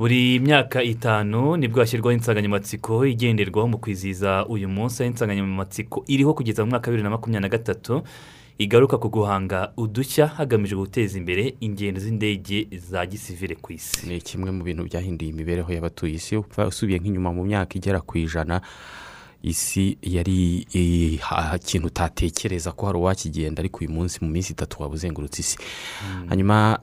Buri 0.00 0.40
myaka 0.40 0.82
itanu 0.82 1.56
ni 1.56 1.68
bwo 1.68 1.80
hashyirwaho 1.80 2.12
insanganyamatsiko 2.16 3.04
igenderwaho 3.06 3.68
mu 3.68 3.78
kwizihiza 3.78 4.46
uyu 4.48 4.68
munsi 4.68 5.04
insanganyamatsiko 5.04 6.04
iriho 6.08 6.34
kugeza 6.34 6.64
mu 6.64 6.70
mwaka 6.70 6.86
wa 6.88 6.92
bibiri 6.92 7.04
na 7.04 7.10
makumyabiri 7.10 7.42
na 7.42 7.48
gatatu 7.52 8.02
igaruka 8.60 8.98
ku 9.00 9.08
guhanga 9.08 9.72
udushya 9.76 10.26
hagamijwe 10.36 10.76
guteza 10.78 11.16
imbere 11.18 11.54
ingendo 11.60 12.00
z'indege 12.00 12.68
za 12.76 13.06
gisivile 13.06 13.54
ku 13.56 13.72
isi. 13.72 14.04
Ni 14.08 14.20
kimwe 14.20 14.50
mu 14.52 14.64
bintu 14.64 14.84
byahinduye 14.84 15.30
imibereho 15.32 15.72
y'abatuye 15.72 16.14
isi 16.20 16.36
usubiye 16.68 16.98
nk'inyuma 17.00 17.32
mu 17.32 17.44
myaka 17.48 17.72
igera 17.80 18.00
ku 18.04 18.18
ijana 18.20 18.60
isi 19.42 19.98
yari 20.02 20.66
ikintu 21.56 21.86
utatekereza 21.86 22.72
ko 22.72 22.86
hari 22.86 22.98
uwakigenda 22.98 23.60
ariko 23.60 23.78
uyu 23.80 23.90
munsi 23.90 24.18
mu 24.24 24.30
minsi 24.30 24.52
itatu 24.52 24.82
waba 24.82 24.94
uzengurutse 24.94 25.40
isi. 25.40 25.56
Hanyuma 26.28 26.78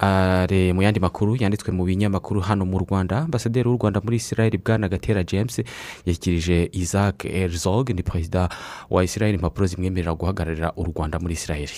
mu 0.74 0.82
yandi 0.82 1.00
makuru 1.00 1.36
yanditswe 1.40 1.72
mu 1.72 1.86
binyamakuru 1.86 2.40
hano 2.42 2.66
mu 2.66 2.80
rwanda 2.80 3.18
ambasaderi 3.22 3.70
w'u 3.70 3.78
rwanda 3.78 4.02
muri 4.04 4.18
israel 4.18 4.58
bwana 4.58 4.90
gatera 4.90 5.24
james 5.24 5.62
yashyikirije 6.06 6.70
isaac 6.74 7.24
herzog 7.24 7.90
ni 7.90 8.04
perezida 8.04 8.50
wa 8.90 9.04
israel 9.04 9.34
impapuro 9.36 9.68
zimwemerera 9.68 10.14
guhagararira 10.14 10.74
u 10.76 10.84
rwanda 10.84 11.20
muri 11.20 11.34
israel. 11.34 11.70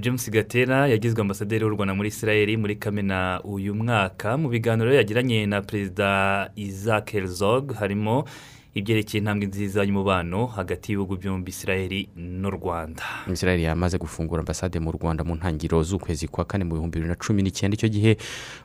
James 0.00 0.30
gatera 0.30 0.88
yagizwe 0.88 1.20
ambasaderi 1.20 1.64
w'u 1.64 1.70
rwanda 1.74 1.94
muri 1.94 2.08
israel 2.08 2.58
muri 2.58 2.76
kamena 2.76 3.40
uyu 3.44 3.74
mwaka. 3.74 4.36
Mu 4.36 4.48
biganiro 4.48 4.92
yagiranye 4.94 5.46
na 5.46 5.62
perezida 5.62 6.50
isaac 6.56 7.10
herzog 7.12 7.72
harimo 7.74 8.24
ibyerekeye 8.74 9.18
intambwe 9.18 9.46
nziza 9.46 9.82
y'umubano 9.82 10.46
hagati 10.46 10.92
y'ibihugu 10.92 11.16
byombi 11.16 11.50
israel 11.50 12.06
n'u 12.16 12.50
rwanda. 12.50 13.02
Israel 13.32 13.60
yamaze 13.60 13.98
gufungura 13.98 14.40
ambasade 14.40 14.78
mu 14.78 14.92
rwanda 14.92 15.24
mu 15.24 15.34
ntangiriro 15.34 15.82
z'ukwezi 15.82 16.28
kwa 16.28 16.44
kane 16.44 16.64
mu 16.64 16.74
bihumbi 16.78 16.98
bibiri 17.02 17.10
na 17.10 17.18
cumi 17.18 17.42
n'icyenda. 17.42 17.74
Icyo 17.74 17.88
gihe 17.88 18.16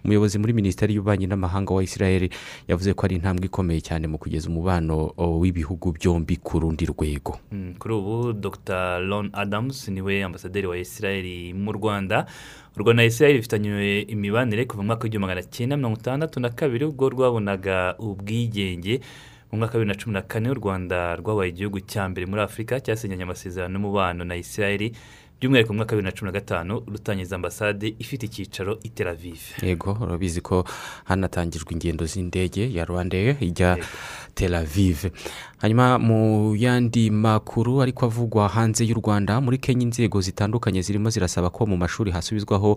umuyobozi 0.05 0.37
muri 0.37 0.53
minisiteri 0.53 0.93
y'ububanyi 0.93 1.25
n'amahanga 1.27 1.73
wa 1.73 1.81
israel 1.83 2.29
yavuze 2.69 2.93
ko 2.93 3.01
ari 3.05 3.15
intambwe 3.17 3.45
ikomeye 3.49 3.81
cyane 3.81 4.05
mu 4.07 4.17
kugeza 4.21 4.45
umubano 4.49 5.09
w'ibihugu 5.17 5.91
byombi 5.97 6.37
ku 6.37 6.59
rundi 6.61 6.85
rwego. 6.85 7.41
Kuri 7.81 7.93
ubu 7.93 8.33
dr. 8.33 9.01
Ron 9.09 9.29
adams 9.33 9.89
ni 9.89 10.01
we 10.01 10.21
ambasaderi 10.23 10.67
wa 10.67 10.77
israel 10.77 11.25
mu 11.57 11.71
rwanda. 11.73 12.25
U 12.77 12.79
rwanda 12.83 13.01
na 13.01 13.07
israel 13.09 13.35
bifitanye 13.41 14.05
imibanire 14.05 14.65
kuva 14.69 14.83
mu 14.83 14.87
mwaka 14.93 15.03
w'igihumbi 15.03 15.27
magana 15.27 15.43
cyenda 15.49 15.77
mirongo 15.77 15.97
itandatu 15.97 16.39
na 16.39 16.49
kabiri 16.49 16.85
ubwo 16.85 17.09
rwabonaga 17.09 17.95
ubwigenge 17.99 18.99
mu 19.55 19.59
mwaka 19.59 19.77
wa 19.77 19.79
bibiri 19.85 19.97
na 19.97 20.03
cumi 20.03 20.13
na 20.13 20.21
kane 20.21 20.49
u 20.51 20.53
rwanda 20.53 21.15
rwabaye 21.15 21.49
igihugu 21.49 21.79
cya 21.79 22.09
mbere 22.09 22.25
muri 22.27 22.41
afurika 22.41 22.79
cyasinyanye 22.79 23.23
amasezerano 23.23 23.73
y'umubano 23.79 24.23
na 24.27 24.35
israel 24.35 24.91
by'umwihariko 25.39 25.71
mu 25.73 25.77
mwaka 25.77 25.95
wa 25.95 25.97
bibiri 26.01 26.11
na 26.11 26.17
cumi 26.17 26.27
na 26.31 26.37
gatanu 26.39 26.73
rutangiza 26.87 27.35
ambasade 27.35 27.95
ifite 27.99 28.23
icyicaro 28.25 28.79
i 28.83 28.89
Tel 28.89 29.07
Aviv. 29.07 29.39
Yego 29.63 29.97
urabizi 30.01 30.41
ko 30.41 30.65
hanatangijwe 31.05 31.71
ingendo 31.73 32.05
z'indege 32.05 32.73
ya 32.73 32.85
rwanda 32.85 33.17
ijya 33.39 33.77
Tel 34.35 34.55
Aviv. 34.55 35.05
Hanyuma 35.57 35.99
mu 35.99 36.55
yandi 36.55 37.09
makuru 37.11 37.81
ariko 37.81 38.05
avugwa 38.05 38.47
hanze 38.49 38.85
y'u 38.85 38.95
rwanda 38.99 39.41
muri 39.41 39.57
kenya 39.57 39.83
inzego 39.87 40.21
zitandukanye 40.21 40.81
zirimo 40.81 41.09
zirasaba 41.09 41.49
ko 41.49 41.65
mu 41.65 41.77
mashuri 41.77 42.11
hasubizwaho 42.11 42.75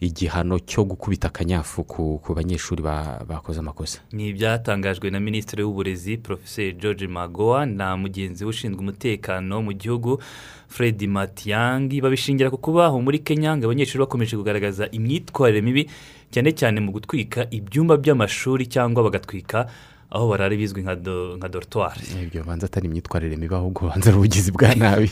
igihano 0.00 0.58
cyo 0.58 0.84
gukubita 0.84 1.28
akanyafu 1.28 1.84
ku, 1.84 2.20
banyeshuri 2.34 2.82
ba- 2.82 3.24
bakoze 3.28 3.58
amakosa. 3.60 3.98
Ni 4.12 4.28
ibyatangajwe 4.28 5.10
na 5.10 5.20
minisitiri 5.20 5.62
w'uburezi 5.62 6.16
porofeseri 6.18 6.72
george 6.72 7.06
magowa 7.08 7.66
na 7.66 7.96
mugenzi 7.96 8.44
we 8.44 8.50
ushinzwe 8.50 8.80
umutekano 8.80 9.62
mu 9.62 9.72
gihugu 9.72 10.20
fred 10.68 11.00
matiyangi 11.08 12.00
babishingira 12.00 12.50
ku 12.50 12.58
kubaho 12.58 13.00
muri 13.00 13.18
kenya 13.18 13.56
ngo 13.56 13.64
abanyeshuri 13.66 14.04
bakomeje 14.04 14.36
kugaragaza 14.36 14.86
imyitwarire 14.92 15.60
mibi 15.64 15.88
cyane 16.30 16.52
cyane 16.52 16.80
mu 16.80 16.92
gutwika 16.92 17.48
ibyumba 17.50 17.96
by'amashuri 17.96 18.68
cyangwa 18.68 19.02
bagatwika 19.02 19.66
aho 20.10 20.28
barara 20.28 20.56
bizwi 20.56 20.82
nka 20.82 20.96
do- 20.96 21.36
nka 21.36 21.48
dorutwari 21.48 22.00
ibyo 22.22 22.44
banza 22.44 22.66
atari 22.66 22.86
imyitwarire 22.88 23.36
mibi 23.36 23.54
ahubwo 23.54 23.88
banza 23.88 24.08
ari 24.10 24.16
ubugizi 24.18 24.50
bwa 24.52 24.74
nabi. 24.74 25.10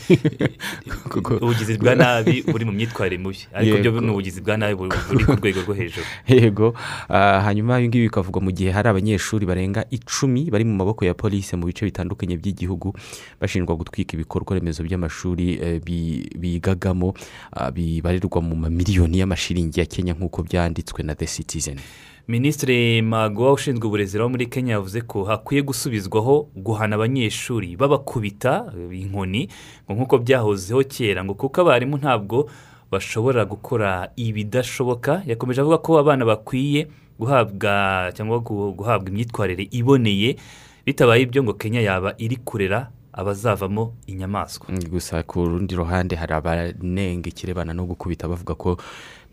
Ubugizi 1.41 1.77
bwa 1.77 1.95
nabi 1.95 2.41
buri 2.43 2.65
mu 2.65 2.71
myitwarire 2.71 3.17
mibi. 3.21 3.37
Ariko 3.53 3.77
byo 3.77 4.01
ni 4.01 4.09
ubugizi 4.09 4.41
bwa 4.41 4.57
nabi 4.57 4.75
buri 4.75 4.89
ku 5.25 5.31
rwego 5.37 5.61
rwo 5.61 5.73
hejuru. 5.73 6.05
Yego. 6.27 6.73
Ah, 7.09 7.41
hanyuma 7.45 7.77
ibi 7.79 7.87
ngibi 7.87 8.03
bikavugwa 8.09 8.41
mu 8.41 8.51
gihe 8.51 8.71
hari 8.71 8.89
abanyeshuri 8.89 9.45
barenga 9.45 9.85
icumi 9.93 10.49
bari 10.49 10.65
mu 10.65 10.75
maboko 10.75 11.05
ya 11.05 11.13
polisi 11.13 11.53
mu 11.55 11.65
bice 11.69 11.85
bitandukanye 11.85 12.37
by'igihugu 12.37 12.93
bashinjwa 13.41 13.75
gutwika 13.77 14.17
ibikorwa 14.17 14.57
remezo 14.57 14.81
by'amashuri 14.83 15.61
eh, 15.61 15.77
bi- 15.83 16.25
bigagamo 16.33 17.13
ah, 17.53 17.69
bibarirwa 17.71 18.41
mu 18.41 18.55
mamiliyoni 18.55 19.19
y'amashiringi 19.21 19.79
ya 19.79 19.85
kenya 19.85 20.13
nk'uko 20.17 20.41
byanditswe 20.43 21.03
na 21.05 21.13
the 21.15 21.25
citizen. 21.29 21.77
Minisitiri 22.27 23.01
magowa 23.01 23.51
ushinzwe 23.53 23.87
uburezi 23.87 24.19
wo 24.19 24.29
muri 24.29 24.45
kenya 24.47 24.73
yavuze 24.73 25.01
ko 25.01 25.23
hakwiye 25.23 25.61
gusubizwaho 25.61 26.47
guhana 26.55 26.95
abanyeshuri 26.95 27.75
babakubita 27.75 28.65
inkoni 28.91 29.47
ngo 29.85 29.93
nk'uko 29.95 30.17
byahozeho 30.17 30.83
kera 30.83 31.23
ngo 31.23 31.33
kuko 31.33 31.61
abarimu 31.61 31.97
ntabwo 31.97 32.49
bashobora 32.91 33.45
gukora 33.45 34.09
ibidashoboka 34.15 35.21
yakomeje 35.25 35.61
avuga 35.61 35.77
ko 35.77 35.99
abana 35.99 36.25
bakwiye 36.25 36.87
guhabwa 37.19 38.11
cyangwa 38.15 38.37
gu- 38.39 38.73
guhabwa 38.75 39.09
imyitwarire 39.09 39.67
iboneye 39.71 40.35
bitabaye 40.85 41.21
ibyo 41.23 41.43
ngo 41.43 41.53
kenya 41.53 41.79
yaba 41.81 42.13
iri 42.17 42.35
kurera 42.35 42.91
abazavamo 43.17 43.93
inyamaswa. 44.07 44.67
Mm, 44.69 44.79
gusa 44.89 45.23
ku 45.23 45.45
rundi 45.45 45.75
ruhande 45.75 46.15
hari 46.15 46.33
abanenga 46.33 47.29
ikirebana 47.29 47.73
no 47.73 47.85
gukubita 47.85 48.27
bavuga 48.27 48.55
ko 48.55 48.77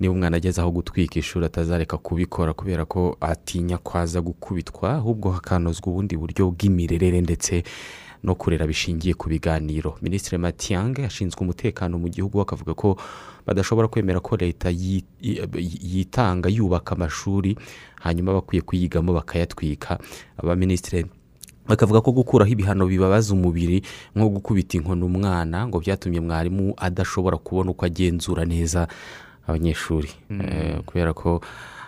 niba 0.00 0.12
umwana 0.14 0.36
ageze 0.36 0.60
aho 0.60 0.70
gutwika 0.70 1.18
ishuri 1.18 1.46
atazareka 1.46 1.98
kubikora 1.98 2.52
kubera 2.52 2.84
ko 2.84 3.16
atinya 3.20 3.78
kwaza 3.78 4.20
gukubitwa 4.20 4.94
ahubwo 4.96 5.30
hakanozwa 5.30 5.86
ubundi 5.92 6.16
buryo 6.16 6.50
bw'imirerere 6.50 7.20
ndetse 7.20 7.62
no 8.24 8.34
kurera 8.34 8.66
bishingiye 8.66 9.14
ku 9.14 9.28
biganiro. 9.28 9.98
Minisitiri 10.02 10.38
matiyange 10.40 11.04
ashinzwe 11.04 11.40
umutekano 11.44 11.98
mu 12.00 12.08
gihugu 12.08 12.40
akavuga 12.40 12.72
ko 12.74 12.96
badashobora 13.46 13.88
kwemera 13.88 14.20
ko 14.24 14.36
leta 14.40 14.70
yi- 14.72 15.04
yi- 15.20 15.44
yitanga 15.82 16.48
yubaka 16.48 16.96
amashuri 16.96 17.52
hanyuma 18.00 18.32
bakwiye 18.32 18.62
kuyigamo 18.64 19.12
bakayatwika. 19.12 19.98
Abaminisitiri 20.40 21.04
bakavuga 21.68 22.00
ko 22.00 22.12
gukuraho 22.12 22.50
ibihano 22.52 22.86
bibabaza 22.86 23.32
umubiri 23.34 23.82
nko 24.16 24.28
gukubita 24.28 24.76
inkoni 24.78 25.02
umwana 25.04 25.66
ngo 25.66 25.80
byatumye 25.80 26.20
mwarimu 26.20 26.74
adashobora 26.76 27.36
kubona 27.36 27.70
uko 27.70 27.84
agenzura 27.86 28.44
neza 28.44 28.88
abanyeshuri. 29.48 30.08
Mm. 30.30 30.40
Eh, 30.40 30.80
kubera 30.86 31.12
ko 31.12 31.40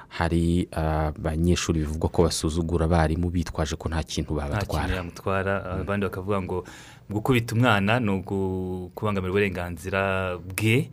hari 0.09 0.69
abanyeshuri 0.73 1.81
bivugwa 1.85 2.09
ko 2.09 2.23
basuzugura 2.25 2.85
abarimu 2.89 3.29
bitwaje 3.31 3.77
ko 3.77 3.89
nta 3.89 4.01
kintu 4.03 4.33
nta 4.33 4.45
kintu 4.49 4.51
babatwara 4.53 4.95
yamutwara 4.97 5.53
abandi 5.81 6.07
bakavuga 6.09 6.43
ngo 6.43 6.65
gukubita 7.11 7.55
umwana 7.55 8.01
ni 8.01 8.11
ugu- 8.11 8.91
kubangamira 8.95 9.31
uburenganzira 9.33 10.01
bwe 10.41 10.89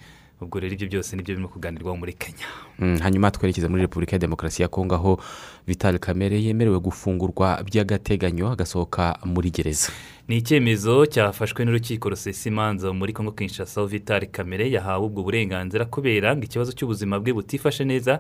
ubwo 0.46 0.60
rero 0.60 0.74
ibyo 0.74 0.88
byose 0.88 1.16
ni 1.16 1.24
byo 1.24 1.34
birimo 1.36 1.48
kuganirwaho 1.48 1.98
muri 1.98 2.14
kenya. 2.14 2.46
Mm, 2.80 2.98
hanyuma 3.00 3.32
twerekeza 3.32 3.70
muri 3.70 3.82
repubulika 3.82 4.16
ya 4.16 4.20
demokarasi 4.20 4.62
ya 4.62 4.68
kongo 4.68 4.96
aho 4.96 5.20
vitali 5.68 6.00
kamere 6.00 6.42
yemerewe 6.44 6.80
gufungurwa 6.80 7.64
by'agateganyo 7.64 8.52
agasohoka 8.52 9.18
muri 9.26 9.50
gereza. 9.52 9.92
Ni 10.28 10.38
icyemezo 10.38 11.06
cyafashwe 11.06 11.66
n'urukiko 11.66 12.10
rusesa 12.10 12.50
imanza 12.50 12.94
muri 12.94 13.14
kongo 13.14 13.32
kinshasa 13.32 13.86
vitali 13.86 14.28
kamere 14.28 14.72
yahawe 14.72 15.06
ubwo 15.06 15.24
burenganzira 15.24 15.86
kubera 15.86 16.36
ngo 16.36 16.44
ikibazo 16.44 16.72
cy'ubuzima 16.72 17.20
bwe 17.20 17.34
butifashe 17.34 17.84
neza 17.86 18.20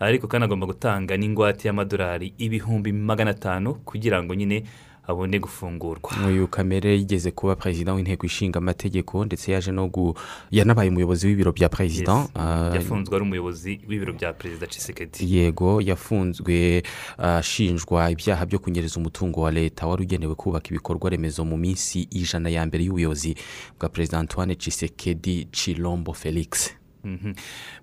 ariko 0.00 0.26
kandi 0.26 0.44
agomba 0.44 0.66
gutanga 0.66 1.16
n'ingwate 1.16 1.68
y'amadolari 1.68 2.34
ibihumbi 2.38 2.92
magana 2.92 3.30
atanu 3.30 3.74
kugira 3.84 4.22
ngo 4.22 4.34
nyine 4.34 4.64
abone 5.06 5.38
gufungurwa 5.38 6.10
uyu 6.26 6.48
kamere 6.48 6.96
yigeze 6.98 7.30
kuba 7.30 7.56
perezida 7.56 7.92
w'inteko 7.94 8.26
ishinga 8.26 8.58
amategeko 8.58 9.24
ndetse 9.24 9.52
yaje 9.52 9.72
no 9.72 9.88
gu 9.88 10.14
yanabaye 10.50 10.88
umuyobozi 10.90 11.26
w'ibiro 11.26 11.52
bya 11.52 11.68
perezida. 11.68 12.28
Ah, 12.34 12.70
yafunzwe 12.74 13.16
ari 13.16 13.24
umuyobozi 13.24 13.80
w'ibiro 13.88 14.12
bya 14.12 14.32
perezida 14.32 14.66
cisekedi 14.66 15.36
yego 15.36 15.80
yafunzwe 15.80 16.82
ashinjwa 17.18 18.10
ibyaha 18.10 18.46
byo 18.46 18.58
kunyereza 18.58 18.96
umutungo 19.00 19.40
wa 19.40 19.50
leta 19.50 19.86
wari 19.86 20.02
ugenewe 20.02 20.34
kubaka 20.34 20.68
ibikorwa 20.70 21.10
remezo 21.10 21.44
mu 21.44 21.56
minsi 21.56 22.08
ijana 22.10 22.48
ya 22.48 22.66
mbere 22.66 22.84
y'ubuyobozi 22.84 23.34
bwa 23.78 23.88
perezida 23.88 24.18
antoine 24.18 24.54
cisekedi 24.54 25.48
chilombo 25.52 26.12
felix. 26.12 26.70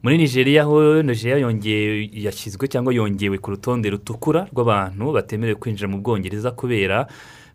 Muri 0.04 0.18
nigeria 0.18 0.64
ho 0.64 1.02
nigeria 1.04 1.38
yongeye 1.38 2.10
yashyizwe 2.14 2.68
cyangwa 2.68 2.94
yongewe 2.94 3.38
ku 3.38 3.52
rutonde 3.52 3.90
rutukura 3.90 4.48
rw'abantu 4.54 5.12
batemerewe 5.14 5.56
kwinjira 5.60 5.88
mu 5.88 6.02
bwongereza 6.02 6.52
kubera 6.52 7.08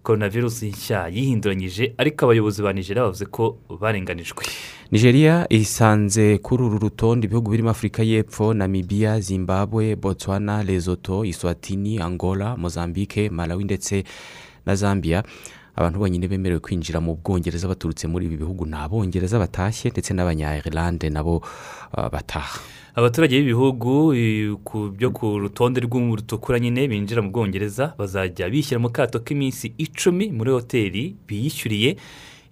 coronavirus 0.02 0.62
nshya 0.62 1.08
yihinduranyije 1.08 1.94
ariko 1.98 2.24
abayobozi 2.24 2.62
ba 2.62 2.72
nigeria 2.72 3.02
bavuze 3.02 3.26
ko 3.26 3.58
barenganijwe. 3.80 4.44
Nigeria 4.90 5.46
isanze 5.50 6.38
kuri 6.38 6.62
uru 6.62 6.78
rutonde 6.78 7.26
ibihugu 7.26 7.50
birimo 7.50 7.70
afurika 7.70 8.02
y'epfo 8.02 8.54
namibia 8.54 9.20
zimbabwe 9.20 9.96
botswana 9.96 10.62
lesotho 10.62 11.24
iswatini 11.24 11.98
angola 11.98 12.56
mozambique 12.56 13.30
malawi 13.30 13.64
ndetse 13.64 14.04
na 14.66 14.74
zambia. 14.74 15.22
Abantu 15.76 15.98
bonyine 15.98 16.28
bemerewe 16.28 16.60
kwinjira 16.60 17.00
mu 17.00 17.16
bwongereza 17.20 17.68
baturutse 17.68 18.08
muri 18.08 18.26
ibi 18.26 18.36
bihugu 18.36 18.66
ni 18.66 18.74
abongereza 18.76 19.38
batashye 19.38 19.90
ndetse 19.90 20.14
n'abanya-irlande 20.14 21.10
nabo 21.10 21.42
ah, 21.92 22.08
bataha. 22.08 22.60
Abaturage 22.96 23.36
b'ibihugu 23.36 24.16
byo 24.96 25.10
ku 25.12 25.38
rutonde 25.38 25.80
rw'urutukura 25.84 26.58
nyine 26.58 26.88
binjira 26.88 27.20
mu 27.22 27.28
bwongereza 27.30 27.92
bazajya 27.98 28.48
bishyira 28.48 28.80
mu 28.80 28.88
kato 28.88 29.20
k'iminsi 29.20 29.74
icumi 29.76 30.32
muri 30.32 30.50
hoteli 30.50 31.16
biyishyuriye. 31.28 31.96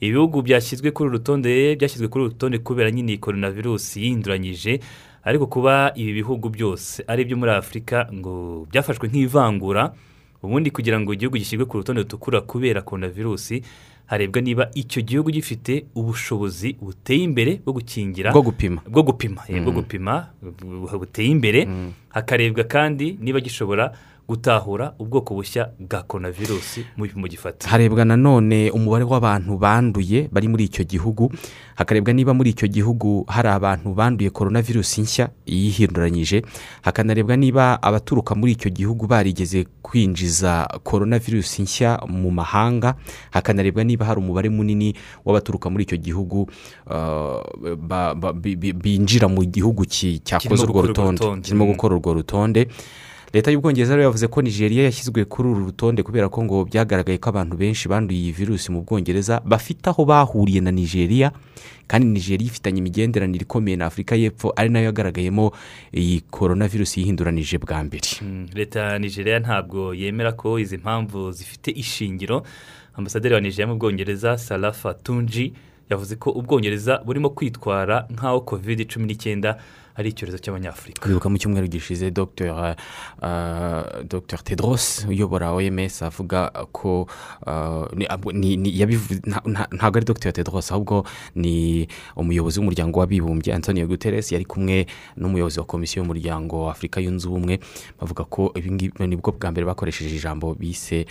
Ibihugu 0.04 0.42
byashyizwe 0.44 0.90
kuri 0.92 1.08
uru 1.08 1.16
rutonde 1.16 1.76
byashyizwe 1.80 2.08
kuri 2.12 2.24
uru 2.24 2.32
rutonde 2.36 2.58
kubera 2.60 2.90
nyine 2.92 3.16
iyi 3.16 3.18
coronavirus 3.24 3.96
yihinduranyije 3.96 4.80
ariko 5.24 5.46
kuba 5.46 5.92
ibi 5.96 6.12
bihugu 6.20 6.52
byose 6.52 7.00
ari 7.08 7.22
ibyo 7.24 7.36
muri 7.40 7.50
afurika 7.56 8.04
ngo 8.12 8.66
byafashwe 8.68 9.08
nk'ivangura 9.08 9.96
ubundi 10.46 10.70
kugira 10.70 11.00
ngo 11.00 11.12
igihugu 11.12 11.36
gishyirwe 11.38 11.66
ku 11.66 11.76
rutonde 11.80 12.02
rutukura 12.02 12.40
kubera 12.40 12.82
coronavirus 12.82 13.52
harebwa 14.06 14.40
niba 14.42 14.68
icyo 14.74 15.02
gihugu 15.02 15.30
gifite 15.30 15.86
ubushobozi 15.94 16.76
buteye 16.80 17.22
imbere 17.24 17.60
bwo 17.64 17.72
gukingira 17.72 18.32
Bwo 18.32 18.42
gupima. 18.42 18.80
bwo 18.88 19.02
gupima 19.02 19.42
eh, 19.48 19.62
bwo 19.62 19.72
Mm. 19.72 19.76
gupima 19.80 20.28
bu- 20.42 20.98
buteye 20.98 21.28
imbere 21.32 21.68
hakarebwa 22.08 22.64
kandi 22.64 23.16
niba 23.20 23.40
gishobora 23.40 23.92
gutahura 24.28 24.94
ubwoko 24.98 25.34
bushya 25.34 25.70
bwa 25.78 26.02
coronavirus 26.02 26.80
mu 26.96 27.04
bipimo 27.04 27.28
gifata. 27.28 27.68
Harebwa 27.68 28.04
nanone 28.04 28.70
umubare 28.70 29.04
w'abantu 29.04 29.58
banduye 29.58 30.28
bari 30.32 30.48
muri 30.48 30.64
icyo 30.64 30.84
gihugu 30.84 31.32
hakarebwa 31.74 32.12
niba 32.12 32.34
muri 32.34 32.50
icyo 32.50 32.68
gihugu 32.68 33.24
hari 33.28 33.48
abantu 33.48 33.94
banduye 33.94 34.30
coronavirus 34.30 34.98
nshya 34.98 35.28
yihinduranyije 35.46 36.42
hakanarebwa 36.82 37.36
niba 37.36 37.82
abaturuka 37.82 38.34
muri 38.34 38.52
icyo 38.52 38.70
gihugu 38.70 39.06
barigeze 39.06 39.66
kwinjiza 39.82 40.68
coronavirus 40.82 41.58
nshya 41.60 42.00
mu 42.08 42.30
mahanga 42.30 42.94
hakanarebwa 43.30 43.84
niba 43.84 44.06
hari 44.06 44.20
umubare 44.20 44.48
munini 44.48 44.94
w'abaturuka 45.24 45.70
muri 45.70 45.84
icyo 45.84 45.96
gihugu 45.98 46.48
uh, 46.88 48.32
binjira 48.74 49.28
mu 49.28 49.44
gihugu 49.44 49.84
cyakoze 50.24 50.64
urwo 50.64 50.82
rutonde. 50.82 51.40
kirimo 51.42 51.66
gukora 51.66 51.94
urwo 51.94 52.14
rutonde. 52.14 52.68
Leta 53.34 53.50
y'ubwongereza 53.50 53.92
rero 53.96 54.02
yavuze 54.02 54.26
ko 54.28 54.42
nigeria 54.42 54.84
yashyizwe 54.84 55.24
kuri 55.24 55.48
uru 55.48 55.64
rutonde 55.64 56.02
kubera 56.02 56.28
ko 56.28 56.44
ngo 56.44 56.64
byagaragaye 56.64 57.18
ko 57.18 57.28
abantu 57.34 57.56
benshi 57.56 57.88
banduye 57.88 58.20
iyi 58.20 58.32
virusi 58.32 58.70
mu 58.72 58.82
bwongereza 58.86 59.40
bafite 59.44 59.86
aho 59.90 60.04
bahuriye 60.06 60.60
na 60.62 60.70
nigeria 60.70 61.32
kandi 61.90 62.06
nigeria 62.06 62.46
ifitanye 62.46 62.78
imigenderanire 62.78 63.42
ikomeye 63.42 63.76
na 63.76 63.86
afurika 63.90 64.14
y'epfo 64.16 64.52
ari 64.56 64.68
na 64.70 64.78
yo 64.78 64.84
yagaragayemo 64.86 65.50
iyi 65.92 66.20
korona 66.30 66.68
virusi 66.68 67.00
yihinduranije 67.00 67.58
bwa 67.58 67.84
mbere. 67.84 68.08
Mm, 68.22 68.46
leta 68.54 68.80
ya 68.80 68.98
nigeria 68.98 69.38
ntabwo 69.38 69.94
yemera 69.94 70.32
ko 70.32 70.58
izi 70.58 70.76
mpamvu 70.78 71.32
zifite 71.32 71.70
ishingiro. 71.70 72.42
Ambasaderi 72.94 73.34
wa 73.34 73.40
nigeria 73.40 73.66
mu 73.66 73.76
bwongereza 73.76 74.38
sarafa 74.38 74.94
tunji 74.94 75.52
yavuze 75.90 76.16
ko 76.16 76.30
ubwongereza 76.30 76.98
burimo 77.04 77.30
kwitwara 77.30 78.06
nk'aho 78.10 78.40
covid 78.40 78.86
cumi 78.88 79.06
n'icyenda 79.06 79.58
ari 79.94 80.10
icyorezo 80.10 80.38
cy'abanyafurika 80.38 81.00
kwibuka 81.02 81.28
mu 81.30 81.38
cyumweru 81.38 81.66
gishize 81.70 82.10
dr 82.10 82.50
uh, 83.22 84.02
dr 84.08 84.38
tedros 84.42 85.06
uyobora 85.08 85.52
oms 85.52 86.02
avuga 86.02 86.50
ko 86.72 87.06
uh, 87.46 87.86
ntabwo 89.72 89.96
ari 89.98 90.04
dr 90.06 90.32
tedros 90.32 90.72
ahubwo 90.72 91.06
ni 91.34 91.86
umuyobozi 92.16 92.58
w'umuryango 92.58 93.00
w'abibumbye 93.00 93.54
antonio 93.54 93.86
guterres 93.86 94.32
yari 94.32 94.44
kumwe 94.44 94.86
n'umuyobozi 95.16 95.58
wa 95.60 95.66
komisiyo 95.66 96.02
y'umuryango 96.02 96.64
wa 96.64 96.72
afurika 96.72 97.00
yunze 97.00 97.28
ubumwe 97.28 97.60
bavuga 98.00 98.24
ko 98.24 98.52
ibi 98.58 98.70
ngibi 98.72 99.06
ni 99.06 99.16
bwo 99.16 99.32
bwa 99.32 99.50
mbere 99.50 99.66
bakoresheje 99.66 100.16
ijambo 100.16 100.54
bise 100.54 101.06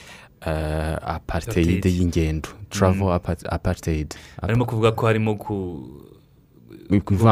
uh, 0.46 0.98
Apartheid. 1.16 1.86
y'ingendo 1.86 2.50
travel 2.70 3.08
Mm. 3.08 3.12
apa- 3.16 3.50
apartheid 3.50 4.16
harimo 4.42 4.66
kuvuga 4.66 4.92
ko 4.92 5.06
harimo 5.08 5.36
ku. 5.36 5.54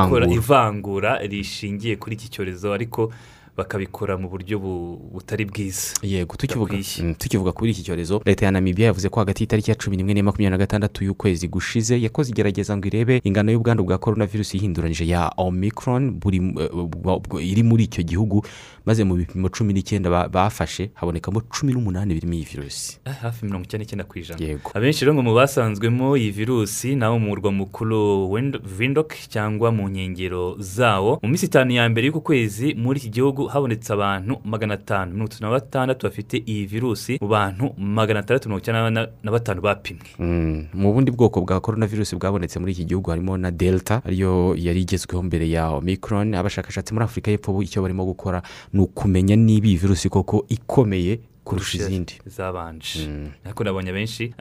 Gukora 0.09 0.26
ivangura 0.38 1.12
rishingiye 1.28 1.95
kuri 1.95 2.16
iki 2.16 2.30
cyorezo 2.30 2.74
ariko 2.74 3.12
bakabikora 3.57 4.17
mu 4.17 4.29
buryo 4.29 4.59
bu- 4.59 4.97
butari 5.13 5.45
bwiza. 5.45 5.93
Yego 6.03 6.35
tukivuga 6.35 6.73
mm, 6.77 7.13
tukivuga 7.15 7.51
kuri 7.51 7.71
iki 7.71 7.83
cyorezo 7.83 8.21
leta 8.25 8.45
ya 8.45 8.51
namibia 8.51 8.85
yavuze 8.85 9.09
ko 9.09 9.19
hagati 9.19 9.43
y'itariki 9.43 9.71
ya 9.71 9.75
cumi 9.75 9.97
n'imwe 9.97 10.13
na 10.13 10.23
makumyabiri 10.23 10.51
na 10.51 10.57
gatandatu 10.57 11.03
y'ukwezi 11.03 11.47
gushize 11.47 12.01
yakoze 12.01 12.31
igerageza 12.31 12.77
ngo 12.77 12.87
irebe 12.87 13.21
ingano 13.23 13.51
y'ubwandu 13.51 13.83
bwa 13.83 13.97
korona 13.97 14.25
virusi 14.25 14.57
ihinduranyije 14.57 15.07
ya 15.07 15.31
omicron 15.37 16.19
eh, 16.25 17.51
iri 17.51 17.63
muri 17.63 17.83
icyo 17.83 18.03
gihugu 18.03 18.45
maze 18.85 19.03
mu 19.03 19.15
bipimo 19.15 19.49
cumi 19.49 19.73
n'icyenda 19.73 20.09
ba- 20.09 20.27
bafashe 20.29 20.89
habonekamo 20.93 21.41
cumi 21.51 21.73
n'umunani 21.73 22.13
birimo 22.13 22.33
iyi 22.33 22.45
virusi 22.45 22.99
Eh, 23.05 23.13
hafi 23.21 23.45
mirongo 23.45 23.63
icyenda 23.65 23.83
n'icyenda 23.83 24.05
ku 24.05 24.19
ijana. 24.19 24.39
Yego. 24.41 24.71
abenshi 24.73 25.05
rero 25.05 25.13
ngo 25.13 25.21
mu 25.23 25.33
basanzwemo 25.33 26.17
iyi 26.17 26.31
virusi 26.31 26.95
naho 26.95 27.19
mu 27.19 27.27
murwa 27.31 27.51
mukuru 27.51 28.31
windok 28.31 29.13
cyangwa 29.29 29.71
mu 29.71 29.89
nkengero 29.89 30.55
zawo 30.59 31.19
mu 31.23 31.29
minsi 31.29 31.45
itanu 31.45 31.71
ya 31.71 31.89
mbere 31.89 32.07
y'uku 32.07 32.21
kwezi 32.21 32.73
muri 32.75 32.99
iki 32.99 33.09
gihugu 33.09 33.40
habonetse 33.47 33.93
abantu 33.93 34.37
magana 34.45 34.73
atanu. 34.73 35.11
Mirongo 35.13 35.25
itatu 35.27 35.43
na 35.43 35.49
batandatu 35.49 36.07
bafite 36.07 36.37
iyi 36.45 36.65
virusi 36.65 37.17
mu 37.21 37.27
bantu 37.27 37.73
magana 37.77 38.19
atandatu 38.19 38.49
mirongo 38.49 38.61
icyenda 38.61 38.89
na- 39.23 39.31
batanu 39.31 39.61
bapimwe. 39.61 40.07
Mm, 40.19 40.67
mu 40.73 40.93
bundi 40.93 41.11
bwoko 41.11 41.41
bwa 41.41 41.59
korona 41.61 41.87
virusi 41.87 42.15
bwabonetse 42.15 42.59
muri 42.59 42.71
iki 42.71 42.85
gihugu 42.85 43.09
harimo 43.11 43.37
na 43.37 43.51
delta 43.51 44.01
ariyo 44.05 44.55
yari 44.57 44.81
igezweho 44.81 45.23
mbere 45.23 45.49
ya 45.49 45.69
omicron. 45.69 46.33
Abashakashatsi 46.35 46.93
muri 46.93 47.03
afurika 47.05 47.31
y'epfo 47.31 47.61
icyo 47.61 47.81
barimo 47.81 48.05
gukora 48.05 48.41
ni 48.73 48.79
ukumenya 48.81 49.35
niba 49.35 49.67
iyi 49.67 49.77
virusi 49.77 50.09
koko 50.09 50.45
ikomeye 50.49 51.19
kurusha 51.43 51.77
izindi. 51.77 52.13
zabanje 52.25 53.09
ariko 53.45 53.63
nabonye 53.63 53.89
abenshi 53.89 54.33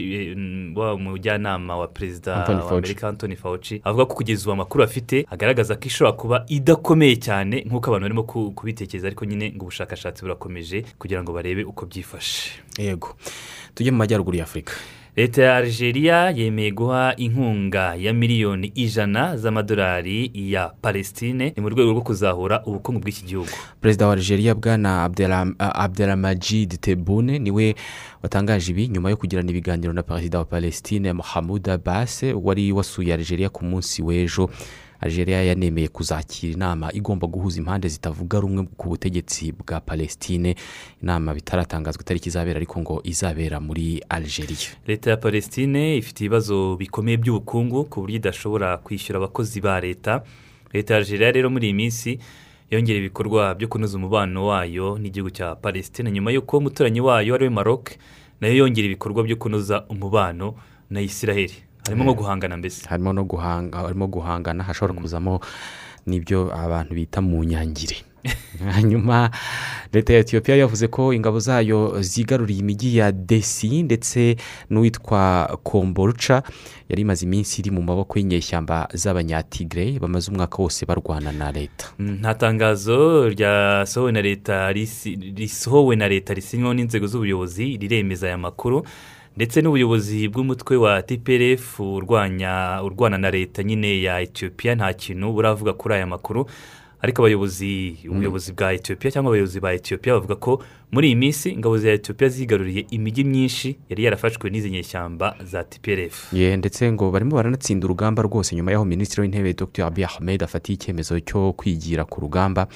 eh, 0.00 0.32
n- 0.36 0.72
wa 0.76 0.96
mujyanama 0.98 1.76
wa 1.76 1.88
perezida 1.88 2.36
Anthony 2.36 2.56
wa 2.60 2.62
Fauci. 2.68 2.78
amerika 2.78 3.08
antoni 3.08 3.36
fawuci 3.36 3.80
avuga 3.84 4.06
ko 4.06 4.14
kugeza 4.14 4.42
ubu 4.42 4.52
amakuru 4.52 4.84
afite 4.84 5.26
agaragaza 5.30 5.74
ko 5.76 5.84
ishobora 5.84 6.16
kuba 6.16 6.44
idakomeye 6.48 7.16
cyane 7.16 7.64
nk'uko 7.66 7.86
abantu 7.90 8.04
barimo 8.04 8.22
ku- 8.22 8.50
kubitekereza 8.52 9.06
ariko 9.06 9.24
nyine 9.24 9.52
ngo 9.56 9.62
ubushakashatsi 9.68 10.22
burakomeje 10.22 10.84
kugira 10.98 11.22
ngo 11.22 11.32
barebe 11.32 11.64
uko 11.64 11.86
byifashe. 11.86 12.50
Yego. 12.78 13.16
Tujye 13.74 13.90
mu 13.90 13.98
majyaruguru 13.98 14.36
ya 14.36 14.44
afurika. 14.44 14.72
Leta 15.16 15.42
ya 15.42 15.56
algeria 15.56 16.30
yemeye 16.30 16.70
guha 16.70 17.14
inkunga 17.16 17.94
ya 17.94 18.12
miliyoni 18.12 18.66
ijana 18.74 19.36
z'amadolari 19.36 20.30
ya 20.34 20.68
palestine 20.82 21.52
ni 21.56 21.62
mu 21.62 21.68
rwego 21.68 21.90
rwo 21.92 22.00
kuzahura 22.02 22.62
ubukungu 22.64 23.00
bw'iki 23.00 23.24
gihugu. 23.24 23.48
Perezida 23.80 24.06
wa 24.06 24.12
algeria 24.12 24.54
bwana 24.54 25.10
abdelhamajid 25.58 26.80
tebune 26.80 27.38
ni 27.38 27.50
we 27.50 27.74
watangaje 28.22 28.70
ibi 28.70 28.88
nyuma 28.88 29.10
yo 29.10 29.16
kugirana 29.16 29.50
ibiganiro 29.50 29.92
na 29.92 30.02
perezida 30.02 30.38
wa 30.38 30.44
palestine 30.44 31.12
mohamud 31.12 31.68
abbas 31.68 32.22
wari 32.42 32.72
wasuye 32.72 33.14
algeria 33.14 33.48
ku 33.48 33.64
munsi 33.64 34.02
w'ejo. 34.02 34.50
Algeria 35.00 35.42
yanemeye 35.42 35.88
kuzakira 35.88 36.52
inama 36.52 36.92
igomba 36.92 37.26
guhuza 37.26 37.58
impande 37.58 37.88
zitavuga 37.88 38.40
rumwe 38.40 38.66
ku 38.76 38.88
butegetsi 38.88 39.52
bwa 39.52 39.80
palestine. 39.80 40.54
Inama 41.02 41.34
bitaratangazwa 41.34 42.02
itariki 42.02 42.28
izabera 42.28 42.56
ariko 42.56 42.80
ngo 42.80 43.00
izabera 43.04 43.60
muri 43.60 44.02
algeria. 44.08 44.76
Leta 44.86 45.10
ya 45.10 45.16
palestine 45.16 45.96
ifite 45.96 46.20
ibibazo 46.24 46.76
bikomeye 46.76 47.16
by'ubukungu 47.16 47.84
ku 47.84 48.00
buryo 48.00 48.16
idashobora 48.16 48.76
kwishyura 48.78 49.16
abakozi 49.18 49.60
ba 49.60 49.80
leta. 49.80 50.22
Leta 50.72 50.94
ya 50.94 51.00
algeria 51.00 51.30
rero 51.32 51.50
muri 51.50 51.66
iyi 51.66 51.74
minsi 51.74 52.18
yongera 52.70 52.98
ibikorwa 52.98 53.54
byo 53.54 53.68
kunoza 53.68 53.96
umubano 53.98 54.46
wayo 54.46 54.98
n'igihugu 54.98 55.30
cya 55.30 55.54
palestine. 55.56 56.10
Nyuma 56.10 56.30
y'uko 56.32 56.58
umuturanyi 56.58 57.00
wayo 57.00 57.34
ari 57.34 57.44
we 57.44 57.50
maroc 57.50 57.90
na 58.40 58.48
yo 58.48 58.54
yongera 58.54 58.86
ibikorwa 58.86 59.22
byo 59.24 59.36
kunoza 59.36 59.84
umubano 59.88 60.54
na 60.90 61.00
israel. 61.00 61.50
Harimo 61.90 62.04
nko 62.04 62.14
guhangana 62.14 62.56
mbese? 62.56 62.86
Harimo 62.88 63.12
no 63.12 63.24
guhanga 63.24 63.78
harimo 63.78 64.06
guhangana 64.06 64.64
hashobora 64.64 64.94
kuzamo 64.94 65.40
n'ibyo 66.06 66.54
abantu 66.54 66.94
bita 66.94 67.20
mu 67.20 67.42
nyangire. 67.44 68.06
Hanyuma 68.76 69.30
leta 69.92 70.12
ya 70.12 70.18
etiyopiya 70.18 70.56
yavuze 70.56 70.88
ko 70.88 71.12
ingabo 71.12 71.40
zayo 71.40 72.02
zigaruriye 72.02 72.60
imijyi 72.60 72.96
ya 72.96 73.12
desi 73.12 73.82
ndetse 73.82 74.36
n'uwitwa 74.70 75.48
komboruca 75.62 76.42
yari 76.88 77.02
imaze 77.02 77.24
iminsi 77.24 77.60
iri 77.60 77.70
mu 77.70 77.82
maboko 77.82 78.18
y'inyeshyamba 78.18 78.88
z'abanyatigre 78.92 79.98
bamaze 79.98 80.30
umwaka 80.30 80.62
wose 80.62 80.86
barwana 80.86 81.32
na 81.32 81.52
leta. 81.52 81.86
Mm, 81.98 82.18
nta 82.20 82.34
tangazo 82.34 83.28
ryasohowe 83.28 84.12
na 84.12 86.08
leta 86.08 86.34
risinyweho 86.34 86.74
n'inzego 86.74 87.06
z'ubuyobozi 87.06 87.76
riremeza 87.76 88.26
aya 88.26 88.38
makuru. 88.38 88.84
Ndetse 89.36 89.60
n'ubuyobozi 89.62 90.28
bw'umutwe 90.28 90.76
wa 90.76 91.02
tprf 91.02 91.80
urwanya 91.80 92.80
urwana 92.84 93.18
na 93.18 93.30
leta 93.30 93.62
nyine 93.62 94.02
ya 94.02 94.20
etiyopiya 94.20 94.74
nta 94.74 94.92
kintu 94.92 95.32
buravuga 95.32 95.72
kuri 95.72 95.94
aya 95.94 96.06
makuru. 96.06 96.46
Ariko 97.02 97.22
abayobozi 97.22 97.96
ubuyobozi 98.08 98.52
bwa 98.52 98.72
etiyopiya 98.72 99.10
cyangwa 99.12 99.30
abayobozi 99.30 99.60
ba 99.60 99.72
etiyopiya 99.74 100.14
bavuga 100.14 100.36
ko 100.36 100.62
muri 100.92 101.06
iyi 101.08 101.16
minsi 101.16 101.50
ingabo 101.50 101.78
za 101.78 101.90
etiyopiya 101.92 102.28
zigaruriye 102.30 102.86
imijyi 102.90 103.24
myinshi 103.24 103.78
yari 103.88 104.04
yarafashwe 104.04 104.50
n'izi 104.50 104.70
nyeshyamba 104.70 105.36
za 105.44 105.64
tprf 105.64 106.32
ye 106.32 106.56
ndetse 106.56 106.92
ngo 106.92 107.10
barimo 107.10 107.36
baranatsinda 107.36 107.86
urugamba 107.86 108.22
rwose 108.22 108.56
nyuma 108.56 108.72
y'aho 108.72 108.84
minisitiri 108.84 109.22
w'intebe 109.22 109.52
dr. 109.54 109.84
Abiy 109.86 110.04
ahmed 110.04 110.42
afatiye 110.42 110.74
icyemezo 110.74 111.20
cyo 111.20 111.52
kwigira 111.52 112.04
ku 112.04 112.20
rugamba. 112.20 112.66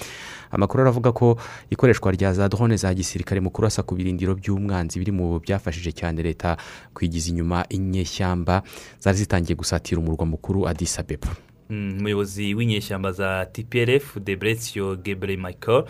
Amakuru 0.50 0.82
aravuga 0.82 1.12
ko 1.12 1.36
ikoreshwa 1.70 2.12
rya 2.12 2.32
za 2.32 2.48
drone 2.48 2.76
za 2.76 2.94
gisirikare 2.94 3.40
mu 3.40 3.50
kurasa 3.50 3.82
ku 3.82 3.94
birindiro 3.94 4.34
by'umwanzi 4.38 4.98
biri 5.02 5.12
mu 5.12 5.40
byafashije 5.42 5.92
cyane 5.92 6.22
leta 6.22 6.56
kwigiza 6.94 7.28
inyuma 7.34 7.66
inyeshyamba. 7.68 8.62
Zari 9.02 9.18
zitangiye 9.18 9.56
gusatira 9.58 9.98
umurwa 10.00 10.26
mukuru 10.26 10.68
Addis 10.68 10.98
Abeba. 10.98 11.26
Mm, 11.28 11.53
umuyobozi 11.98 12.54
w'inyeshyamba 12.54 13.12
za 13.12 13.46
tprf 13.52 14.18
debretio 14.18 14.96
gebre 14.96 15.36
michael 15.36 15.84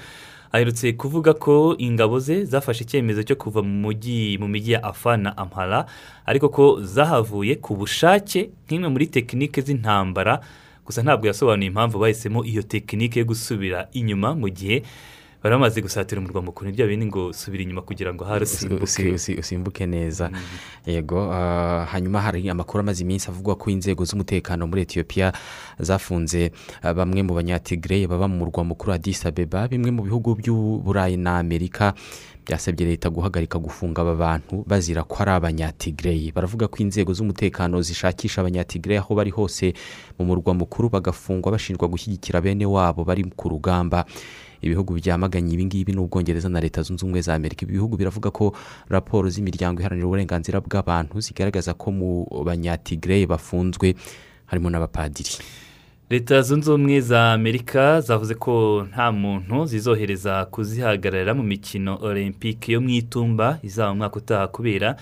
aherutse 0.53 0.93
kuvuga 0.93 1.35
ko 1.35 1.75
ingabo 1.79 2.19
ze 2.19 2.45
zafashe 2.45 2.85
icyemezo 2.85 3.23
cyo 3.23 3.37
kuva 3.37 3.63
mu 3.63 3.75
mujyi 3.91 4.39
mu 4.39 4.49
mijyi 4.49 4.73
ya 4.73 4.83
afa 4.85 5.17
na 5.17 5.37
amhara 5.37 5.87
ariko 6.27 6.49
ko 6.49 6.79
zahavuye 6.83 7.55
ku 7.59 7.75
bushake 7.77 8.51
nk'imwe 8.67 8.89
muri 8.89 9.07
tekinike 9.07 9.61
z'intambara 9.67 10.41
gusa 10.87 11.03
ntabwo 11.03 11.27
yasobanuye 11.27 11.69
impamvu 11.75 11.99
bahisemo 11.99 12.45
iyo 12.45 12.63
tekinike 12.63 13.19
yo 13.19 13.27
gusubira 13.27 13.89
inyuma 13.93 14.35
mu 14.39 14.49
gihe 14.49 14.83
bari 15.45 15.55
bamaze 15.57 15.81
gusatira 15.85 16.21
umurwa 16.21 16.43
mukuru 16.43 16.71
ni 16.71 16.77
bya 16.77 16.87
bindi 16.89 17.07
ngo 17.07 17.33
subira 17.33 17.63
inyuma 17.63 17.83
kugira 17.85 18.15
ngo 18.15 18.25
hari 18.25 18.45
Usi- 18.49 18.65
usimbuke 18.65 18.85
usi- 18.85 19.13
usi- 19.13 19.37
usimbuke 19.41 19.87
neza. 19.87 20.31
Yego 20.87 21.29
ah, 21.33 21.85
hanyuma 21.93 22.21
hari 22.21 22.49
amakuru 22.49 22.81
amaze 22.81 23.05
iminsi 23.05 23.29
avuga 23.29 23.55
ko 23.55 23.69
inzego 23.71 24.05
z'umutekano 24.09 24.65
muri 24.67 24.83
etiyopiya 24.89 25.33
zafunze 25.79 26.49
ah, 26.83 26.95
bamwe 26.97 27.21
mu 27.23 27.35
banyatigre 27.37 28.07
baba 28.09 28.25
mu 28.29 28.41
murwa 28.41 28.65
mukuru 28.65 28.93
Addis 28.97 29.27
Abeba 29.29 29.69
bimwe 29.69 29.91
mu 29.93 30.03
bihugu 30.09 30.33
by'uburayi 30.35 31.17
na 31.21 31.37
amerika 31.39 31.93
byasabye 32.49 32.87
leta 32.97 33.11
guhagarika 33.13 33.59
gufunga 33.61 34.01
aba 34.01 34.15
bantu 34.17 34.65
bazira 34.69 35.05
ko 35.05 35.17
ari 35.25 35.31
abanyatigre. 35.33 36.33
Baravuga 36.33 36.69
ko 36.73 36.81
inzego 36.81 37.13
z'umutekano 37.13 37.81
zishakisha 37.85 38.41
abanyatigre 38.41 38.97
aho 38.97 39.13
bari 39.13 39.29
hose 39.33 39.77
mu 40.17 40.25
murwa 40.25 40.57
mukuru 40.57 40.89
bagafungwa 40.89 41.53
bashinjwa 41.53 41.89
gushyigikira 41.89 42.41
bene 42.41 42.65
wabo 42.65 43.05
bari 43.05 43.25
ku 43.37 43.49
rugamba. 43.49 44.05
Ibihugu 44.65 44.95
byamaganye 44.97 45.53
ibingibi 45.55 45.93
n'ubwongereza 45.93 46.49
na 46.49 46.61
leta 46.61 46.83
zunze 46.83 47.05
ubumwe 47.05 47.21
za 47.21 47.35
amerika. 47.35 47.63
Ibi 47.69 47.73
bihugu 47.77 47.97
biravuga 47.97 48.31
ko 48.31 48.57
raporo 48.89 49.29
z'imiryango 49.29 49.81
iharanira 49.81 50.07
uburenganzira 50.07 50.61
bw'abantu 50.61 51.21
zigaragaza 51.21 51.75
ko 51.75 51.93
mu 51.93 52.11
banyatigre 52.45 53.27
bafunzwe 53.27 53.95
harimo 54.47 54.71
n'abapadiri. 54.71 55.31
Leta 56.11 56.43
zunze 56.43 56.69
ubumwe 56.71 57.01
za 57.01 57.33
amerika 57.33 58.01
zavuze 58.01 58.35
ko 58.35 58.85
nta 58.93 59.13
muntu 59.13 59.65
zizohereza 59.67 60.45
kuzihagararira 60.53 61.35
mu 61.35 61.43
mikino 61.43 61.97
olympique 62.03 62.73
yo 62.73 62.81
mu 62.81 62.89
itumba 62.93 63.59
izaba 63.63 63.91
mu 63.93 63.99
mwaka 64.05 64.17
utaha 64.17 64.47
kubera 64.49 64.97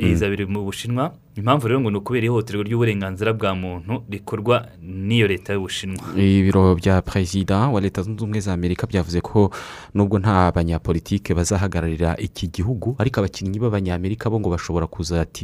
izabiri 0.00 0.46
mu 0.46 0.62
bushinwa. 0.66 1.14
Impamvu 1.36 1.68
rero 1.68 1.80
ngo 1.80 1.90
ni 1.90 1.96
ukubera 1.96 2.26
ihohoterwa 2.26 2.64
ry'uburenganzira 2.64 3.32
bwa 3.32 3.54
muntu 3.54 4.02
rikorwa 4.10 4.68
n'iyo 4.82 5.26
leta 5.28 5.52
y'ubushinwa. 5.52 6.04
Ibiro 6.16 6.74
bya 6.74 7.02
perezida 7.02 7.68
wa 7.68 7.80
leta 7.80 8.02
zunze 8.02 8.20
ubumwe 8.24 8.40
za 8.40 8.52
amerika 8.52 8.86
byavuze 8.86 9.20
ko 9.20 9.50
nubwo 9.94 10.18
nta 10.18 10.52
banyapolitike 10.52 11.34
bazahagararira 11.34 12.16
iki 12.20 12.48
gihugu 12.48 12.96
ariko 12.98 13.20
abakinnyi 13.20 13.58
b'abanyamerika 13.58 14.30
bo 14.30 14.40
ngo 14.40 14.50
bashobora 14.52 14.86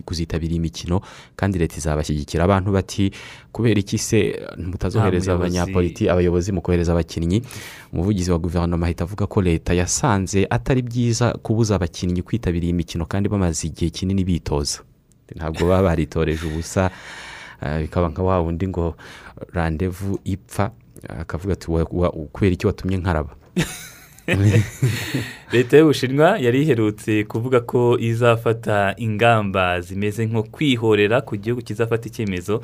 kuzitabira 0.04 0.54
imikino 0.54 1.00
kandi 1.36 1.58
leta 1.58 1.76
izabashyigikira. 1.80 2.44
Abantu 2.44 2.72
bati 2.72 3.10
kubera 3.52 3.80
iki 3.80 3.98
se 3.98 4.36
mutazohereza 4.60 5.34
abanyapolitiki 5.40 6.08
abayobozi 6.12 6.52
mu 6.52 6.60
kohereza 6.60 6.92
abakinnyi? 6.92 7.42
Umuvugizi 7.92 8.30
wa 8.30 8.38
guverinoma 8.38 8.86
ahita 8.86 9.04
avuga 9.08 9.26
ko 9.26 9.40
leta 9.42 9.72
yasanze 9.74 10.44
atari 10.50 10.82
byiza 10.82 11.32
kubuza 11.42 11.74
abakinnyi 11.80 12.20
kwitabira 12.22 12.64
iyi 12.68 12.72
mikino 12.76 13.06
kandi 13.08 13.28
bamaze 13.28 13.66
igihe 13.72 13.90
kinini 13.90 14.24
bitoza. 14.24 14.84
Ntabwo 15.36 15.68
baba 15.68 15.82
baritoreje 15.82 16.46
ubusa 16.46 16.90
eh, 17.62 17.80
bikaba 17.80 18.08
nka 18.08 18.22
wa 18.22 18.40
wundi 18.40 18.68
ngo 18.68 18.96
randevu 19.52 20.18
ipfa 20.24 20.70
akavuga 21.08 21.52
ati 21.52 21.70
"Wa- 21.70 21.86
wa- 21.90 22.10
kubera 22.10 22.52
iki 22.52 22.66
watumye 22.66 22.96
nkaraba? 22.96 23.30
Leta 25.52 25.76
y'ubushinwa 25.76 26.38
yari 26.38 26.62
iherutse 26.62 27.24
kuvuga 27.24 27.60
ko 27.60 27.98
izafata 27.98 28.94
ingamba 28.96 29.80
zimeze 29.80 30.26
nko 30.26 30.42
kwihorera 30.42 31.20
ku 31.20 31.36
gihugu 31.36 31.62
kizafata 31.62 32.08
icyemezo 32.08 32.60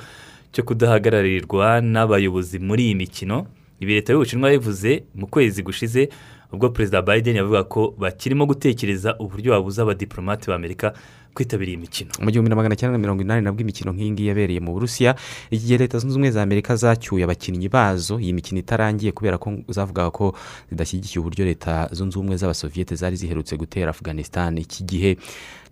cyo 0.52 0.62
kudahagararirwa 0.64 1.80
n'abayobozi 1.80 2.58
muri 2.58 2.84
iyi 2.84 2.94
mikino. 2.94 3.46
Ibi 3.80 3.94
leta 3.94 4.12
y'ubushinwa 4.12 4.50
yabivuze 4.52 5.04
mu 5.14 5.26
kwezi 5.26 5.62
gushize 5.62 6.08
ubwo 6.52 6.68
perezida 6.68 7.02
biden 7.02 7.36
yavuga 7.36 7.64
ko 7.64 7.94
bakirimo 7.98 8.46
gutekereza 8.46 9.16
uburyo 9.18 9.52
babuza 9.52 9.82
abadiplomate 9.82 10.46
b'amerika 10.50 10.92
kwitabira 11.34 11.70
iyi 11.70 11.76
mikino. 11.82 12.10
Mu 12.22 12.30
gihumbi 12.30 12.48
na 12.50 12.56
magana 12.56 12.76
cyenda 12.76 12.92
na 12.92 12.98
mirongo 12.98 13.22
inani 13.22 13.42
nabwo 13.42 13.60
imikino 13.60 13.92
nk'iyi 13.92 14.10
ngiyi 14.10 14.28
yabereye 14.28 14.60
mu 14.60 14.72
burusiya 14.72 15.14
iki 15.50 15.66
gihe 15.66 15.78
leta 15.78 15.98
zunze 15.98 16.14
ubumwe 16.14 16.30
za 16.30 16.42
amerika 16.42 16.76
zacyuye 16.76 17.24
abakinnyi 17.24 17.68
bazo 17.68 18.20
iyi 18.22 18.32
mikino 18.32 18.60
itarangiye 18.62 19.12
kubera 19.12 19.38
ko 19.38 19.58
zavugaga 19.68 20.10
ko 20.10 20.34
zidashyigikiye 20.70 21.18
uburyo 21.20 21.44
leta 21.44 21.88
zunze 21.92 22.14
ubumwe 22.18 22.36
z'abasoviyete 22.38 22.94
zari 22.94 23.16
ziherutse 23.16 23.56
gutera 23.58 23.90
afganistan 23.90 24.58
iki 24.58 24.84
gihe 24.86 25.16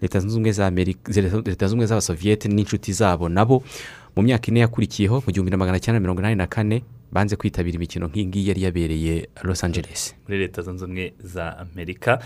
leta 0.02 0.18
zunze 0.20 0.34
ubumwe 0.34 0.52
za 0.52 0.66
amerika 0.66 1.12
leta 1.14 1.66
zunze 1.66 1.72
ubumwe 1.78 1.86
z'abasoviyete 1.86 2.48
n'inshuti 2.50 2.92
zabo 2.92 3.28
nabo 3.28 3.62
mu 4.16 4.22
myaka 4.22 4.48
ine 4.50 4.60
yakurikiyeho 4.66 5.22
mu 5.26 5.30
gihumbi 5.32 5.50
na 5.50 5.56
magana 5.56 5.78
cyenda 5.80 5.96
na 5.96 6.04
mirongo 6.04 6.20
inani 6.20 6.36
na 6.36 6.46
kane 6.46 6.82
banze 7.12 7.36
kwitabira 7.36 7.76
imikino 7.76 8.08
nk'iyi 8.08 8.26
ngiyi 8.26 8.48
yari 8.48 8.62
yabereye 8.62 9.28
los 9.44 9.64
angeles. 9.64 10.14
Muri 10.28 10.38
leta 10.38 10.62
zunze 10.62 10.84
ubumwe 10.84 11.12
za 11.24 11.58
amerika. 11.58 12.18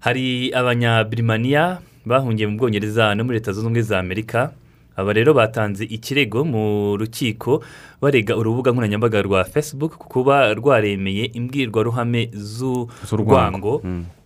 Hari 0.00 0.54
abanyabirimaniya 0.54 1.78
bahungiye 2.06 2.46
mu 2.48 2.56
bwongereza 2.58 3.14
no 3.14 3.24
muri 3.24 3.38
leta 3.38 3.52
zunze 3.52 3.66
ubumwe 3.66 3.82
za 3.82 3.98
amerika. 3.98 4.52
Aba 4.96 5.10
rero 5.12 5.34
batanze 5.34 5.84
ikirego 5.84 6.44
mu 6.46 6.94
rukiko 6.96 7.58
barega 8.00 8.36
urubuga 8.36 8.70
nkoranyambaga 8.70 9.22
rwa 9.22 9.44
facebook 9.44 9.98
ku 9.98 10.06
kuba 10.08 10.54
rwaremeye 10.54 11.24
imbwirwaruhame 11.34 12.30
z'urwango 12.30 13.82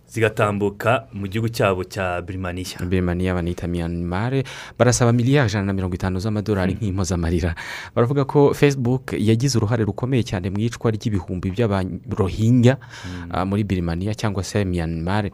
zigatambuka 0.09 1.05
mu 1.13 1.25
gihugu 1.29 1.49
cyabo 1.53 1.83
cya 1.85 2.21
birimaniya 2.21 2.81
birimaniya 2.85 3.33
banita 3.33 3.67
miyanimare 3.69 4.43
barasaba 4.77 5.13
miliyari 5.13 5.49
ijana 5.49 5.65
na 5.69 5.73
mirongo 5.73 5.93
itanu 5.95 6.17
z'amadolari 6.19 6.73
nk'impozamarira 6.73 7.53
baravuga 7.95 8.25
ko 8.25 8.53
facebook 8.53 9.13
yagize 9.13 9.57
uruhare 9.57 9.85
rukomeye 9.85 10.25
cyane 10.25 10.49
mu 10.49 10.57
icwa 10.65 10.89
ry'ibihumbi 10.91 11.53
by'abarohinya 11.53 12.77
ah, 13.29 13.45
muri 13.45 13.61
birimaniya 13.65 14.17
cyangwa 14.17 14.41
se 14.43 14.65
miyanimare 14.65 15.29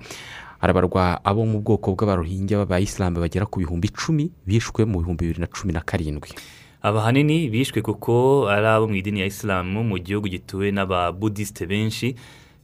harabarwa 0.65 1.21
abo 1.25 1.45
mu 1.45 1.61
bwoko 1.61 1.93
bw'abarohinya 1.93 2.57
b'abayisilamu 2.65 3.21
bagera 3.21 3.45
ku 3.45 3.61
bihumbi 3.61 3.87
icumi 3.93 4.31
bishwe 4.45 4.81
mu 4.85 4.99
bihumbi 5.05 5.25
bibiri 5.29 5.41
na 5.41 5.47
cumi 5.47 5.73
na 5.73 5.81
karindwi. 5.85 6.33
Aba 6.81 6.99
ahanini 7.05 7.49
bishwe 7.49 7.81
kuko 7.81 8.45
ari 8.49 8.65
abo 8.67 8.87
mu 8.89 8.95
idini 8.97 9.19
ya 9.21 9.25
isilamu 9.29 9.83
mu 9.85 9.97
gihugu 10.01 10.27
gituwe 10.27 10.71
n'ababudisite 10.73 11.65
benshi. 11.69 12.15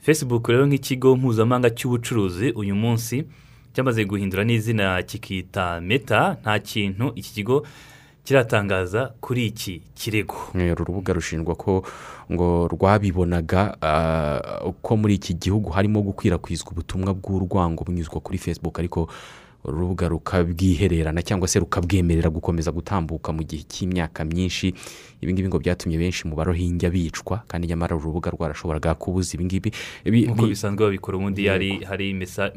Facebook 0.02 0.50
rero 0.50 0.66
nk'ikigo 0.66 1.14
mpuzamahanga 1.16 1.70
cy'ubucuruzi 1.70 2.58
uyu 2.58 2.74
munsi 2.76 3.26
cyamaze 3.74 4.02
guhindura 4.06 4.44
n'izina 4.44 4.98
kikita 5.06 5.78
meta. 5.82 6.38
Nta 6.42 6.60
kintu 6.60 7.14
iki 7.16 7.34
kigo 7.34 7.66
kiratangaza 8.24 9.14
kuri 9.22 9.46
iki 9.46 9.82
kirego. 9.96 10.36
Uru 10.56 10.86
rubuga 10.86 11.14
rushinjwa 11.14 11.56
ko 11.56 11.84
ngo 12.32 12.68
rwabibonaga 12.68 13.78
ah, 13.82 14.72
ko 14.82 14.98
muri 14.98 15.16
iki 15.16 15.34
gihugu 15.34 15.70
harimo 15.70 16.02
gukwirakwizwa 16.02 16.72
ubutumwa 16.72 17.14
bw'urwango 17.14 17.84
bunyuzwa 17.84 18.22
kuri 18.22 18.38
facebook 18.38 18.80
ariko 18.80 19.10
urubuga 19.62 20.10
rukabwihererana 20.10 21.22
cyangwa 21.22 21.46
se 21.48 21.60
rukabwemerera 21.62 22.30
gukomeza 22.34 22.72
gutambuka 22.74 23.30
mu 23.30 23.44
gihe 23.46 23.62
cy'imyaka 23.70 24.26
myinshi. 24.26 24.74
Ibingibi 25.22 25.48
ngo 25.54 25.60
byatumye 25.62 25.98
benshi 26.02 26.26
mu 26.26 26.34
barohinja 26.36 26.90
bicwa 26.90 27.46
kandi 27.46 27.68
nyamara 27.70 27.94
uru 27.96 28.06
rubuga 28.10 28.34
rwarashoboraga 28.34 28.96
kubuza 28.98 29.38
ibingibi 29.38 29.70
Ibi- 30.06 30.26
nk'uko 30.34 30.42
bi- 30.46 30.50
bisanzwe 30.58 30.82
babikora 30.86 31.18
ubundi 31.18 31.46
hari 31.46 31.78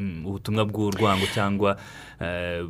mm, 0.01 0.25
ubutumwa 0.25 0.65
bw'urwango 0.65 1.29
cyangwa 1.35 1.77
eh, 2.21 2.65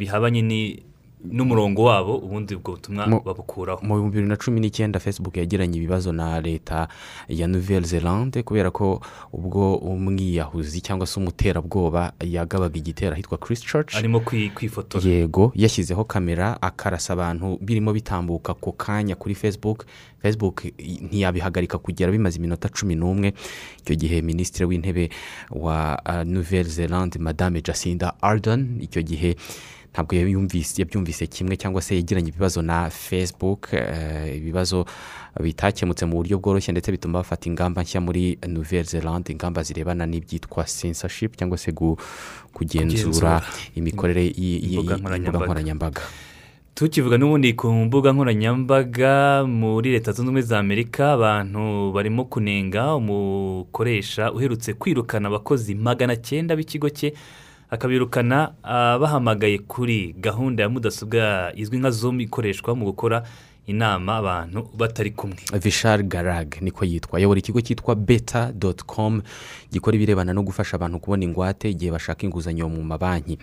bihabanye 0.00 0.42
ni- 0.42 0.80
n'umurongo 1.24 1.84
wabo 1.84 2.16
ubundi 2.18 2.54
ubwo 2.54 2.72
butumwa 2.72 3.06
babukuraho. 3.24 3.80
mu 3.82 3.94
bihumbi 3.94 4.10
bibiri 4.16 4.28
na 4.28 4.36
cumi 4.36 4.60
n'icyenda 4.60 5.00
facebook 5.00 5.36
yagiranye 5.36 5.76
ibibazo 5.78 6.12
na 6.12 6.40
leta 6.40 6.88
ya 7.28 7.46
nouvelle 7.46 7.86
zelande 7.86 8.42
kubera 8.42 8.70
ko 8.70 9.00
ubwo 9.32 9.74
umwiyahuzi 9.76 10.80
cyangwa 10.80 11.06
se 11.06 11.20
umuterabwoba 11.20 12.12
yagabaga 12.20 12.78
igitero 12.78 13.12
ahitwa 13.14 13.38
christchurch 13.38 13.94
arimo 13.96 14.18
kwi- 14.20 14.50
kwifotora. 14.54 15.04
Yego 15.04 15.52
yashyizeho 15.54 16.04
kamera 16.04 16.62
akarasa 16.62 17.12
abantu 17.12 17.58
birimo 17.60 17.92
bitambuka 17.92 18.52
ako 18.52 18.72
kanya 18.72 19.14
kuri 19.14 19.34
facebook. 19.34 19.84
Facebook 20.22 20.64
ntiyabihagarika 21.10 21.78
kugera 21.78 22.10
bimaze 22.12 22.38
iminota 22.38 22.68
cumi 22.68 22.94
n'umwe. 22.94 23.34
Icyo 23.82 23.94
gihe 23.94 24.22
minisitiri 24.22 24.64
w'intebe 24.66 25.10
wa 25.50 25.94
uh, 26.06 26.22
nouvelle 26.26 26.68
zelande 26.68 27.18
madame 27.18 27.62
jacinda 27.62 28.14
ardern 28.22 28.82
icyo 28.82 29.02
gihe 29.02 29.36
ntabwo 29.92 30.14
yabyumvise 30.16 31.26
kimwe 31.26 31.56
cyangwa 31.56 31.82
se 31.82 31.96
yagiranye 31.96 32.28
ibibazo 32.28 32.62
na 32.62 32.90
facebook 32.90 33.68
eh, 33.72 34.36
ibibazo 34.36 34.84
bitakemutse 35.40 36.06
mu 36.06 36.16
buryo 36.16 36.38
bworoshye 36.38 36.72
ndetse 36.72 36.92
bituma 36.92 37.18
bafata 37.18 37.48
ingamba 37.48 37.82
nshya 37.82 38.00
muri 38.00 38.38
nouvelle 38.48 38.84
zelande 38.84 39.32
ingamba 39.32 39.62
zirebana 39.62 40.06
n'ibyitwa 40.06 40.64
censorship 40.64 41.36
cyangwa 41.36 41.58
se 41.58 41.72
kugenzura 42.52 43.42
imikorere 43.74 44.24
y'imbuga 44.36 44.96
nkoranyambaga. 44.96 46.02
Tukivuga 46.74 47.18
n'ubundi 47.18 47.52
ku 47.54 47.66
mbuga 47.72 48.12
nkoranyambaga 48.12 49.42
muri 49.46 49.90
leta 49.90 50.12
zunze 50.12 50.22
ubumwe 50.22 50.42
za 50.42 50.58
amerika 50.58 51.12
abantu 51.12 51.92
barimo 51.92 52.24
kunenga 52.24 52.94
umukoresha 52.94 54.32
uherutse 54.32 54.72
kwirukana 54.74 55.28
abakozi 55.28 55.74
magana 55.74 56.16
cyenda 56.16 56.56
b'ikigo 56.56 56.88
cye 56.90 57.14
akabirukana 57.70 58.52
ah, 58.62 58.98
bahamagaye 58.98 59.58
kuri 59.58 60.14
gahunda 60.20 60.62
ya 60.62 60.68
mudasobwa 60.68 61.52
izwi 61.54 61.78
nka 61.78 61.90
zoom 61.90 62.20
ikoreshwa 62.20 62.74
mu 62.76 62.84
gukora 62.84 63.22
inama 63.66 64.16
abantu 64.16 64.68
batari 64.76 65.10
kumwe. 65.10 65.36
Vishal 65.60 66.02
garag 66.02 66.54
niko 66.60 66.84
yitwa 66.84 67.18
ayobora 67.18 67.38
ikigo 67.38 67.60
cyitwa 67.60 67.94
beta 67.94 68.52
doti 68.52 68.84
komu 68.84 69.22
gikora 69.72 69.96
ibirebana 69.96 70.32
no 70.32 70.42
gufasha 70.42 70.76
abantu 70.76 70.98
kubona 70.98 71.24
ingwate 71.24 71.70
igihe 71.70 71.90
bashaka 71.92 72.24
inguzanyo 72.26 72.68
mu 72.68 72.82
mabanki. 72.84 73.38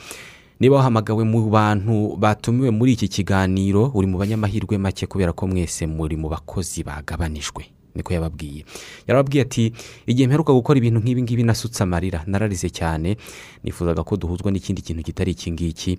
Niba 0.60 0.76
wahamagawe 0.76 1.24
mu 1.24 1.50
bantu 1.50 2.16
batumiwe 2.18 2.72
muri 2.72 2.92
iki 2.94 3.08
kiganiro 3.08 3.92
uri 3.94 4.08
mu 4.08 4.18
banyamahirwe 4.18 4.78
make 4.78 5.06
kubera 5.08 5.34
ko 5.34 5.48
mwese 5.48 5.86
muri 5.88 6.18
mu 6.18 6.30
bakozi 6.30 6.84
bagabanijwe. 6.84 7.75
Niko 7.96 8.14
yababwiye. 8.14 8.66
Yarababwiye 9.08 9.42
ati 9.44 9.74
igihe 10.08 10.28
mperuka 10.28 10.54
gukora 10.54 10.78
ibintu 10.78 11.00
nk'ibi 11.00 11.22
ngibi 11.24 11.44
nasutse 11.44 11.84
amarira 11.84 12.24
nararize 12.28 12.70
cyane 12.70 13.18
nifuzaga 13.64 14.04
ko 14.04 14.18
duhuzwa 14.18 14.52
n'ikindi 14.52 14.82
kintu 14.82 15.04
kitari 15.04 15.32
iki 15.32 15.52
ngiki. 15.52 15.98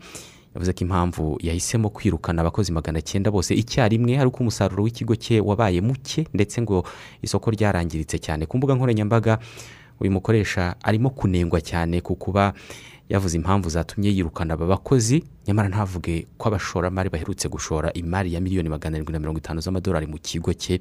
Yavuze 0.55 0.73
ko 0.73 0.81
impamvu 0.89 1.37
yahisemo 1.43 1.91
kwirukana 1.93 2.41
abakozi 2.41 2.73
magana 2.73 3.01
cyenda 3.05 3.31
bose 3.31 3.53
icyarimwe 3.55 4.17
ari 4.17 4.29
uko 4.29 4.41
umusaruro 4.41 4.83
w'ikigo 4.85 5.13
cye 5.17 5.41
wabaye 5.41 5.81
muke 5.85 6.25
ndetse 6.35 6.63
ngo 6.65 6.85
isoko 7.23 7.51
ryarangiritse 7.53 8.17
cyane. 8.19 8.47
Ku 8.49 8.57
mbuga 8.57 8.75
nkoranyambaga 8.75 9.39
uyu 10.01 10.11
mukoresha 10.13 10.77
arimo 10.83 11.11
kunengwa 11.13 11.61
cyane 11.61 12.01
ku 12.01 12.17
kuba 12.17 12.53
yavuze 13.09 13.37
impamvu 13.37 13.69
zatumye 13.69 14.11
yirukana 14.11 14.55
aba 14.57 14.67
bakozi 14.67 15.25
nyamara 15.47 15.69
ntavuge 15.69 16.27
ko 16.41 16.49
abashoramari 16.49 17.09
baherutse 17.13 17.49
gushora 17.49 17.93
imari 17.93 18.35
ya 18.35 18.41
miliyoni 18.41 18.69
magana 18.69 18.97
arindwi 18.97 19.13
na 19.13 19.19
mirongo 19.21 19.39
itanu 19.39 19.61
z'amadolari 19.61 20.07
mu 20.09 20.19
kigo 20.19 20.53
cye 20.57 20.81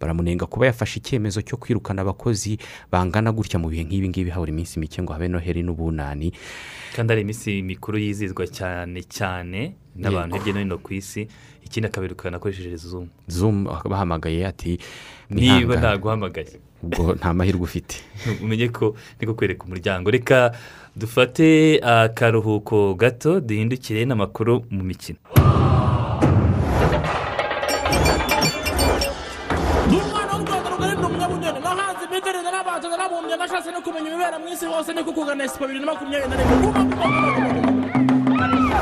baramunenga 0.00 0.46
kuba 0.46 0.66
yafashe 0.66 0.98
icyemezo 1.00 1.42
cyo 1.42 1.56
kwirukana 1.56 2.02
abakozi 2.02 2.58
bangana 2.92 3.32
gutya 3.32 3.58
mu 3.58 3.68
bihe 3.68 3.84
nk'ibi 3.84 4.08
ngibi 4.08 4.30
habura 4.30 4.50
iminsi 4.52 4.80
mike 4.80 5.02
ngo 5.02 5.12
habe 5.12 5.28
noheri 5.28 5.62
n'ubunani. 5.62 6.32
Kandi 6.96 7.12
ari 7.12 7.22
iminsi 7.22 7.62
mikuru 7.62 7.98
yizihizwa 7.98 8.46
cyane 8.46 9.02
cyane 9.02 9.74
n'abantu 9.96 10.36
hirya 10.36 10.52
no 10.54 10.60
hino 10.60 10.78
ku 10.78 10.94
isi. 10.94 11.28
Ikindi 11.66 11.86
akabirukana 11.88 12.36
akoresheje 12.36 12.76
zoom. 12.76 13.08
Zoom 13.28 13.64
bahamagaye 13.64 14.46
ati 14.46 14.78
niba 15.30 15.76
ntaguhamagaye. 15.76 16.60
Ubwo 16.82 17.14
nta 17.14 17.34
mahirwe 17.34 17.62
ufite. 17.62 18.00
Umenye 18.42 18.68
ko 18.68 18.94
niko 19.20 19.34
kwereka 19.34 19.64
umuryango. 19.64 20.10
Reka 20.10 20.52
dufate 20.96 21.80
akaruhuko 21.82 22.94
gato 22.94 23.40
duhindukire 23.40 24.04
n'amakuru 24.04 24.64
mu 24.70 24.84
mikino. 24.84 25.18
Ibibera 34.66 34.74
mu 34.74 34.74
isi 34.74 34.74
hose 34.74 34.92
niko 34.92 35.12
kugana 35.12 35.44
esipo 35.44 35.66
bibiri 35.66 35.84
na 35.84 35.92
makumyabiri 35.92 36.28
na 36.30 36.36
rimwe. 36.36 37.75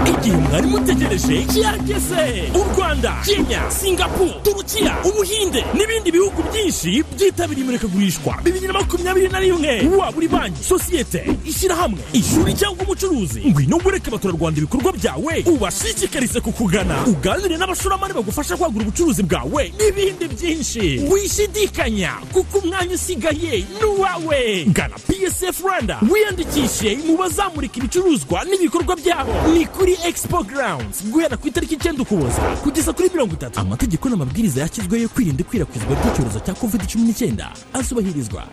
Igihe 0.02 0.36
mwari 0.36 0.66
mutegereje 0.66 1.42
kirageze 1.52 2.50
u 2.54 2.64
rwanda 2.76 3.12
kenya 3.24 3.70
singapuru 3.70 4.30
turukiya 4.42 4.96
ubuhinde 5.04 5.64
n'ibindi 5.74 6.10
bihugu 6.12 6.42
byinshi 6.52 7.04
byitabiriye 7.16 7.64
imurikagurishwa. 7.64 8.34
Bibiri 8.44 8.66
na 8.66 8.72
makumyabiri 8.72 9.28
na 9.28 9.38
rimwe. 9.40 9.88
Waba 9.96 10.16
uri 10.18 10.28
banki 10.28 10.64
sosiyete 10.64 11.20
ishyirahamwe 11.46 11.98
ishuri 12.12 12.54
cyangwa 12.54 12.84
umucuruzi. 12.84 13.40
Ngwino 13.48 13.76
wereke 13.84 14.08
abaturarwanda 14.10 14.58
ibikorwa 14.58 14.92
byawe 14.92 15.34
ubashishikarize 15.46 16.40
kukugana 16.40 16.96
uganire 17.06 17.56
n'abashoramari 17.56 18.14
bagufasha 18.14 18.56
kwagura 18.56 18.84
ubucuruzi 18.84 19.22
bwawe 19.22 19.72
n'ibindi 19.78 20.24
byinshi. 20.28 20.84
Wishidikanya 21.10 22.12
kuko 22.32 22.58
umwanya 22.58 22.94
usigaye 22.94 23.64
ni 23.80 23.84
uwawe. 23.84 24.64
Gana 24.72 24.96
psf 24.98 25.60
rwanda 25.64 26.00
wiyandikishe 26.10 26.98
mu 27.06 27.16
bazamurika 27.16 27.76
ibicuruzwa 27.78 28.44
n'ibikorwa 28.44 28.96
byabo. 28.96 29.32
Ni 29.54 29.66
kuri 29.66 29.83
expo 29.92 30.42
grounds. 30.44 31.04
Guhera 31.04 31.36
ku 31.36 31.48
itariki 31.48 31.74
icyenda 31.74 32.02
ukuboza 32.02 32.40
kugeza 32.64 32.92
kuri 32.92 33.10
mirongo 33.12 33.34
itatu. 33.34 33.60
Amategeko 33.60 34.08
n'amabwiriza 34.08 34.60
yashyizweho 34.60 35.02
yo 35.02 35.08
kwirinda 35.08 35.40
ikwirakwizwa 35.44 35.92
ry'icyorezo 35.94 36.40
cya 36.40 36.54
covid 36.54 36.82
cumi 36.88 37.04
n'icyenda 37.04 37.52
azubahirizwa 37.72 38.44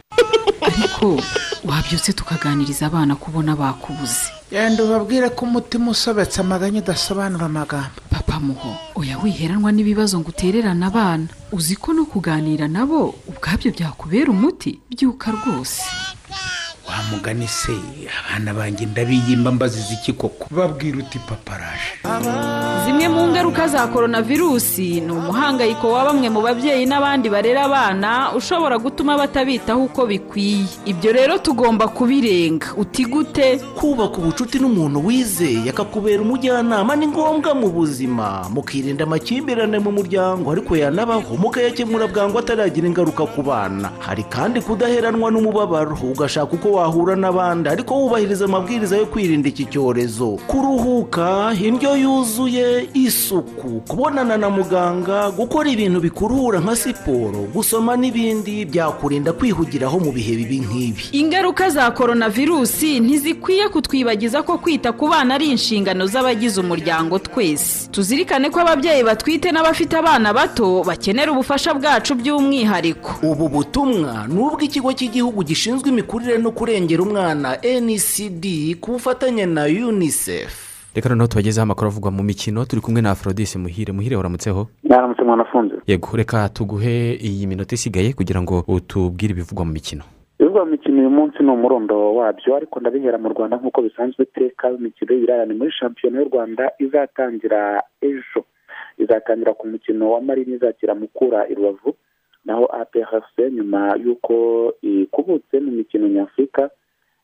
ariko 0.61 1.21
wabyutse 1.65 2.13
tukaganiriza 2.13 2.86
abana 2.86 3.15
kubona 3.15 3.55
bakubuze. 3.55 4.29
Yenda 4.51 4.84
ubabwire 4.84 5.29
ko 5.29 5.45
umutima 5.45 5.91
usobetse 5.91 6.41
amaganya 6.41 6.79
udasobanura 6.84 7.45
amagambo. 7.45 7.97
Papa 8.09 8.39
muho 8.39 8.75
oya 8.95 9.17
wiheranwa 9.17 9.71
n'ibibazo 9.71 10.19
ngo 10.19 10.29
utererane 10.29 10.86
abana. 10.86 11.27
Uzi 11.51 11.75
ko 11.75 11.93
no 11.93 12.05
kuganira 12.05 12.67
nabo 12.67 13.15
ubwabyo 13.27 13.71
byakubera 13.71 14.29
umuti? 14.32 14.79
Byuka 14.91 15.32
rwose. 15.32 15.82
Wa 16.91 17.03
mugani 17.11 17.47
se 17.47 17.71
abana 18.19 18.53
banjye 18.53 18.85
ndabiyimba 18.85 19.51
mbaziza 19.51 19.93
iki 19.93 20.13
koko? 20.13 20.47
Babwira 20.51 20.97
uti 20.97 21.19
papa 21.19 21.53
araje 21.55 21.91
zimwe 22.85 23.07
mu 23.07 23.27
ngaruka 23.27 23.67
za 23.67 23.87
coronavirusi 23.87 25.01
ni 25.01 25.11
umuhangayiko 25.11 25.91
wa 25.91 26.05
bamwe 26.05 26.29
mu 26.29 26.41
babyeyi 26.41 26.85
n'abandi 26.85 27.29
barera 27.29 27.63
abana 27.65 28.33
ushobora 28.35 28.77
gutuma 28.77 29.17
batabitaho 29.17 29.83
uko 29.83 30.05
bikwiye. 30.05 30.65
Ibyo 30.85 31.11
rero 31.13 31.37
tugomba 31.37 31.87
kubirenga. 31.87 32.73
Uti 32.77 33.05
gute? 33.05 33.59
Kubaka 33.79 34.17
ubucuti 34.17 34.59
n'umuntu 34.59 35.05
wizeye 35.05 35.69
akakubera 35.69 36.21
umujyanama 36.21 36.95
ni 36.95 37.07
ngombwa 37.07 37.53
mu 37.55 37.69
buzima. 37.69 38.45
Mukirinda 38.49 39.03
amakimbirane 39.03 39.79
mu 39.79 39.91
muryango 39.91 40.51
ariko 40.51 40.75
yanabaho. 40.75 41.37
Mukayakemura 41.37 42.07
bwangu 42.07 42.39
ataragira 42.39 42.87
ingaruka 42.87 43.25
ku 43.25 43.41
bana. 43.43 43.89
Hari 43.99 44.23
kandi 44.23 44.61
kudaheranwa 44.61 45.31
n'umubabaro. 45.31 45.95
Ugashaka 46.03 46.53
uko 46.53 46.71
wahura 46.82 47.15
n'abandi 47.15 47.69
ariko 47.69 47.93
wubahiriza 47.95 48.45
amabwiriza 48.45 48.97
yo 48.97 49.05
kwirinda 49.05 49.49
iki 49.49 49.65
cyorezo. 49.65 50.39
Kuruhuka 50.47 51.53
indyo 51.63 51.95
yuzuye 51.97 52.88
isuku 52.93 53.82
kubonana 53.88 54.38
na 54.38 54.49
muganga 54.49 55.32
gukora 55.32 55.69
ibintu 55.69 55.99
bikuruhura 55.99 56.59
nka 56.59 56.75
siporo 56.75 57.39
gusoma 57.53 57.95
n'ibindi 57.97 58.65
byakurinda 58.65 59.34
kwihugiraho 59.34 59.99
mu 59.99 60.11
bihe 60.11 60.36
bibi 60.36 60.59
nk'ibi. 60.59 61.03
Ingaruka 61.11 61.69
za 61.69 61.91
coronavirusi 61.91 62.99
ntizikwiye 62.99 63.69
kutwibagiza 63.69 64.43
ko 64.43 64.57
kwita 64.57 64.91
ku 64.91 65.07
bana 65.07 65.36
ari 65.36 65.51
inshingano 65.51 66.05
z'abagize 66.07 66.61
umuryango 66.61 67.19
twese. 67.19 67.89
Tuzirikane 67.91 68.49
ko 68.49 68.59
ababyeyi 68.59 69.03
batwite 69.03 69.51
n'abafite 69.51 69.93
abana 69.97 70.34
bato 70.34 70.84
bakenera 70.84 71.32
ubufasha 71.32 71.73
bwacu 71.73 72.15
by'umwihariko. 72.15 73.11
Ubu 73.23 73.49
butumwa 73.49 74.25
ni 74.27 74.39
ubw'ikigo 74.39 74.93
cy'igihugu 74.93 75.43
gishinzwe 75.43 75.89
imikurire 75.89 76.38
no 76.38 76.51
kurengera 76.72 77.03
umwana 77.03 77.57
ncd 77.86 78.45
ku 78.80 78.91
bufatanye 78.91 79.45
na 79.45 79.63
unicef. 79.65 80.72
Reka 80.95 81.09
noneho 81.09 81.28
tubagezeho 81.28 81.63
amakuru 81.63 81.88
avugwa 81.88 82.11
mu 82.11 82.24
mikino 82.24 82.65
turi 82.65 82.82
kumwe 82.82 83.01
na 83.01 83.11
aforodise 83.11 83.59
muhire. 83.59 83.91
Muhire 83.93 84.15
waramutseho? 84.15 84.67
Mwaramutse 84.84 85.24
mwanafunze. 85.24 85.76
Yego 85.88 86.09
reka 86.17 86.49
tuguhe 86.49 87.13
iyi 87.15 87.47
minota 87.47 87.76
isigaye 87.76 88.13
kugira 88.13 88.41
ngo 88.41 88.63
utubwire 88.67 89.32
ibivugwa 89.32 89.65
mu 89.65 89.72
mikino. 89.72 90.03
Ibivugwa 90.39 90.65
mu 90.65 90.72
mikino 90.72 90.99
uyu 90.99 91.09
munsi 91.09 91.43
ni 91.43 91.49
umurundo 91.51 92.15
wabyo 92.15 92.55
ariko 92.55 92.80
ndabihera 92.80 93.17
mu 93.17 93.30
rwanda 93.30 93.57
nk'uko 93.57 93.82
bisanzwe 93.82 94.24
iteka 94.24 94.69
imikino 94.72 95.13
y'ibirarane 95.13 95.53
muri 95.53 95.72
shampiyona 95.72 96.19
y'u 96.22 96.30
rwanda 96.30 96.72
izatangira 96.80 97.84
ejo. 98.01 98.41
Izatangira 98.97 99.53
ku 99.53 99.67
mukino 99.67 100.11
wa 100.11 100.22
marini 100.22 100.55
izakira 100.55 100.95
mukura 100.95 101.47
i 101.51 101.53
rubavu. 101.55 101.95
Naho 102.45 102.65
APRFC 102.65 103.37
nyuma 103.51 103.95
y'uko 104.03 104.33
ikubutse 104.81 105.59
mu 105.59 105.71
mikino 105.71 106.07
nyafurika 106.07 106.69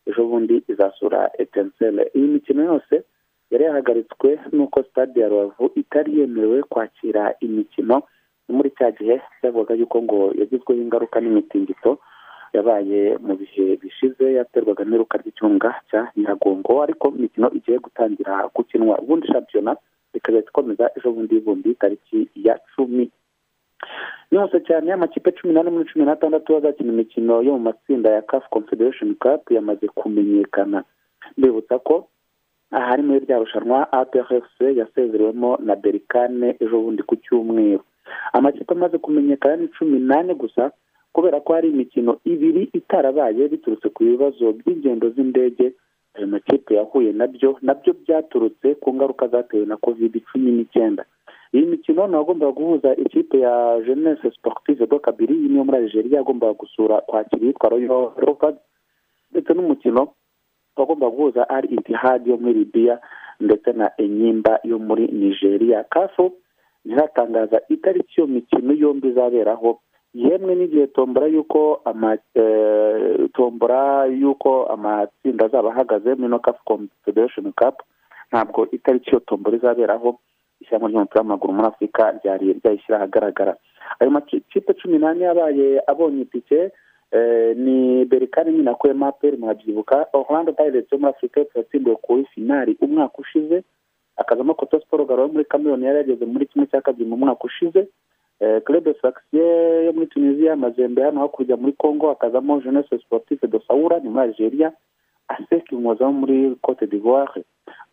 ejo 0.07 0.23
bundi 0.25 0.63
izasura 0.67 1.31
etensele. 1.37 2.11
Iyi 2.15 2.27
mikino 2.27 2.63
yose 2.63 3.03
yari 3.51 3.63
yahagaritswe 3.63 4.39
n'uko 4.51 4.83
stade 4.83 5.19
ya 5.21 5.27
rubavu 5.29 5.71
itari 5.75 6.19
yemerewe 6.19 6.63
kwakira 6.63 7.33
imikino 7.39 8.01
muri 8.49 8.69
cya 8.77 8.91
gihe 8.91 9.21
byavugaga 9.41 9.73
yuko 9.79 9.97
ngo 10.03 10.19
yagizweho 10.39 10.81
ingaruka 10.81 11.19
n'imitingito 11.19 11.99
yabaye 12.53 13.17
mu 13.19 13.35
bihe 13.35 13.75
bishize 13.81 14.33
yaterwaga 14.39 14.83
n'iruka 14.87 15.17
ry'icyunga 15.19 15.69
cya 15.91 16.11
nyiragongo 16.15 16.83
ariko 16.83 17.05
imikino 17.17 17.47
igiye 17.57 17.77
gutangira 17.79 18.47
gukinwa. 18.55 18.99
Ubundi 19.03 19.27
shampiyona 19.27 19.75
ikazahita 20.13 20.49
ikomeza 20.49 20.85
ejo 20.97 21.11
bundi 21.11 21.39
bundi 21.39 21.75
tariki 21.75 22.29
ya 22.35 22.55
cumi. 22.75 23.11
Yose 24.31 24.59
cyane 24.67 24.91
amakipe 24.93 25.31
cumi 25.31 25.53
n'ane 25.53 25.69
muri 25.69 25.85
cumi 25.89 26.05
n'atandatu 26.05 26.57
azakina 26.57 26.91
imikino 26.93 27.41
yo 27.41 27.53
mu 27.55 27.59
matsinda 27.59 28.09
ya 28.09 28.21
caf 28.21 28.43
confederation 28.49 29.15
cup 29.15 29.51
yamaze 29.51 29.87
kumenyekana. 29.87 30.83
Mbibutsa 31.37 31.79
ko 31.79 32.07
ahari 32.71 33.01
muri 33.03 33.19
rya 33.25 33.37
rushanwa 33.39 33.91
APRFC 33.91 34.57
yasezerewemo 34.79 35.57
na 35.63 35.75
berikane 35.75 36.55
ejo 36.59 36.79
bundi 36.81 37.03
ku 37.03 37.15
cyumweru. 37.15 37.83
Amakipe 38.33 38.73
amaze 38.73 38.97
kumenyekana 38.97 39.55
ni 39.55 39.67
cumi 39.67 39.99
n'ane 39.99 40.33
gusa 40.33 40.71
kubera 41.13 41.39
ko 41.41 41.53
hari 41.53 41.69
imikino 41.69 42.19
ibiri 42.25 42.69
itarabaye 42.73 43.47
biturutse 43.47 43.89
ku 43.89 44.03
bibazo 44.03 44.51
by'ingendo 44.53 45.09
z'indege 45.09 45.73
ayo 46.15 46.27
makipe 46.27 46.75
yahuye 46.75 47.11
na 47.13 47.27
byo 47.27 47.57
na 47.61 47.73
byo 47.73 47.93
byaturutse 47.93 48.75
ku 48.75 48.93
ngaruka 48.93 49.27
zatewe 49.27 49.65
na 49.65 49.77
covid 49.77 50.13
cumi 50.31 50.51
n'icyenda. 50.51 51.05
Ni 52.07 52.15
agomba 52.15 52.51
guhuza 52.51 52.93
ikipe 52.95 53.39
ya 53.39 53.81
jeunesse 53.85 54.31
sportive 54.31 54.85
do 54.87 54.99
kabiri 54.99 55.33
niyo 55.33 55.63
muri 55.65 55.77
algeria 55.77 56.17
yagombaga 56.17 56.53
gusura 56.53 57.01
kwakira 57.01 57.41
iyitwa 57.45 57.69
royal 57.69 58.11
leopards 58.21 58.59
ndetse 59.31 59.53
n'umukino 59.53 60.07
wagomba 60.77 61.09
guhuza 61.09 61.49
ari 61.49 61.67
itihad 61.73 62.27
yo 62.27 62.37
muri 62.37 62.53
libiya 62.53 62.99
ndetse 63.39 63.71
na 63.73 63.91
enyimba 63.97 64.59
yo 64.63 64.79
muri 64.79 65.07
nigeria. 65.07 65.83
Kafu 65.83 66.31
ntiratangaza 66.85 67.61
itariki 67.69 68.13
iyo 68.21 68.27
mikino 68.27 68.73
yombi 68.73 69.07
izaberaho 69.07 69.79
yemwe 70.13 70.55
n'igihe 70.55 70.87
tombora 70.87 71.27
y'uko 71.27 71.81
tombora 73.33 74.05
y'uko 74.05 74.65
amatsinda 74.65 75.45
azaba 75.45 75.69
ahagaze 75.71 76.15
muri 76.15 76.29
no 76.29 76.39
kafu 76.39 76.63
confederation 76.65 77.51
cup 77.53 77.75
ntabwo 78.31 78.67
itariki 78.71 79.09
iyo 79.09 79.19
tombora 79.19 79.57
izaberaho. 79.57 80.19
Ishyamba 80.61 80.87
ry'umupira 80.87 81.21
w'amaguru 81.21 81.53
muri 81.53 81.67
afurika 81.67 82.11
ryari 82.23 82.53
ryayishyira 82.53 82.97
ahagaragara. 82.97 83.55
Ayo 83.99 84.11
makipe 84.11 84.73
cumi 84.73 84.97
n'ane 84.99 85.23
yabaye 85.25 85.81
abonye 85.87 86.21
itike 86.21 86.71
ni 87.55 88.05
berikani 88.05 88.51
nyina 88.51 88.75
ko 88.75 88.87
emaperi 88.89 89.37
mwabyibuka 89.37 90.07
orlando 90.13 90.53
pirates 90.53 90.91
yo 90.91 90.97
muri 90.97 91.11
afurika 91.13 91.39
y'epfo 91.39 91.59
yatsindiwe 91.59 91.95
kuri 91.95 92.25
finari 92.25 92.77
umwaka 92.81 93.17
ushize. 93.17 93.63
Akazamo 94.17 94.53
koto 94.53 94.79
siporo 94.79 95.05
garo 95.05 95.21
yo 95.23 95.27
muri 95.29 95.45
kameruni 95.45 95.85
yari 95.85 95.97
yageze 95.97 96.25
muri 96.25 96.45
kimwe 96.45 96.67
cya 96.67 96.81
kabiri 96.81 97.09
mu 97.09 97.17
mwaka 97.17 97.43
ushize. 97.43 97.87
Club 98.65 98.85
saxiye 99.01 99.85
yo 99.85 99.93
muri 99.93 100.07
tunisiya 100.07 100.55
mazembe 100.55 101.01
hano 101.03 101.19
hakurya 101.21 101.57
muri 101.57 101.73
congo 101.73 102.09
hakazamo 102.09 102.61
jeunesse 102.61 102.97
sportive 102.99 103.47
de 103.47 103.59
saura 103.67 103.99
ni 103.99 104.09
muri 104.09 104.23
algeria. 104.27 104.71
Aseki 105.27 105.75
umuza 105.75 106.05
wo 106.05 106.11
muri 106.11 106.55
cote 106.61 106.87
d'ivoire. 106.87 107.43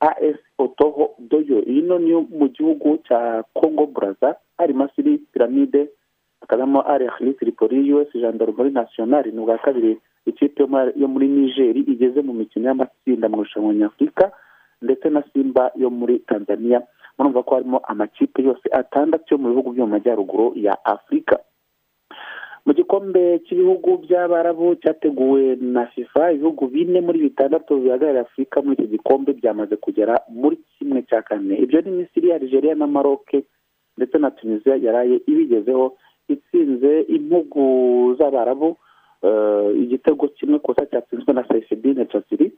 As 0.01 0.37
otoho 0.59 1.15
doyo 1.19 1.65
ino 1.65 1.99
niyo 1.99 2.21
mu 2.31 2.49
gihugu 2.49 2.99
cya 3.09 3.45
congo 3.55 3.87
braza 3.87 4.37
hari 4.59 4.73
masiri 4.75 5.19
piramide 5.19 5.89
hakazamo 6.41 6.81
ari 6.89 7.07
ahili 7.09 7.35
tripoli 7.35 7.93
us 7.93 8.09
gendarmerie 8.13 8.73
nationale 8.73 9.31
ni 9.31 9.39
ubwa 9.41 9.59
kabiri 9.59 9.99
ikipe 10.27 10.63
yo 10.97 11.09
muri 11.09 11.29
nigeri 11.29 11.81
igeze 11.81 12.23
mu 12.23 12.33
mikino 12.33 12.69
y'amatsinda 12.69 13.29
mu 13.29 13.37
irushanwa 13.41 13.75
nyafurika 13.75 14.33
ndetse 14.83 15.09
na 15.11 15.23
simba 15.33 15.71
yo 15.77 15.91
muri 15.91 16.19
tanzania. 16.19 16.83
Murumva 17.19 17.43
ko 17.43 17.55
harimo 17.55 17.79
amakipe 17.79 18.43
yose 18.43 18.69
atandatu 18.73 19.35
yo 19.35 19.39
mu 19.39 19.49
bihugu 19.49 19.71
byo 19.73 19.87
mu 19.87 19.93
majyaruguru 19.93 20.53
ya 20.57 20.85
afurika 20.85 21.39
mu 22.67 22.73
gikombe 22.75 23.39
cy'ibihugu 23.45 23.99
by'abarabu 24.05 24.75
cyateguwe 24.81 25.57
na 25.61 25.87
fifa 25.87 26.33
ibihugu 26.33 26.67
bine 26.69 27.01
muri 27.01 27.19
bitandatu 27.29 27.77
bihagarariye 27.81 28.21
afurika 28.25 28.62
muri 28.62 28.75
iki 28.77 28.87
gikombe 28.97 29.33
byamaze 29.33 29.77
kugera 29.77 30.21
muri 30.33 30.57
kimwe 30.79 31.03
cya 31.03 31.23
kane. 31.23 31.55
Ibyo 31.61 31.81
ni 31.81 31.91
misiri 31.91 32.33
algeria 32.33 32.75
na 32.75 32.87
maroc 32.87 33.29
ndetse 33.97 34.19
na 34.19 34.31
tunisiya 34.31 34.77
yaraye 34.77 35.21
ibigezeho. 35.27 35.97
Itsinze 36.29 37.01
impugu 37.01 38.15
z'abarabu 38.19 38.77
igitego 39.77 40.29
kimwe 40.29 40.59
kusa 40.59 40.87
cyatsinzwe 40.87 41.33
na 41.33 41.49
sayifidine 41.49 42.07
jasiri 42.12 42.53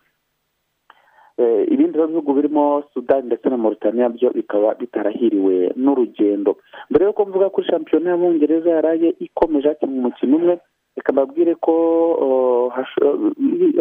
ibindi 1.69 1.99
bihugu 1.99 2.33
birimo 2.33 2.85
sudani 2.95 3.27
ndetse 3.27 3.49
na 3.49 3.57
Mauritania 3.57 4.09
byo 4.09 4.31
bikaba 4.31 4.75
bitarahiriwe 4.75 5.73
n'urugendo. 5.77 6.57
Mbere 6.91 7.05
y'uko 7.05 7.25
mvuga 7.27 7.51
kuri 7.51 7.67
shampiyona 7.69 8.11
y'abongereza 8.11 8.71
yaraye 8.71 9.09
ikomeje 9.21 9.69
hakina 9.69 9.93
umukino 9.93 10.37
umwe 10.37 10.59
reka 10.97 11.13
mbabwire 11.13 11.55
ko 11.61 11.73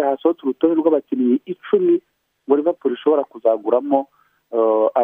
hasohotse 0.04 0.42
urutonde 0.44 0.76
rw'abakinnyi 0.82 1.40
icumi 1.46 2.02
ngo 2.48 2.56
Liverpool 2.56 2.94
ishobora 2.94 3.24
kuzaguramo 3.24 4.08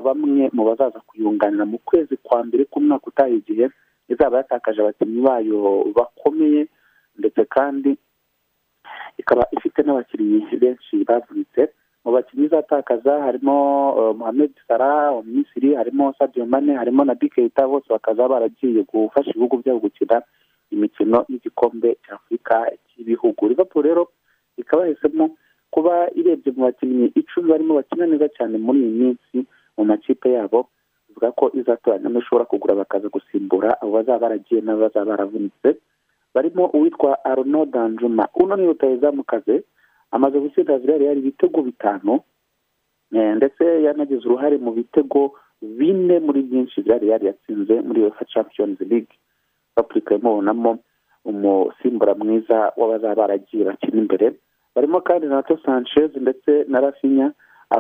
bamwe 0.04 0.50
mu 0.54 0.64
bazaza 0.68 1.00
kuyunganira 1.08 1.66
mu 1.66 1.78
kwezi 1.80 2.18
kwa 2.24 2.44
mbere 2.44 2.66
k'umwaka 2.68 3.08
utaha 3.08 3.30
igihe 3.32 3.70
izaba 4.12 4.38
yatakaje 4.44 4.82
abakinnyi 4.82 5.22
bayo 5.24 5.88
bakomeye 5.96 6.68
ndetse 7.20 7.46
kandi 7.48 7.96
ikaba 9.18 9.48
ifite 9.56 9.80
n'abakinnyi 9.84 10.46
benshi 10.60 11.04
bavunitse. 11.08 11.70
Mu 12.06 12.12
bakinnyi 12.12 12.46
izatakaza 12.46 13.22
harimo 13.22 13.56
Mohamed 14.18 14.52
Salah 14.68 15.22
Misiri 15.24 15.76
harimo 15.76 16.14
Sadio 16.20 16.46
Mane 16.46 16.74
harimo 16.76 17.06
na 17.06 17.16
Keita 17.16 17.68
bose 17.68 17.86
bakaza 17.90 18.28
baragiye 18.28 18.84
gufasha 18.84 19.30
ibihugu 19.32 19.58
byabo 19.62 19.80
gukina 19.80 20.22
imikino 20.72 21.26
y'igikombe 21.30 21.98
cya 22.06 22.16
afurika 22.16 22.72
cy'ibihugu. 22.90 23.48
Liverpool 23.50 23.84
rero 23.84 24.08
ikaba 24.58 24.88
yahisemo 24.88 25.30
kuba 25.72 26.10
irebye 26.16 26.52
mu 26.56 26.64
bakinnyi 26.66 27.12
icumi 27.16 27.50
barimo 27.52 27.74
bakina 27.76 28.06
neza 28.08 28.28
cyane 28.34 28.58
muri 28.58 28.80
iyi 28.80 28.92
minsi 28.92 29.38
mu 29.78 29.84
makipe 29.86 30.32
yabo 30.32 30.68
ivuga 31.12 31.32
ko 31.32 31.52
izatoranyamo 31.54 32.20
ishobora 32.20 32.46
kugura 32.46 32.76
bakaza 32.76 33.08
gusimbura 33.12 33.78
abo 33.82 33.92
bazaba 33.92 34.20
baragiye 34.20 34.62
n'abo 34.62 34.82
bazaba 34.90 35.06
baravunitse. 35.12 35.78
Barimo 36.34 36.66
uwitwa 36.74 37.20
Arnaud 37.26 37.70
Danjuma. 37.72 38.28
Uno 38.36 38.56
ni 38.56 38.66
rutayizamukaze 38.66 39.64
amaze 40.12 40.40
gutsinda 40.40 40.78
Villarreal 40.78 41.18
ibitego 41.18 41.62
bitanu 41.62 42.20
ndetse 43.12 43.64
yanagize 43.84 44.24
uruhare 44.28 44.58
mu 44.58 44.72
bitego 44.72 45.34
bine 45.62 46.20
muri 46.20 46.42
byinshi 46.42 46.82
Villarreal 46.82 47.24
yatsinze 47.24 47.82
muri 47.82 48.02
UEFA 48.02 48.26
Champions 48.26 48.80
League. 48.82 49.14
Afurika 49.76 50.16
imubonamo 50.16 50.80
umusimbura 51.26 52.14
mwiza 52.16 52.74
w'abazaba 52.78 53.16
baragiye 53.16 53.64
bakina 53.66 53.98
imbere. 54.02 54.34
Barimo 54.76 55.02
kandi 55.02 55.28
Nato 55.28 55.58
Sanchez 55.66 56.12
ndetse 56.16 56.66
na 56.68 56.80
Rafinha 56.80 57.32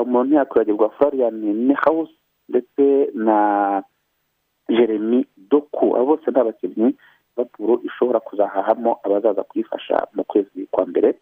umuntu 0.01 0.35
yakwibagirwa 0.35 0.89
Florian 0.89 1.35
Nehaus 1.67 2.09
ndetse 2.49 3.09
na 3.13 3.37
Jeremy 4.69 5.25
Doku. 5.37 5.95
Abo 5.95 6.05
bose 6.05 6.31
ni 6.31 6.39
abakinnyi 6.39 6.95
Liverpool 7.37 7.79
ishobora 7.83 8.19
kuzahahamo 8.19 8.99
abazaza 9.03 9.43
kuyifasha 9.43 10.07
mu 10.13 10.23
kwezi 10.23 10.67
kwa 10.71 10.85
mbere. 10.85 11.15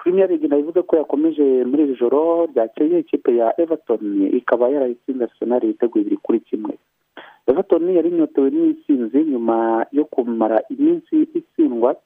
Premier 0.00 0.28
League 0.28 0.48
nabivuze 0.48 0.82
ko 0.82 0.96
yakomeje 0.96 1.64
muri 1.68 1.82
iri 1.84 1.94
joro 2.00 2.46
ryakeye 2.52 2.98
ikipe 3.04 3.36
ya 3.36 3.52
Everton 3.60 4.32
ikaba 4.36 4.68
yarayitsinze 4.68 5.24
Arsenal 5.24 5.64
ibitego 5.64 5.98
bibiri 5.98 6.16
kuri 6.16 6.40
kimwe. 6.40 6.74
Everton 7.46 7.84
yari 7.94 8.08
inyotewe 8.08 8.50
n'intsinzi 8.50 9.18
nyuma 9.24 9.86
yo 9.92 10.04
kumara 10.04 10.62
iminsi 10.72 11.16
itsindwa 11.34 11.96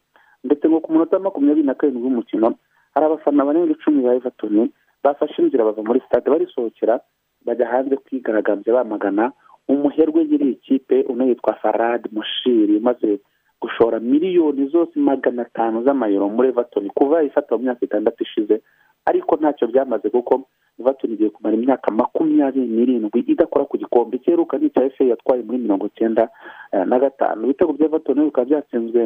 ndetse 0.45 0.69
ngo 0.69 0.81
ku 0.81 0.93
munota 0.93 1.19
makumyabiri 1.19 1.67
na 1.67 1.75
karindwi 1.75 2.03
w'umukino 2.05 2.55
hari 2.95 3.07
abafana 3.07 3.45
barenga 3.47 3.73
icumi 3.73 4.03
ba 4.03 4.15
Everton 4.19 4.69
bafashe 5.05 5.43
inzira 5.43 5.65
bava 5.65 5.83
muri 5.83 6.01
stade 6.07 6.31
barisohokera 6.31 7.01
bajya 7.47 7.67
hanze 7.71 7.97
kwigaragambya 7.97 8.75
bamagana. 8.75 9.33
Umuherwe 9.69 10.25
nyiri 10.25 10.51
ikipe 10.51 11.03
unayitwa 11.09 11.55
Farad 11.55 12.03
Mushiri 12.13 12.81
maze 12.81 13.19
gushora 13.65 13.97
miliyoni 14.01 14.67
zose 14.69 14.93
magana 15.01 15.43
atanu 15.49 15.83
z'amayero 15.85 16.29
muri 16.29 16.49
Everton 16.53 16.89
kuva 16.93 17.23
ifata 17.25 17.57
mu 17.57 17.63
myaka 17.65 17.81
itandatu 17.85 18.23
ishize 18.23 18.61
ariko 19.09 19.37
ntacyo 19.37 19.67
byamaze 19.73 20.11
kuko 20.13 20.45
Everton 20.81 21.11
igiye 21.13 21.31
kumara 21.31 21.57
imyaka 21.57 21.91
makumyabiri 21.91 22.67
n'irindwi 22.67 23.21
idakora 23.27 23.65
ku 23.65 23.79
gikombe 23.79 24.19
cyeruka 24.21 24.59
ni 24.59 24.67
icya 24.69 24.91
FA 24.91 25.05
yatwaye 25.05 25.43
muri 25.43 25.59
mirongo 25.65 25.89
cyenda 25.97 26.29
na 26.73 26.99
gatanu. 26.99 27.45
Ibitego 27.47 27.73
bya 27.73 27.87
Everton 27.87 28.25
bikaba 28.27 28.45
byatsinzwe 28.49 29.01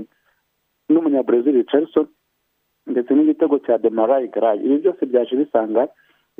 n'umunyabrazil 0.88 1.54
Richardson 1.54 2.06
ndetse 2.86 3.14
n'igitego 3.14 3.58
cya 3.58 3.78
Demarai 3.78 4.28
Gray. 4.32 4.58
Ibi 4.64 4.78
byose 4.78 5.06
byaje 5.06 5.36
bisanga 5.36 5.88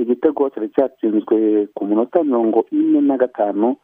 igitego 0.01 0.49
cyari 0.51 0.69
cyatsinzwe 0.75 1.67
ku 1.77 1.83
munota 1.85 2.25
mirongo 2.25 2.65
ine 2.73 3.01
na 3.01 3.17
gatanu 3.21 3.77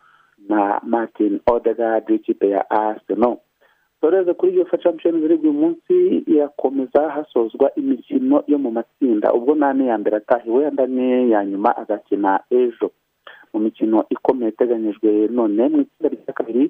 na 0.48 0.80
Martin 0.82 1.40
Odegaard 1.46 2.08
w'ikipe 2.10 2.48
ya 2.48 2.64
Arsenal. 2.70 3.36
Toreze 4.04 4.34
kuri 4.34 4.52
iyo 4.52 4.64
Champions 4.64 5.16
League 5.24 5.48
uyu 5.48 5.52
munsi 5.52 5.94
irakomeza 6.28 7.08
hasozwa 7.10 7.74
imikino 7.74 8.44
yo 8.46 8.58
mu 8.58 8.70
matsinda. 8.70 9.32
Ubwo 9.32 9.54
nane 9.54 9.86
ya 9.86 9.98
mbere 9.98 10.16
atahiwe 10.16 10.66
andi 10.66 10.82
ane 10.82 11.28
ya 11.30 11.44
nyuma 11.44 11.76
azakina 11.76 12.40
ejo. 12.50 12.90
Mu 13.52 13.60
mikino 13.60 14.04
ikomeye 14.10 14.50
iteganyijwe 14.52 15.28
none 15.32 15.68
mu 15.68 15.80
itsinda 15.80 16.08
rya 16.12 16.32
kabiri 16.36 16.64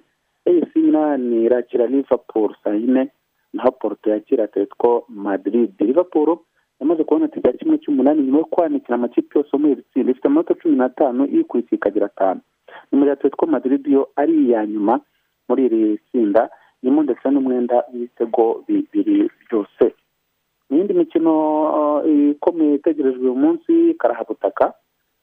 AS 0.47 0.71
Milan 0.77 1.33
irakira 1.47 1.87
Liverpool 1.87 2.55
saa 2.65 2.75
yine 2.75 3.11
naho 3.53 3.71
Porto 3.71 4.11
yakira 4.11 4.45
Atletico 4.45 5.05
Madrid. 5.09 5.71
Liverpool 5.81 6.39
yamaze 6.81 7.05
kubona 7.05 7.29
ya 7.45 7.53
kimwe 7.53 7.79
cy'umunani 7.79 8.23
nyuma 8.23 8.39
yo 8.39 8.45
kwanikira 8.45 8.95
amakipe 8.95 9.39
yose 9.39 9.57
muri 9.57 9.73
iri 9.73 9.83
tsinda. 9.83 10.11
Ifite 10.11 10.27
amanota 10.29 10.55
cumi 10.55 10.77
n'atanu 10.77 11.27
iyikurikiye 11.27 11.77
ikagira 11.77 12.07
atanu. 12.07 12.41
Nimero 12.93 13.09
ya 13.11 13.13
Atletico 13.19 13.47
Madrid 13.47 13.87
yo 13.87 14.09
ari 14.17 14.35
iya 14.47 14.67
nyuma 14.67 15.01
muri 15.49 15.65
iri 15.67 15.99
tsinda 15.99 16.51
irimo 16.85 17.01
ndetse 17.03 17.25
n'umwenda 17.31 17.77
w'ibitego 17.91 18.45
bibiri 18.69 19.17
byose. 19.45 19.85
Mu 20.69 20.77
yindi 20.77 20.93
mikino 20.95 21.33
ikomeye 22.33 22.75
itegerejwe 22.75 23.25
uyu 23.25 23.35
munsi 23.45 23.73
karahabutaka 24.01 24.65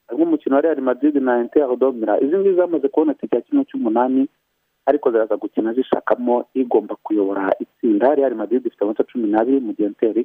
harimo 0.07 0.23
umukino 0.27 0.55
wa 0.55 0.61
Real 0.61 0.81
Madrid 0.81 1.15
na 1.21 1.33
Inter 1.41 1.69
Domira 1.77 2.19
izi 2.23 2.37
ngizi 2.37 2.55
zamaze 2.55 2.87
tike 3.19 3.35
ya 3.35 3.41
kimwe 3.41 3.63
cy'umunani 3.69 4.27
ariko 4.85 5.11
ziraza 5.11 5.37
gukina 5.37 5.73
zishakamo 5.73 6.45
igomba 6.53 6.95
kuyobora 7.03 7.53
itsinda. 7.59 8.15
Real 8.15 8.35
Madrid 8.35 8.65
ifite 8.65 8.81
amanota 8.83 9.03
cumi 9.03 9.27
n'abiri 9.29 9.59
mu 9.59 9.71
gihe 9.73 9.87
Inter 9.87 10.15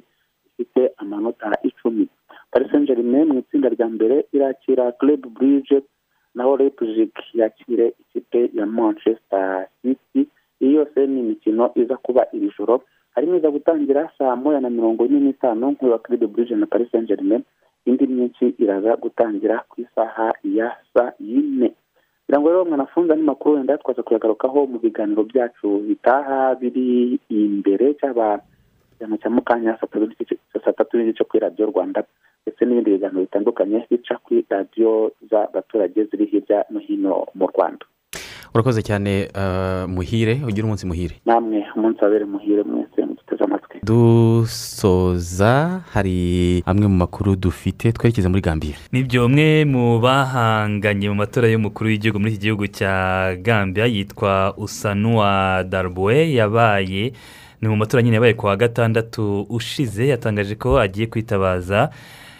ifite 0.49 0.81
amanota 0.97 1.53
icumi. 1.63 2.07
Paris 2.51 2.71
Saint 2.71 2.87
Germain 2.87 3.27
mu 3.27 3.39
itsinda 3.39 3.69
rya 3.69 3.87
mbere 3.89 4.25
irakira 4.33 4.91
Club 4.91 5.21
Brugge 5.35 5.81
naho 6.35 6.57
Leipzig 6.57 7.13
yakire 7.33 7.93
ikipe 8.01 8.49
ya 8.53 8.65
Manchester 8.65 9.67
City. 9.81 10.27
Iyi 10.61 10.73
yose 10.75 11.07
ni 11.07 11.19
imikino 11.19 11.71
iza 11.75 11.97
kuba 11.97 12.27
iri 12.33 12.51
joro 12.57 12.81
harimo 13.15 13.35
iza 13.37 13.49
gutangira 13.51 14.09
saa 14.17 14.35
moya 14.35 14.59
na 14.61 14.69
mirongo 14.69 15.05
ine 15.05 15.19
n'itanu 15.19 15.71
nk'uwa 15.71 15.99
Club 15.99 16.23
Brugge 16.31 16.55
na 16.55 16.65
Paris 16.65 16.91
Saint 16.91 17.07
Germain 17.07 17.43
indi 17.85 18.07
myinshi 18.07 18.55
iraza 18.59 18.95
gutangira 18.95 19.63
ku 19.69 19.81
isaha 19.81 20.33
ya 20.43 20.75
saa 20.93 21.11
yine. 21.19 21.71
Kugira 22.27 22.39
ngo 22.39 22.47
rero 22.49 22.65
mwanafunze 22.65 23.13
andi 23.13 23.23
makuru 23.25 23.55
wenda 23.55 23.77
twaza 23.77 24.03
kuyagarukaho 24.03 24.67
mu 24.67 24.77
biganiro 24.79 25.23
byacu 25.23 25.79
bitaha 25.87 26.55
biri 26.59 27.19
imbere 27.31 27.93
cyaba 27.95 28.43
igihano 28.93 29.15
cya 29.17 29.29
mu 29.31 29.41
kanya 29.41 29.77
saa 29.79 30.73
tatu 30.75 30.97
n'igice 30.97 31.23
kuri 31.23 31.39
radiyo 31.47 31.65
rwanda 31.71 32.03
ndetse 32.43 32.65
n'ibindi 32.65 32.91
biganiro 32.99 33.21
bitandukanye 33.23 33.87
bica 33.89 34.19
kuri 34.23 34.43
radiyo 34.49 35.11
z'abaturage 35.29 36.03
ziri 36.11 36.25
hirya 36.27 36.65
no 36.69 36.79
hino 36.83 37.25
mu 37.35 37.47
rwanda. 37.47 37.85
Urakoze 38.53 38.81
cyane 38.81 39.29
muhire 39.87 40.41
ugira 40.47 40.65
umunsi 40.65 40.85
muhire. 40.87 41.15
Namwe 41.25 41.63
umunsi 41.75 42.03
wabere 42.03 42.25
muhire 42.25 42.63
mwese 42.63 43.01
muduteze 43.05 43.43
amatwi. 43.43 43.79
Dusoza 43.83 45.81
hari 45.93 46.63
amwe 46.65 46.87
mu 46.87 46.95
makuru 46.95 47.35
dufite 47.35 47.91
twerekeza 47.91 48.29
muri 48.29 48.41
gambia. 48.41 48.75
Nibyo 48.91 49.25
umwe 49.25 49.65
mu 49.65 49.99
bahanganye 49.99 51.09
mu 51.09 51.15
matora 51.15 51.47
y'umukuru 51.47 51.89
w'igihugu 51.89 52.19
muri 52.19 52.31
iki 52.33 52.41
gihugu 52.41 52.67
cya 52.67 53.35
gambia 53.41 53.85
yitwa 53.85 54.53
usanuwa 54.57 55.63
darboe 55.69 56.33
yabaye 56.33 57.13
ni 57.61 57.67
mu 57.69 57.75
matora 57.75 58.03
nyine 58.03 58.15
yabaye 58.15 58.33
ku 58.33 58.45
wa 58.45 58.55
gatandatu 58.55 59.45
ushize 59.49 60.07
yatangaje 60.07 60.55
ko 60.55 60.79
agiye 60.79 61.07
kwitabaza 61.07 61.89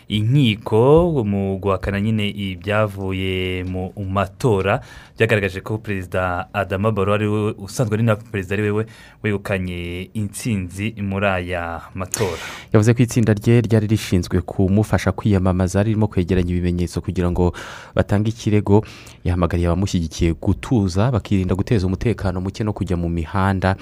inkiko 0.08 1.24
mu 1.26 1.60
guhakana 1.60 2.01
nyine 2.01 2.30
ibyavuye 2.30 3.64
mu 3.64 3.91
matora. 4.10 4.82
Byagaragaje 5.18 5.62
ko 5.62 5.78
perezida 5.78 6.47
adama 6.53 6.91
baro 6.91 7.14
ari 7.14 7.28
we 7.28 7.51
usanzwe 7.58 7.93
ari 7.95 8.03
na 8.03 8.16
perezida 8.16 8.53
ari 8.55 8.72
we 8.72 8.86
wegukanye 9.24 10.10
intsinzi 10.14 10.93
muri 11.01 11.26
aya 11.26 11.82
matora. 11.95 12.38
Yavuze 12.74 12.93
ko 12.93 13.03
itsinda 13.03 13.34
rye 13.34 13.62
ryari 13.62 13.88
rishinzwe 13.88 14.41
kumufasha 14.41 15.12
kwiyamamaza 15.12 15.84
ririmo 15.84 16.08
kwegeranya 16.08 16.51
ibimenyetso 16.51 17.01
kugira 17.01 17.32
ngo 17.32 17.53
batange 17.95 18.30
ikirego. 18.30 18.86
Yahamagariye 19.24 19.68
abamushyigikiye 19.68 20.34
gutuza 20.34 21.12
bakirinda 21.12 21.55
guteza 21.55 21.88
umutekano 21.88 22.41
muke 22.41 22.64
no 22.64 22.74
kujya 22.74 22.97
mu 22.97 23.10
mihanda 23.10 23.76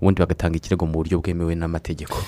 ubundi 0.00 0.20
bagatanga 0.20 0.56
ikirego 0.56 0.86
mu 0.86 0.92
buryo 0.92 1.18
bwemewe 1.18 1.54
n'amategeko. 1.54 2.20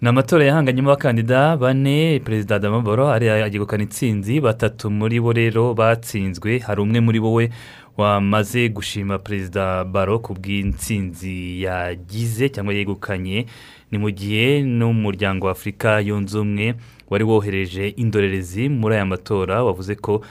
Ni 0.00 0.08
amatora 0.08 0.44
yahanganyemo 0.44 0.90
abakandida 0.90 1.56
bane 1.56 2.20
perezida 2.24 2.56
Adama 2.56 2.80
baro 2.80 3.10
agegukana 3.12 3.82
intsinzi 3.82 4.40
batatu 4.40 4.90
muri 4.90 5.20
bo 5.20 5.32
rero 5.32 5.74
batsinzwe 5.74 6.58
hari 6.58 6.80
umwe 6.80 7.00
muri 7.00 7.18
we 7.20 7.50
wamaze 7.96 8.68
gushima 8.68 9.18
perezida 9.18 9.84
baro 9.84 10.18
ku 10.18 10.32
bw'intsinzi 10.34 11.62
yagize 11.62 12.48
cyangwa 12.48 12.72
yegukanye. 12.74 13.46
Ni 13.90 13.98
mu 13.98 14.10
gihe 14.10 14.62
n'umuryango 14.62 15.46
wa 15.46 15.52
afurika 15.52 16.00
yunze 16.00 16.38
ubumwe 16.38 16.74
wari 17.10 17.24
wohereje 17.24 17.88
indorerezi 17.88 18.68
muri 18.68 18.94
aya 18.94 19.04
matora 19.06 19.64
wavuze 19.64 19.94
ko 19.94 20.22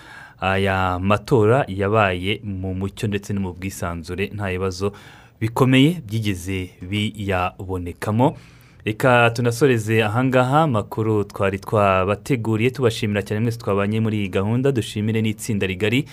aya 0.41 0.97
matora 0.99 1.65
yabaye 1.67 2.41
mu 2.43 2.74
mucyo 2.74 3.05
ndetse 3.07 3.34
no 3.34 3.41
mu 3.41 3.53
bwisanzure 3.53 4.32
nta 4.34 4.49
bibazo 4.49 4.93
bikomeye 5.41 6.01
byigeze 6.07 6.70
biyabonekamo. 6.82 8.34
reka 8.86 9.30
tunasoreze 9.36 10.04
ahangaha 10.04 10.62
amakuru 10.62 11.24
twari 11.24 11.60
twabateguriye 11.60 12.70
tubashimira 12.72 13.22
cyane 13.22 13.40
mwese 13.42 13.60
twabanye 13.60 14.00
muri 14.00 14.18
iyi 14.20 14.30
gahunda 14.30 14.72
dushimire 14.72 15.22
n'itsinda 15.22 15.68
rigari 15.68 16.06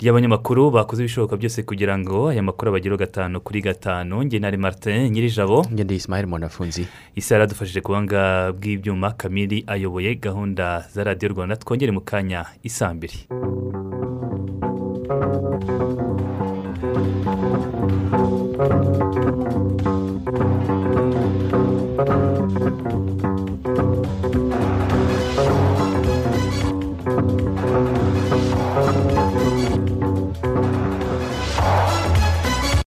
ry'abanyamakuru 0.00 0.70
bakoze 0.70 1.02
ibishoboka 1.02 1.34
byose 1.36 1.62
kugira 1.66 1.98
ngo 1.98 2.30
aya 2.30 2.42
makuru 2.42 2.70
abageraho 2.70 2.98
gatanu 3.02 3.40
kuri 3.42 3.60
gatanu. 3.60 4.22
Nge 4.24 4.38
na 4.38 4.54
martin 4.56 5.10
nyirijabo. 5.10 5.66
Ngende 5.74 5.94
isimayeli 5.98 6.30
monafunzi 6.30 6.86
isi 7.18 7.32
yaradufashije 7.34 7.80
ku 7.82 7.90
buhanga 7.92 8.54
bw'ibyuma 8.54 9.18
kamiri 9.18 9.64
ayoboye 9.66 10.14
gahunda 10.14 10.86
za 10.94 11.02
radiyo 11.04 11.34
rwanda. 11.34 11.58
Twongere 11.58 11.90
mu 11.90 12.00
kanya 12.00 12.46
isambiri. 12.62 13.26